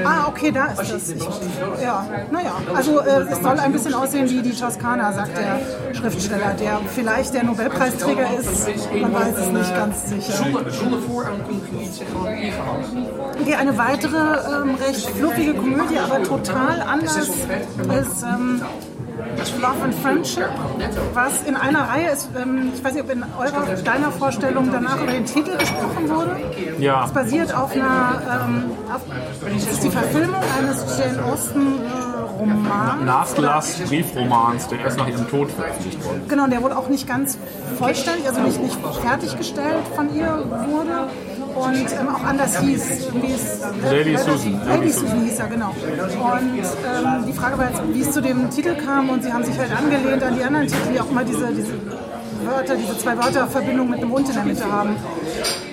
Ah, 0.04 0.28
okay, 0.28 0.50
da 0.50 0.66
ist 0.66 0.92
das. 0.92 1.10
Ich, 1.10 1.22
ja, 1.82 2.06
naja. 2.30 2.54
Also 2.74 3.00
äh, 3.00 3.24
es 3.30 3.38
soll 3.40 3.58
ein 3.58 3.72
bisschen 3.72 3.94
aussehen 3.94 4.28
wie 4.28 4.42
die 4.42 4.52
Toskana, 4.52 5.12
sagt 5.12 5.36
der 5.36 5.94
Schriftsteller, 5.94 6.54
der 6.58 6.80
vielleicht 6.94 7.34
der 7.34 7.44
Nobelpreisträger 7.44 8.26
ist. 8.38 8.68
Man 9.00 9.12
weiß 9.12 9.36
es 9.38 9.46
nicht 9.48 9.74
ganz 9.74 10.08
sicher. 10.08 10.46
Okay, 13.40 13.54
eine 13.54 13.78
weitere 13.78 14.16
ähm, 14.16 14.74
recht 14.74 15.10
fluffige 15.10 15.54
Komödie, 15.54 15.98
aber 15.98 16.22
total 16.22 16.82
anders 16.82 17.16
ist 17.18 18.22
ähm, 18.22 18.62
Love 19.60 19.82
and 19.84 19.94
Friendship, 19.94 20.48
was 21.14 21.42
in 21.44 21.56
einer 21.56 21.88
Reihe 21.88 22.10
ist, 22.10 22.30
ähm, 22.36 22.72
ich 22.74 22.84
weiß 22.84 22.94
nicht, 22.94 23.04
ob 23.04 23.10
in 23.10 23.24
eurer, 23.38 23.76
deiner 23.76 24.10
Vorstellung 24.10 24.70
danach 24.72 25.00
über 25.00 25.12
den 25.12 25.24
Titel 25.24 25.56
gesprochen 25.56 26.08
wurde. 26.08 26.36
Ja. 26.78 27.04
Es 27.04 27.12
basiert 27.12 27.54
auf 27.54 27.72
einer, 27.72 28.22
ähm, 28.44 28.70
auf, 28.92 29.02
ist 29.56 29.84
die 29.84 29.90
Verfilmung 29.90 30.42
eines 30.58 30.98
Jane 30.98 31.24
Austen 31.24 31.80
äh, 31.80 32.12
Romans. 32.38 33.04
Nachlass 33.04 33.78
Briefromans, 33.88 34.68
der 34.68 34.80
erst 34.80 34.98
nach 34.98 35.08
ihrem 35.08 35.28
Tod 35.28 35.50
veröffentlicht 35.50 36.04
wurde. 36.04 36.20
Genau, 36.28 36.46
der 36.48 36.62
wohl 36.62 36.72
auch 36.72 36.88
nicht 36.88 37.06
ganz 37.06 37.38
vollständig, 37.78 38.26
also 38.26 38.40
nicht, 38.40 38.60
nicht 38.60 38.78
fertiggestellt 39.02 39.86
von 39.94 40.14
ihr 40.14 40.44
wurde 40.68 41.08
und 41.62 41.92
ähm, 41.92 42.08
auch 42.14 42.24
anders 42.24 42.58
hieß. 42.60 43.08
Wie 43.14 43.32
es, 43.32 43.60
Lady 43.90 44.16
Susan. 44.16 44.60
Lady 44.66 44.90
Susan 44.90 45.20
hieß 45.24 45.38
er, 45.38 45.46
genau. 45.48 45.70
Und 45.70 46.58
ähm, 46.58 47.26
die 47.26 47.32
Frage 47.32 47.58
war 47.58 47.68
jetzt, 47.70 47.82
wie 47.92 48.00
es 48.00 48.12
zu 48.12 48.20
dem 48.20 48.50
Titel 48.50 48.74
kam 48.76 49.10
und 49.10 49.22
sie 49.22 49.32
haben 49.32 49.44
sich 49.44 49.58
halt 49.58 49.70
angelehnt 49.76 50.22
an 50.22 50.36
die 50.36 50.44
anderen 50.44 50.66
Titel, 50.66 50.92
die 50.92 51.00
auch 51.00 51.10
immer 51.10 51.24
diese, 51.24 51.46
diese 51.52 51.74
Wörter, 52.44 52.76
diese 52.76 52.98
zwei 52.98 53.16
Wörter 53.16 53.46
Verbindung 53.46 53.90
mit 53.90 54.00
einem 54.00 54.12
Hund 54.12 54.28
in 54.28 54.34
der 54.34 54.44
Mitte 54.44 54.64
haben. 54.70 54.96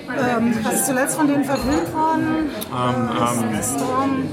Ähm, 0.09 0.55
was 0.63 0.73
ist 0.73 0.85
zuletzt 0.87 1.15
von 1.15 1.27
denen 1.27 1.43
verfilmt 1.43 1.93
worden? 1.93 2.49
Ähm, 2.73 3.09
ähm, 3.53 3.63
Storm. 3.63 4.27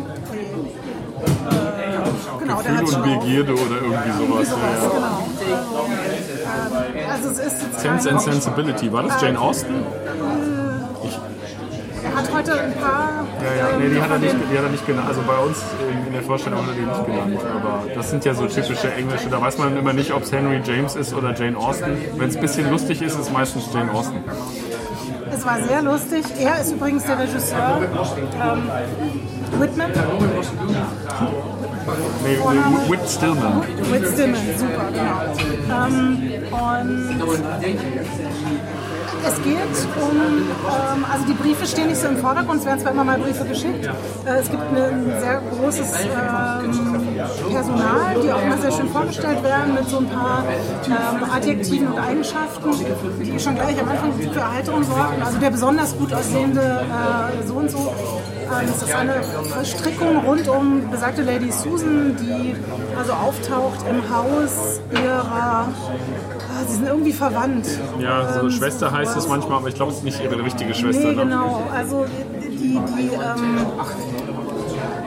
Äh, 1.49 2.39
genau, 2.41 2.57
Gefühl 2.59 2.95
und 2.95 3.21
Begierde 3.21 3.53
oder 3.53 3.77
irgendwie 3.83 4.13
sowas. 4.13 4.49
sowas, 4.49 4.83
Ja, 4.83 4.89
genau. 4.89 5.87
Ähm, 6.95 7.11
also 7.13 7.31
es 7.31 7.39
ist 7.39 7.81
Sense 7.81 8.11
and 8.11 8.21
Sensibility. 8.21 8.93
War 8.93 9.03
das 9.05 9.21
Jane 9.21 9.39
Austen? 9.39 9.75
Hat 12.17 12.33
heute 12.33 12.61
ein 12.61 12.73
paar. 12.73 13.27
Ja, 13.45 13.71
ja. 13.71 13.77
Nee, 13.79 13.91
die 13.91 14.01
hat 14.01 14.11
er 14.11 14.19
nicht, 14.19 14.35
die 14.51 14.57
hat 14.57 14.65
er 14.65 14.71
nicht 14.71 14.87
genannt. 14.87 15.09
Also 15.09 15.21
bei 15.27 15.37
uns 15.37 15.59
in, 15.91 16.07
in 16.07 16.13
der 16.15 16.23
Vorstellung 16.23 16.61
hat 16.63 16.69
er 16.69 16.75
die 16.75 16.87
nicht 16.87 17.07
genannt. 17.07 17.39
Aber 17.55 17.83
das 17.95 18.11
sind 18.11 18.25
ja 18.25 18.33
so 18.35 18.47
typische 18.47 18.91
englische. 18.93 19.29
Da 19.29 19.41
weiß 19.41 19.59
man 19.59 19.77
immer 19.77 19.93
nicht, 19.93 20.13
ob 20.13 20.23
es 20.23 20.33
Henry 20.33 20.61
James 20.65 20.97
ist 20.97 21.13
oder 21.13 21.35
Jane 21.35 21.59
Austen. 21.59 21.99
Wenn 22.17 22.31
es 22.31 22.37
ein 22.37 22.41
bisschen 22.41 22.71
lustig 22.71 23.03
ist, 23.03 23.13
ist 23.15 23.21
es 23.21 23.31
meistens 23.31 23.69
Jane 23.73 23.93
Austen. 23.93 24.25
Es 25.31 25.45
war 25.45 25.63
sehr 25.63 25.83
lustig. 25.83 26.25
Er 26.41 26.61
ist 26.61 26.73
übrigens 26.73 27.05
der 27.05 27.19
Regisseur. 27.19 27.83
Ähm, 27.83 28.71
Whitman. 29.61 29.91
Nee, 32.25 32.37
nee, 32.37 32.91
Whit 32.91 33.09
Stillman. 33.09 33.63
Whit 33.93 34.09
Stillman, 34.13 34.41
super, 34.57 34.87
genau. 34.93 35.21
Ähm, 35.71 36.33
und 36.51 37.17
es 39.27 39.43
geht 39.43 39.57
um, 40.01 40.17
ähm, 40.17 41.05
also 41.11 41.27
die 41.27 41.35
Briefe 41.35 41.67
stehen 41.67 41.89
nicht 41.89 42.01
so 42.01 42.09
im 42.09 42.19
Vordergrund, 42.19 42.61
es 42.61 42.67
werden 42.67 42.81
zwar 42.81 42.93
immer 42.93 43.05
mal 43.05 43.19
Briefe 43.19 43.45
geschickt. 43.45 43.87
Äh, 43.87 44.39
es 44.39 44.51
gibt 44.51 44.63
ein 44.63 45.13
sehr 45.21 45.43
großes 45.51 45.93
ähm, 46.05 47.51
Personal, 47.51 48.17
die 48.23 48.33
auch 48.33 48.43
immer 48.43 48.59
sehr 48.59 48.73
schön 48.73 48.89
vorgestellt 48.89 49.43
werden 49.43 49.75
mit 49.75 49.89
so 49.89 49.99
ein 49.99 50.09
paar 50.09 50.45
ähm, 50.87 51.31
Adjektiven 51.35 51.89
und 51.89 51.99
Eigenschaften, 51.99 52.71
die 53.23 53.41
schon 53.41 53.55
gleich 53.55 53.81
am 53.81 53.89
Anfang 53.89 54.13
für 54.13 54.39
Erheiterung 54.39 54.85
sorgen. 54.85 55.23
Also 55.25 55.39
der 55.39 55.51
besonders 55.51 55.97
gut 55.97 56.13
aussehende 56.13 56.61
äh, 56.61 57.47
so 57.47 57.55
und 57.55 57.71
so. 57.71 57.93
Ähm, 58.47 58.69
es 58.69 58.83
ist 58.83 58.95
eine 58.95 59.23
Verstrickung 59.23 60.19
rund 60.25 60.49
um 60.49 60.89
besagte 60.89 61.23
Lady 61.23 61.51
Susan, 61.51 62.17
die 62.21 62.55
also 62.97 63.13
auftaucht 63.13 63.85
im 63.91 64.03
Haus 64.09 64.81
ihrer 64.93 65.69
Sie 66.67 66.75
sind 66.75 66.87
irgendwie 66.87 67.13
verwandt. 67.13 67.67
Ja, 68.01 68.33
so 68.33 68.41
Ähm, 68.41 68.51
Schwester 68.51 68.91
heißt 68.93 69.17
es 69.17 69.29
manchmal, 69.29 69.59
aber 69.59 69.69
ich 69.69 69.75
glaube, 69.75 69.93
es 69.93 69.99
ist 69.99 70.05
nicht 70.05 70.23
ihre 70.23 70.43
richtige 70.43 70.75
Schwester. 70.75 71.09
Nee, 71.09 71.15
ne? 71.15 71.23
genau. 71.23 71.63
Also 71.73 72.05
die, 72.43 72.49
die, 72.57 72.81
die 72.97 73.11
ähm, 73.15 73.67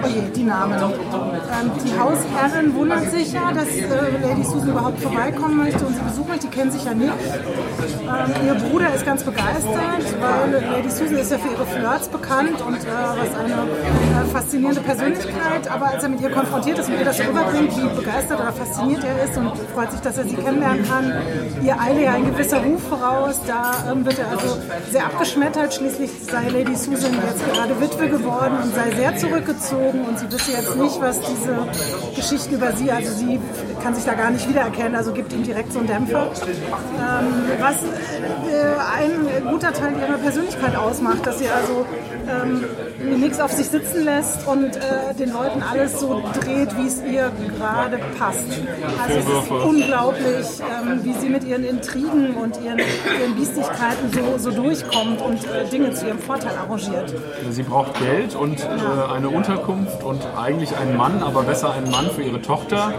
oh 0.04 0.08
je, 0.08 0.22
die 0.36 0.44
Namen. 0.44 0.74
Ähm, 0.74 1.72
die 1.84 2.00
Hausherrin 2.00 2.74
wundert 2.76 3.12
sich 3.12 3.34
ja, 3.34 3.52
dass 3.52 3.68
äh, 3.68 3.88
Lady 4.22 4.44
Susan 4.44 4.70
überhaupt 4.70 5.02
vorbeikommen 5.02 5.58
möchte 5.58 5.86
und 5.86 5.96
sie 5.96 6.02
besuchen 6.02 6.30
möchte. 6.30 6.48
Die 6.48 6.56
kennen 6.56 6.72
sich 6.72 6.84
ja 6.84 6.94
nicht. 6.94 7.12
Ähm, 7.12 8.48
ihr 8.48 8.54
Bruder 8.56 8.94
ist 8.94 9.06
ganz 9.06 9.24
begeistert, 9.24 10.06
weil 10.20 10.64
Lady 10.72 10.90
Susan 10.90 11.18
ist 11.18 11.32
ja 11.32 11.38
für 11.38 11.52
ihre 11.52 11.66
Flirts 11.66 12.08
bekannt 12.08 12.62
und 12.66 12.76
äh, 12.76 12.88
was 12.88 13.36
eine 13.36 13.54
äh, 13.54 14.32
faszinierende 14.32 14.82
Persönlichkeit. 14.82 15.70
Aber 15.70 15.88
als 15.88 16.04
er 16.04 16.10
mit 16.10 16.22
ihr 16.22 16.32
konfrontiert 16.32 16.80
ist 16.80 16.90
und 16.90 17.00
ihr 17.00 17.06
das 17.06 17.20
rüberbringt, 17.20 17.76
wie 17.78 17.96
begeistert 17.96 18.40
oder 18.40 18.54
fasziniert 18.54 19.04
er 19.04 19.26
ist 19.26 19.38
und 19.38 19.52
freut 19.74 19.92
sich, 19.92 20.02
dass 20.02 20.18
er 20.18 20.26
sie 20.26 20.36
kennenlernen 20.36 20.86
kann, 20.88 21.14
ihr 21.64 21.80
eile 21.80 22.04
ja 22.04 22.14
ein 22.14 22.26
gewisser 22.26 22.64
Ruf 22.64 22.88
voraus. 22.88 23.40
Da 23.48 23.92
ähm, 23.92 24.06
wird 24.06 24.20
er 24.20 24.30
also 24.30 24.58
sehr 24.92 25.06
abgeschmettert. 25.06 25.74
Schließlich 25.74 26.12
sei 26.24 26.50
Lady 26.50 26.76
Susan 26.76 27.14
jetzt 27.14 27.54
gerade 27.54 27.80
Witwe 27.82 28.10
geworden 28.10 28.58
und 28.64 28.74
sei 28.74 28.92
sehr 28.96 29.16
zurückgezogen 29.18 29.89
und 29.90 30.20
sie 30.20 30.32
wisse 30.32 30.52
jetzt 30.52 30.76
nicht, 30.76 31.02
was 31.02 31.20
diese 31.20 31.68
Geschichten 32.16 32.56
über 32.56 32.72
sie, 32.74 32.92
also 32.92 33.12
sie 33.14 33.40
kann 33.82 33.96
sich 33.96 34.06
da 34.06 34.14
gar 34.14 34.30
nicht 34.30 34.48
wiedererkennen, 34.48 34.96
also 34.96 35.12
gibt 35.14 35.34
ihm 35.34 35.44
direkt 35.44 35.72
so 35.74 35.80
einen 35.80 35.88
Dämpfer. 35.88 36.32
Ähm, 36.32 37.60
was 37.60 37.84
äh, 37.84 38.76
ein 38.98 39.44
guter 39.50 39.74
Teil 39.74 39.94
ihrer 40.00 40.18
Persönlichkeit 40.18 40.76
ausmacht, 40.76 41.26
dass 41.26 41.40
sie 41.40 41.50
also 41.50 41.86
ähm, 42.30 43.20
nichts 43.20 43.40
auf 43.40 43.52
sich 43.52 43.68
sitzen 43.68 44.04
lässt 44.04 44.48
und 44.48 44.76
äh, 44.76 45.14
den 45.18 45.32
Leuten 45.32 45.62
alles 45.64 46.00
so 46.00 46.22
dreht, 46.40 46.76
wie 46.78 46.88
es 46.88 47.02
ihr 47.04 47.32
gerade 47.58 48.00
passt. 48.18 48.46
Also 49.02 49.20
es 49.20 49.26
ist 49.26 49.52
unglaublich, 49.52 50.48
ähm, 50.60 51.00
wie 51.04 51.14
sie 51.14 51.30
mit 51.30 51.44
ihren 51.44 51.64
Intrigen 51.64 52.36
und 52.36 52.62
ihren, 52.62 52.80
ihren 52.80 53.36
Biestigkeiten 53.36 54.12
so, 54.12 54.38
so 54.38 54.52
durchkommt 54.52 55.22
und 55.22 55.44
äh, 55.46 55.66
Dinge 55.70 55.94
zu 55.94 56.08
ihrem 56.08 56.20
Vorteil 56.20 56.56
arrangiert. 56.58 57.14
Sie 57.50 57.64
braucht 57.64 58.00
Geld 58.00 58.36
und 58.36 58.60
äh, 58.60 59.14
eine 59.14 59.30
Unterkunft 59.30 59.79
und 60.04 60.22
eigentlich 60.38 60.76
einen 60.76 60.98
Mann, 60.98 61.22
aber 61.24 61.44
besser 61.44 61.74
einen 61.74 61.90
Mann 61.90 62.10
für 62.10 62.22
ihre 62.22 62.42
Tochter. 62.42 62.94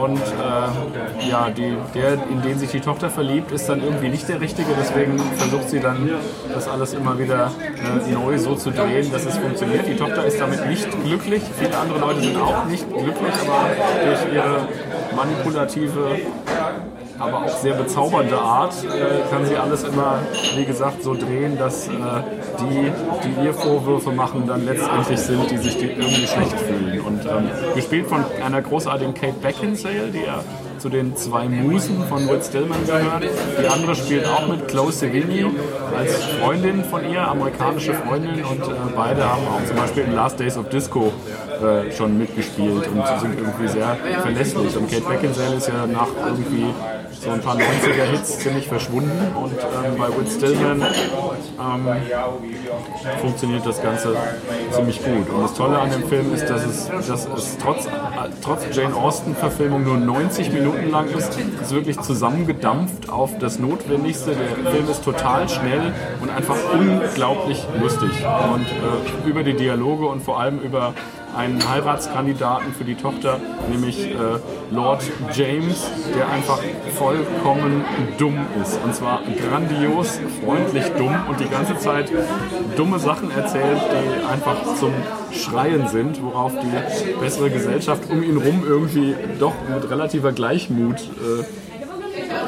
Und 0.00 0.18
äh, 0.18 1.28
ja, 1.28 1.50
die, 1.50 1.76
der, 1.94 2.14
in 2.30 2.42
den 2.42 2.58
sich 2.58 2.70
die 2.70 2.80
Tochter 2.80 3.10
verliebt, 3.10 3.52
ist 3.52 3.68
dann 3.68 3.82
irgendwie 3.82 4.08
nicht 4.08 4.28
der 4.28 4.40
Richtige. 4.40 4.68
Deswegen 4.78 5.18
versucht 5.36 5.70
sie 5.70 5.80
dann, 5.80 6.10
das 6.52 6.68
alles 6.68 6.94
immer 6.94 7.18
wieder 7.18 7.50
äh, 8.06 8.12
neu 8.12 8.38
so 8.38 8.54
zu 8.54 8.70
drehen, 8.70 9.10
dass 9.12 9.24
es 9.24 9.36
funktioniert. 9.38 9.86
Die 9.86 9.96
Tochter 9.96 10.24
ist 10.24 10.40
damit 10.40 10.66
nicht 10.66 10.88
glücklich. 11.04 11.42
Viele 11.58 11.76
andere 11.76 11.98
Leute 11.98 12.20
sind 12.20 12.40
auch 12.40 12.64
nicht 12.64 12.88
glücklich, 12.88 13.34
aber 13.46 13.68
durch 14.04 14.34
ihre 14.34 14.68
manipulative 15.14 16.16
aber 17.18 17.44
auch 17.44 17.56
sehr 17.58 17.74
bezaubernde 17.74 18.38
Art 18.38 18.74
äh, 18.84 19.30
kann 19.30 19.44
sie 19.46 19.56
alles 19.56 19.84
immer, 19.84 20.20
wie 20.56 20.64
gesagt, 20.64 21.02
so 21.02 21.14
drehen, 21.14 21.58
dass 21.58 21.88
äh, 21.88 21.90
die, 22.60 22.92
die 23.24 23.44
ihr 23.44 23.54
Vorwürfe 23.54 24.12
machen, 24.12 24.46
dann 24.46 24.64
letztendlich 24.64 25.18
sind, 25.18 25.50
die 25.50 25.58
sich 25.58 25.82
irgendwie 25.82 26.26
schlecht 26.26 26.58
fühlen. 26.60 27.00
Und 27.00 27.24
ähm, 27.26 27.50
gespielt 27.74 28.06
von 28.06 28.24
einer 28.44 28.62
großartigen 28.62 29.14
Kate 29.14 29.38
Beckinsale, 29.40 30.10
die 30.12 30.24
ja 30.24 30.42
zu 30.78 30.88
den 30.88 31.16
zwei 31.16 31.48
Musen 31.48 32.04
von 32.04 32.28
Whit 32.28 32.44
Stillman 32.44 32.86
gehört. 32.86 33.24
Die 33.60 33.66
andere 33.66 33.94
spielt 33.96 34.26
auch 34.26 34.46
mit 34.46 34.68
Chloe 34.68 34.92
Sevigny 34.92 35.46
als 35.96 36.14
Freundin 36.40 36.84
von 36.84 37.08
ihr, 37.10 37.26
amerikanische 37.26 37.94
Freundin. 37.94 38.44
Und 38.44 38.62
äh, 38.62 38.74
beide 38.94 39.24
haben 39.24 39.42
auch 39.48 39.64
zum 39.66 39.76
Beispiel 39.76 40.04
in 40.04 40.14
Last 40.14 40.38
Days 40.38 40.56
of 40.56 40.68
Disco 40.68 41.12
schon 41.96 42.18
mitgespielt 42.18 42.88
und 42.88 43.06
sind 43.20 43.38
irgendwie 43.38 43.68
sehr 43.68 43.96
verlässlich. 44.22 44.76
Und 44.76 44.90
Kate 44.90 45.02
Beckinsale 45.02 45.56
ist 45.56 45.68
ja 45.68 45.86
nach 45.86 46.08
irgendwie 46.26 46.66
so 47.20 47.30
ein 47.30 47.40
paar 47.40 47.56
90er-Hits 47.56 48.38
ziemlich 48.38 48.68
verschwunden 48.68 49.34
und 49.36 49.52
ähm, 49.52 49.98
bei 49.98 50.08
Whit 50.08 50.28
Stillman 50.30 50.82
ähm, 50.82 51.86
funktioniert 53.20 53.66
das 53.66 53.82
Ganze 53.82 54.14
ziemlich 54.70 55.02
gut. 55.02 55.28
Und 55.30 55.42
das 55.42 55.54
Tolle 55.54 55.78
an 55.78 55.90
dem 55.90 56.06
Film 56.08 56.32
ist, 56.32 56.48
dass 56.48 56.64
es, 56.64 56.88
dass 56.88 57.26
es 57.26 57.58
trotz, 57.58 57.88
trotz 58.42 58.64
Jane 58.74 58.94
Austen-Verfilmung 58.94 59.84
nur 59.84 59.96
90 59.96 60.52
Minuten 60.52 60.90
lang 60.90 61.08
ist. 61.08 61.38
Ist 61.60 61.72
wirklich 61.72 62.00
zusammengedampft 62.00 63.10
auf 63.10 63.36
das 63.38 63.58
Notwendigste. 63.58 64.32
Der 64.34 64.72
Film 64.72 64.88
ist 64.88 65.04
total 65.04 65.48
schnell 65.48 65.92
und 66.20 66.30
einfach 66.30 66.56
unglaublich 66.72 67.66
lustig. 67.80 68.10
Und 68.54 68.66
äh, 68.66 69.28
über 69.28 69.42
die 69.42 69.54
Dialoge 69.54 70.06
und 70.06 70.22
vor 70.22 70.40
allem 70.40 70.60
über 70.60 70.94
einen 71.36 71.68
Heiratskandidaten 71.68 72.72
für 72.72 72.84
die 72.84 72.94
Tochter, 72.94 73.40
nämlich 73.70 74.10
äh, 74.10 74.14
Lord 74.70 75.02
James, 75.32 75.90
der 76.16 76.28
einfach 76.28 76.60
vollkommen 76.96 77.84
dumm 78.18 78.38
ist. 78.62 78.78
Und 78.84 78.94
zwar 78.94 79.20
grandios, 79.22 80.20
freundlich 80.42 80.84
dumm 80.96 81.14
und 81.28 81.40
die 81.40 81.48
ganze 81.48 81.76
Zeit 81.78 82.10
dumme 82.76 82.98
Sachen 82.98 83.30
erzählt, 83.30 83.80
die 83.90 84.26
einfach 84.26 84.74
zum 84.78 84.92
Schreien 85.32 85.88
sind, 85.88 86.22
worauf 86.22 86.52
die 86.52 87.20
bessere 87.20 87.50
Gesellschaft 87.50 88.10
um 88.10 88.22
ihn 88.22 88.36
rum 88.36 88.62
irgendwie 88.66 89.14
doch 89.38 89.54
mit 89.72 89.88
relativer 89.90 90.32
Gleichmut 90.32 90.96
äh, 90.96 91.44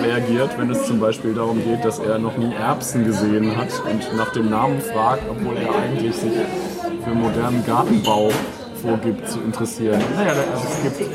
reagiert, 0.03 0.59
wenn 0.59 0.70
es 0.70 0.87
zum 0.87 1.01
Beispiel 1.01 1.35
darum 1.35 1.62
geht, 1.62 1.85
dass 1.85 1.99
er 1.99 2.18
noch 2.18 2.37
nie 2.37 2.53
Erbsen 2.55 3.05
gesehen 3.05 3.57
hat 3.57 3.68
und 3.91 4.16
nach 4.16 4.33
dem 4.33 4.51
Namen 4.51 4.81
fragt, 4.81 5.22
obwohl 5.28 5.57
er 5.57 5.74
eigentlich 5.74 6.16
sich 6.16 6.33
für 7.05 7.14
modernen 7.14 7.64
Gartenbau 7.66 8.31
vorgibt 8.83 9.28
zu 9.28 9.41
interessieren. 9.41 10.01
Naja, 10.16 10.33
also 10.33 10.66
es 10.68 10.83
gibt 10.99 11.11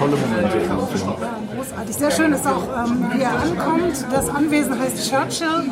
tolle 0.00 0.16
Momente 0.16 0.56
in 0.58 0.64
Film. 0.64 1.10
Großartig. 1.54 1.96
Sehr 1.96 2.10
schön 2.10 2.32
ist 2.32 2.46
auch, 2.46 2.64
ähm, 2.84 3.10
wie 3.12 3.22
er 3.22 3.32
ankommt. 3.32 4.06
Das 4.10 4.28
Anwesen 4.28 4.78
heißt 4.80 5.10
Churchill 5.10 5.70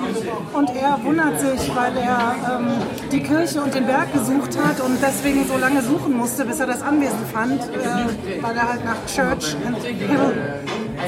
und 0.53 0.71
er 0.77 0.99
wundert 1.03 1.41
sich, 1.41 1.75
weil 1.75 1.97
er 1.97 2.35
ähm, 2.53 2.67
die 3.11 3.23
Kirche 3.23 3.63
und 3.63 3.75
den 3.75 3.87
Berg 3.87 4.13
gesucht 4.13 4.59
hat 4.63 4.81
und 4.81 4.99
deswegen 5.03 5.47
so 5.47 5.57
lange 5.57 5.83
suchen 5.83 6.17
musste, 6.17 6.45
bis 6.45 6.61
er 6.61 6.67
das 6.67 6.83
Anwesen 6.83 7.25
fand, 7.33 7.63
äh, 7.63 8.43
weil 8.43 8.57
er 8.57 8.69
halt 8.69 8.85
nach 8.85 9.01
Church 9.07 9.57
and 9.67 9.83
Hill 9.83 10.35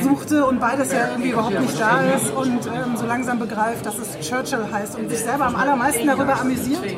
suchte 0.02 0.46
und 0.46 0.60
beides 0.60 0.92
ja 0.92 1.08
irgendwie 1.10 1.30
überhaupt 1.30 1.60
nicht 1.60 1.78
da 1.78 2.00
ist 2.16 2.30
und 2.30 2.66
ähm, 2.66 2.96
so 2.96 3.06
langsam 3.06 3.38
begreift, 3.38 3.84
dass 3.84 3.98
es 3.98 4.18
Churchill 4.26 4.64
heißt 4.72 4.96
und 4.96 5.10
sich 5.10 5.18
selber 5.18 5.46
am 5.46 5.56
allermeisten 5.56 6.06
darüber 6.06 6.40
amüsiert. 6.40 6.96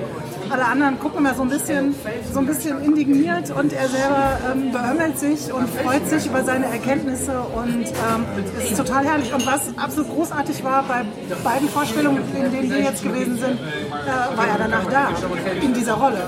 Alle 0.53 0.67
anderen 0.67 0.99
gucken 0.99 1.19
immer 1.21 1.35
so 1.35 1.43
ein 1.43 1.49
bisschen, 1.49 1.95
so 2.31 2.41
ein 2.41 2.47
bisschen 2.47 2.83
indigniert 2.85 3.51
und 3.51 3.73
er 3.73 3.89
selber 3.89 4.39
ähm, 4.53 4.71
beömmelt 4.71 5.19
sich 5.19 5.51
und 5.51 5.67
freut 5.71 6.07
sich 6.09 6.27
über 6.27 6.45
seine 6.45 6.67
Erkenntnisse 6.67 7.33
und 7.55 7.87
ähm, 7.87 8.25
es 8.59 8.71
ist 8.73 8.77
total 8.77 9.03
herrlich. 9.05 9.33
Und 9.33 9.47
was 9.47 9.63
absolut 9.79 10.11
großartig 10.11 10.63
war 10.63 10.83
bei 10.85 11.05
beiden 11.43 11.69
Vorstellungen, 11.71 12.23
in 12.37 12.53
denen 12.53 12.71
wir 12.71 12.81
jetzt 12.81 13.03
gewesen 13.03 13.39
sind, 13.39 13.59
äh, 13.61 14.37
war 14.37 14.47
er 14.47 14.59
danach 14.59 14.85
da, 14.91 15.09
in 15.63 15.73
dieser 15.73 15.95
Rolle. 15.95 16.23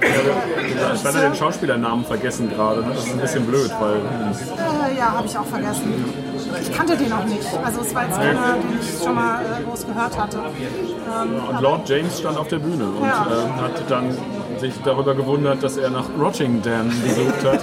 Ich 0.00 1.04
hatte 1.04 1.20
den 1.20 1.34
Schauspielernamen 1.34 2.04
vergessen 2.06 2.48
gerade. 2.48 2.80
ne? 2.80 2.92
Das 2.94 3.04
ist 3.04 3.12
ein 3.12 3.20
bisschen 3.20 3.46
blöd, 3.46 3.70
weil 3.80 3.96
hm, 3.96 4.90
Äh, 4.94 4.98
ja, 4.98 5.12
habe 5.12 5.26
ich 5.26 5.36
auch 5.36 5.46
vergessen. 5.46 6.27
Ich 6.60 6.72
kannte 6.72 6.96
den 6.96 7.12
auch 7.12 7.24
nicht. 7.24 7.46
Also 7.64 7.80
es 7.80 7.94
war 7.94 8.04
jetzt 8.04 8.16
keiner, 8.16 8.54
den 8.54 8.78
ich 8.80 9.02
schon 9.04 9.14
mal 9.14 9.40
äh, 9.42 9.62
groß 9.64 9.86
gehört 9.86 10.18
hatte. 10.18 10.38
Ähm, 10.38 11.40
Und 11.48 11.60
Lord 11.60 11.88
James 11.88 12.18
stand 12.20 12.38
auf 12.38 12.48
der 12.48 12.58
Bühne 12.58 12.84
und 12.84 13.06
Ja. 13.06 13.26
ähm, 13.30 13.60
hat 13.62 13.72
dann 13.90 14.16
sich 14.58 14.74
darüber 14.84 15.14
gewundert, 15.14 15.62
dass 15.62 15.76
er 15.76 15.90
nach 15.90 16.04
Rottingdean 16.18 16.88
gesucht 17.04 17.44
hat. 17.44 17.62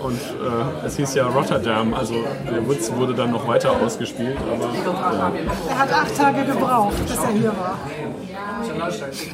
Und 0.00 0.20
äh, 0.20 0.86
es 0.86 0.96
hieß 0.96 1.14
ja 1.14 1.26
Rotterdam, 1.28 1.94
also 1.94 2.14
der 2.50 2.68
Witz 2.68 2.92
wurde 2.94 3.14
dann 3.14 3.30
noch 3.30 3.48
weiter 3.48 3.70
ausgespielt, 3.82 4.36
aber 4.52 4.64
ja. 5.16 5.32
Er 5.70 5.78
hat 5.78 5.92
acht 5.92 6.14
Tage 6.16 6.44
gebraucht, 6.44 7.06
bis 7.06 7.16
er 7.16 7.28
hier 7.30 7.48
war. 7.48 7.78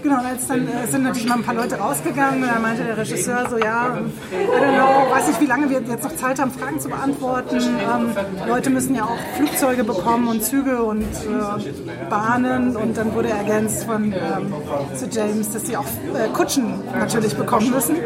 Genau, 0.02 0.16
als 0.22 0.46
dann 0.46 0.66
äh, 0.68 0.86
sind 0.86 1.02
natürlich 1.02 1.28
mal 1.28 1.36
ein 1.36 1.42
paar 1.42 1.54
Leute 1.54 1.76
rausgegangen. 1.76 2.42
Da 2.42 2.58
meinte 2.58 2.84
der 2.84 2.96
Regisseur 2.96 3.48
so, 3.48 3.58
ja, 3.58 3.98
I 3.98 4.00
don't 4.34 4.74
know, 4.76 5.10
weiß 5.10 5.28
nicht, 5.28 5.40
wie 5.40 5.46
lange 5.46 5.70
wir 5.70 5.80
jetzt 5.80 6.04
noch 6.04 6.16
Zeit 6.16 6.38
haben, 6.40 6.50
Fragen 6.50 6.80
zu 6.80 6.88
beantworten. 6.88 7.56
Ähm, 7.56 8.14
Leute 8.46 8.70
müssen 8.70 8.94
ja 8.94 9.04
auch 9.04 9.18
Flugzeuge 9.36 9.84
bekommen 9.84 10.28
und 10.28 10.42
Züge 10.42 10.82
und 10.82 11.02
äh, 11.02 12.08
Bahnen. 12.08 12.76
Und 12.76 12.96
dann 12.96 13.14
wurde 13.14 13.30
ergänzt 13.30 13.84
von 13.84 14.12
ähm, 14.12 14.52
Sir 14.94 15.08
James, 15.10 15.50
dass 15.50 15.66
sie 15.66 15.76
auch 15.76 15.84
äh, 15.84 16.28
Kutschen 16.32 16.82
natürlich 16.98 17.34
bekommen 17.34 17.70
müssen. 17.70 17.96
Und 17.96 18.02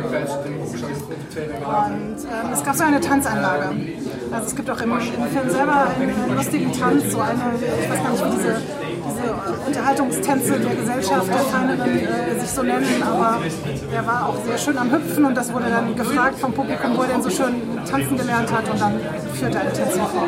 ähm, 1.37 2.53
es 2.53 2.64
gab 2.64 2.74
so 2.74 2.85
eine 2.85 3.01
Tanzanlage. 3.01 3.70
Also 4.30 4.47
es 4.49 4.57
gibt 4.57 4.70
auch 4.70 4.80
im, 4.80 4.93
im 4.93 5.01
Film 5.01 5.51
selber 5.51 5.87
einen, 6.01 6.22
einen 6.22 6.37
lustigen 6.37 6.72
Tanz, 6.72 7.11
so 7.11 7.20
eine, 7.20 7.35
ich 7.82 7.91
weiß 7.91 8.03
gar 8.03 8.11
nicht, 8.11 8.24
wie 8.24 8.30
diese 8.37 8.57
diese 9.07 9.24
äh, 9.26 9.66
Unterhaltungstänze 9.66 10.59
der 10.59 10.74
Gesellschaft 10.74 11.28
der 11.28 11.38
Feineren 11.38 11.98
äh, 11.98 12.40
sich 12.40 12.50
so 12.50 12.62
nennen, 12.62 13.02
aber 13.02 13.38
der 13.92 14.07
war 14.07 14.28
auch 14.28 14.36
sehr 14.44 14.59
schön 14.59 14.78
am 14.78 14.90
Hüpfen 14.90 15.24
und 15.24 15.34
das 15.36 15.52
wurde 15.52 15.66
dann 15.70 15.94
gefragt 15.96 16.38
vom 16.38 16.52
Publikum, 16.52 16.96
wo 16.96 17.02
er 17.02 17.09
denn 17.09 17.22
so 17.22 17.30
schön 17.30 17.55
tanzen 17.90 18.16
gelernt 18.16 18.50
hat 18.52 18.68
und 18.70 18.80
dann 18.80 18.94
führte 19.34 19.57
er 19.59 19.61
eine 19.62 19.72
Tänzerin 19.72 20.07
vor. 20.07 20.22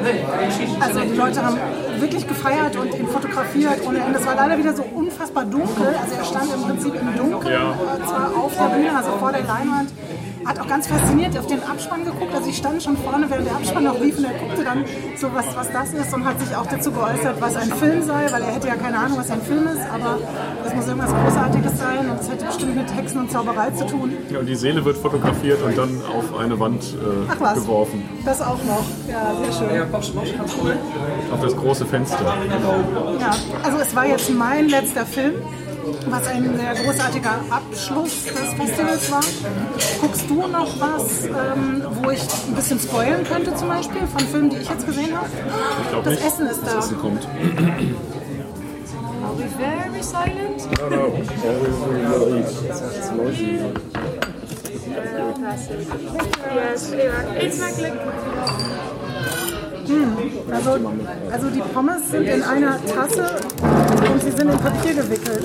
Also 0.81 1.01
die 1.01 1.17
Leute 1.17 1.45
haben 1.45 1.57
wirklich 1.99 2.27
gefeiert 2.27 2.77
und 2.77 2.95
ihn 2.99 3.09
fotografiert 3.09 3.79
ohne 3.87 3.99
Ende. 4.01 4.19
Es 4.19 4.27
war 4.27 4.35
leider 4.35 4.59
wieder 4.59 4.75
so 4.75 4.85
unfassbar 4.95 5.45
dunkel, 5.45 5.87
also 6.03 6.15
er 6.17 6.25
stand 6.25 6.55
im 6.55 6.63
Prinzip 6.63 6.95
im 6.95 7.17
Dunkeln, 7.17 7.53
Ja. 7.55 7.71
äh, 7.73 8.07
zwar 8.07 8.31
auf 8.37 8.53
der 8.57 8.75
Bühne, 8.77 8.97
also 8.97 9.11
vor 9.19 9.33
der 9.33 9.43
Leinwand, 9.43 9.91
hat 10.47 10.61
auch 10.61 10.69
ganz 10.69 10.87
fasziniert 10.87 11.37
auf 11.39 11.47
den 11.47 11.63
Abspann 11.63 12.05
geguckt. 12.05 12.35
Also 12.35 12.49
ich 12.49 12.57
stand 12.57 12.83
schon 12.83 12.97
vorne, 12.97 13.29
während 13.29 13.47
der 13.47 13.57
Abspann 13.57 13.85
noch 13.85 14.01
lief 14.01 14.19
und 14.19 14.25
er 14.25 14.35
guckte 14.35 14.65
dann 14.65 14.85
so, 15.17 15.29
was, 15.35 15.47
was 15.57 15.73
das 15.73 15.93
ist 15.93 16.15
und 16.15 16.25
hat 16.25 16.39
sich 16.41 16.55
auch 16.55 16.67
dazu 16.67 16.93
geäußert, 16.93 17.41
was 17.41 17.57
ein 17.57 17.73
Film 17.73 18.03
sei, 18.03 18.27
weil 18.31 18.43
er 18.43 18.55
hätte 18.55 18.69
ja 18.69 18.77
keine 18.77 18.99
Ahnung, 18.99 19.19
was 19.19 19.31
ein 19.31 19.43
Film 19.43 19.67
ist, 19.67 19.83
aber 19.93 20.19
das 20.65 20.75
muss 20.75 20.87
irgendwas 20.87 21.11
Großartiges 21.11 21.79
sein 21.79 22.11
und 22.11 22.21
es 22.21 22.31
hätte 22.31 22.45
bestimmt 22.45 22.77
mit 22.77 22.95
Hexen 22.95 23.21
und 23.21 23.31
Zauberei 23.31 23.71
zu 23.71 23.87
tun. 23.87 24.13
Ja, 24.31 24.39
und 24.39 24.47
die 24.47 24.55
Seele 24.55 24.85
wird 24.85 24.97
fotografiert 24.97 25.63
und 25.63 25.77
dann 25.77 26.01
auf 26.17 26.39
eine 26.39 26.59
Wand 26.59 26.83
äh, 26.83 27.31
Ach 27.31 27.37
was, 27.41 27.55
geworfen. 27.55 28.09
das 28.25 28.41
auch 28.41 28.59
noch. 28.65 28.85
Ja, 29.11 29.33
sehr 29.43 29.69
schön. 29.69 29.95
Auf 31.33 31.41
das 31.43 31.57
große 31.57 31.87
Fenster. 31.87 32.19
Ja, 33.21 33.31
also 33.63 33.79
es 33.79 33.95
war 33.97 34.07
jetzt 34.07 34.31
mein 34.33 34.69
letzter 34.69 35.05
Film, 35.07 35.35
was 36.07 36.27
ein 36.27 36.57
sehr 36.57 36.75
großartiger 36.75 37.41
Abschluss 37.51 38.25
des 38.25 38.55
Festivals 38.55 39.11
war. 39.11 39.25
Guckst 40.01 40.29
du 40.29 40.47
noch 40.47 40.69
was, 40.81 41.25
ähm, 41.25 41.83
wo 42.03 42.11
ich 42.11 42.23
ein 42.49 42.55
bisschen 42.55 42.79
spoilen 42.79 43.25
könnte 43.25 43.55
zum 43.55 43.69
Beispiel 43.69 44.07
von 44.07 44.21
Filmen, 44.21 44.51
die 44.51 44.57
ich 44.59 44.69
jetzt 44.69 44.87
gesehen 44.87 45.17
habe? 45.17 45.29
glaub 45.91 46.05
Das 46.05 46.15
nicht. 46.15 46.27
Essen 46.27 46.47
ist 46.47 46.63
da. 46.67 46.75
Das 46.75 46.99
kommt. 46.99 47.27
Are 49.23 49.37
we 49.37 49.45
very 49.59 50.03
silent? 50.03 50.69
Yes, 56.55 56.91
ja. 56.93 57.35
Eet 57.41 57.55
smakelijk. 59.87 60.55
Also, 60.55 60.71
also 61.33 61.51
die 61.51 61.61
Pommes 61.61 62.11
sind 62.11 62.29
in 62.29 62.43
einer 62.43 62.79
Tasse 62.87 63.37
und 64.13 64.23
sie 64.23 64.31
sind 64.31 64.51
in 64.51 64.59
Papier 64.59 64.95
gewickelt. 64.95 65.45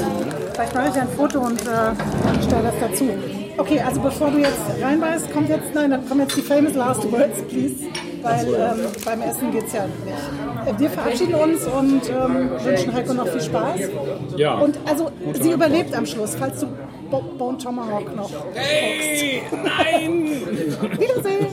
Vielleicht 0.54 0.76
mache 0.76 0.89
ich 0.89 1.02
ein 1.02 1.10
Foto 1.10 1.39
und 1.39 1.62
äh, 1.62 2.44
stelle 2.44 2.64
das 2.64 2.76
dazu. 2.89 3.10
Okay, 3.58 3.80
also 3.80 4.02
bevor 4.02 4.32
du 4.32 4.39
jetzt 4.39 4.60
reinbeißt, 4.82 5.32
kommt 5.32 5.50
jetzt, 5.50 5.74
nein, 5.74 5.92
dann 5.92 6.08
kommen 6.08 6.22
jetzt 6.22 6.38
die 6.38 6.42
famous 6.42 6.74
last 6.74 7.12
words, 7.12 7.42
please. 7.50 7.76
Weil 8.24 8.48
ähm, 8.48 8.86
beim 9.04 9.22
Essen 9.22 9.52
geht 9.52 9.66
es 9.66 9.74
ja 9.74 9.86
nicht. 9.86 10.76
Äh, 10.76 10.80
Wir 10.80 10.89
verabschieden 10.89 11.34
uns 11.36 11.66
und 11.66 12.02
ähm, 12.10 12.52
wünschen 12.64 12.94
Heiko 12.94 13.14
noch 13.14 13.28
viel 13.28 13.42
Spaß. 13.42 13.80
Ja. 14.38 14.60
Und 14.60 14.78
also, 14.88 15.12
sie 15.34 15.52
überlebt 15.52 15.94
am 15.96 16.06
Schluss, 16.06 16.36
falls 16.36 16.60
du 16.60 16.68
Bo 17.10 17.22
Bone 17.38 17.58
Tomahawk 17.58 18.16
noch 18.16 18.32
hey, 18.54 19.42
Nein! 19.52 20.42
Wiedersehen! 20.98 21.48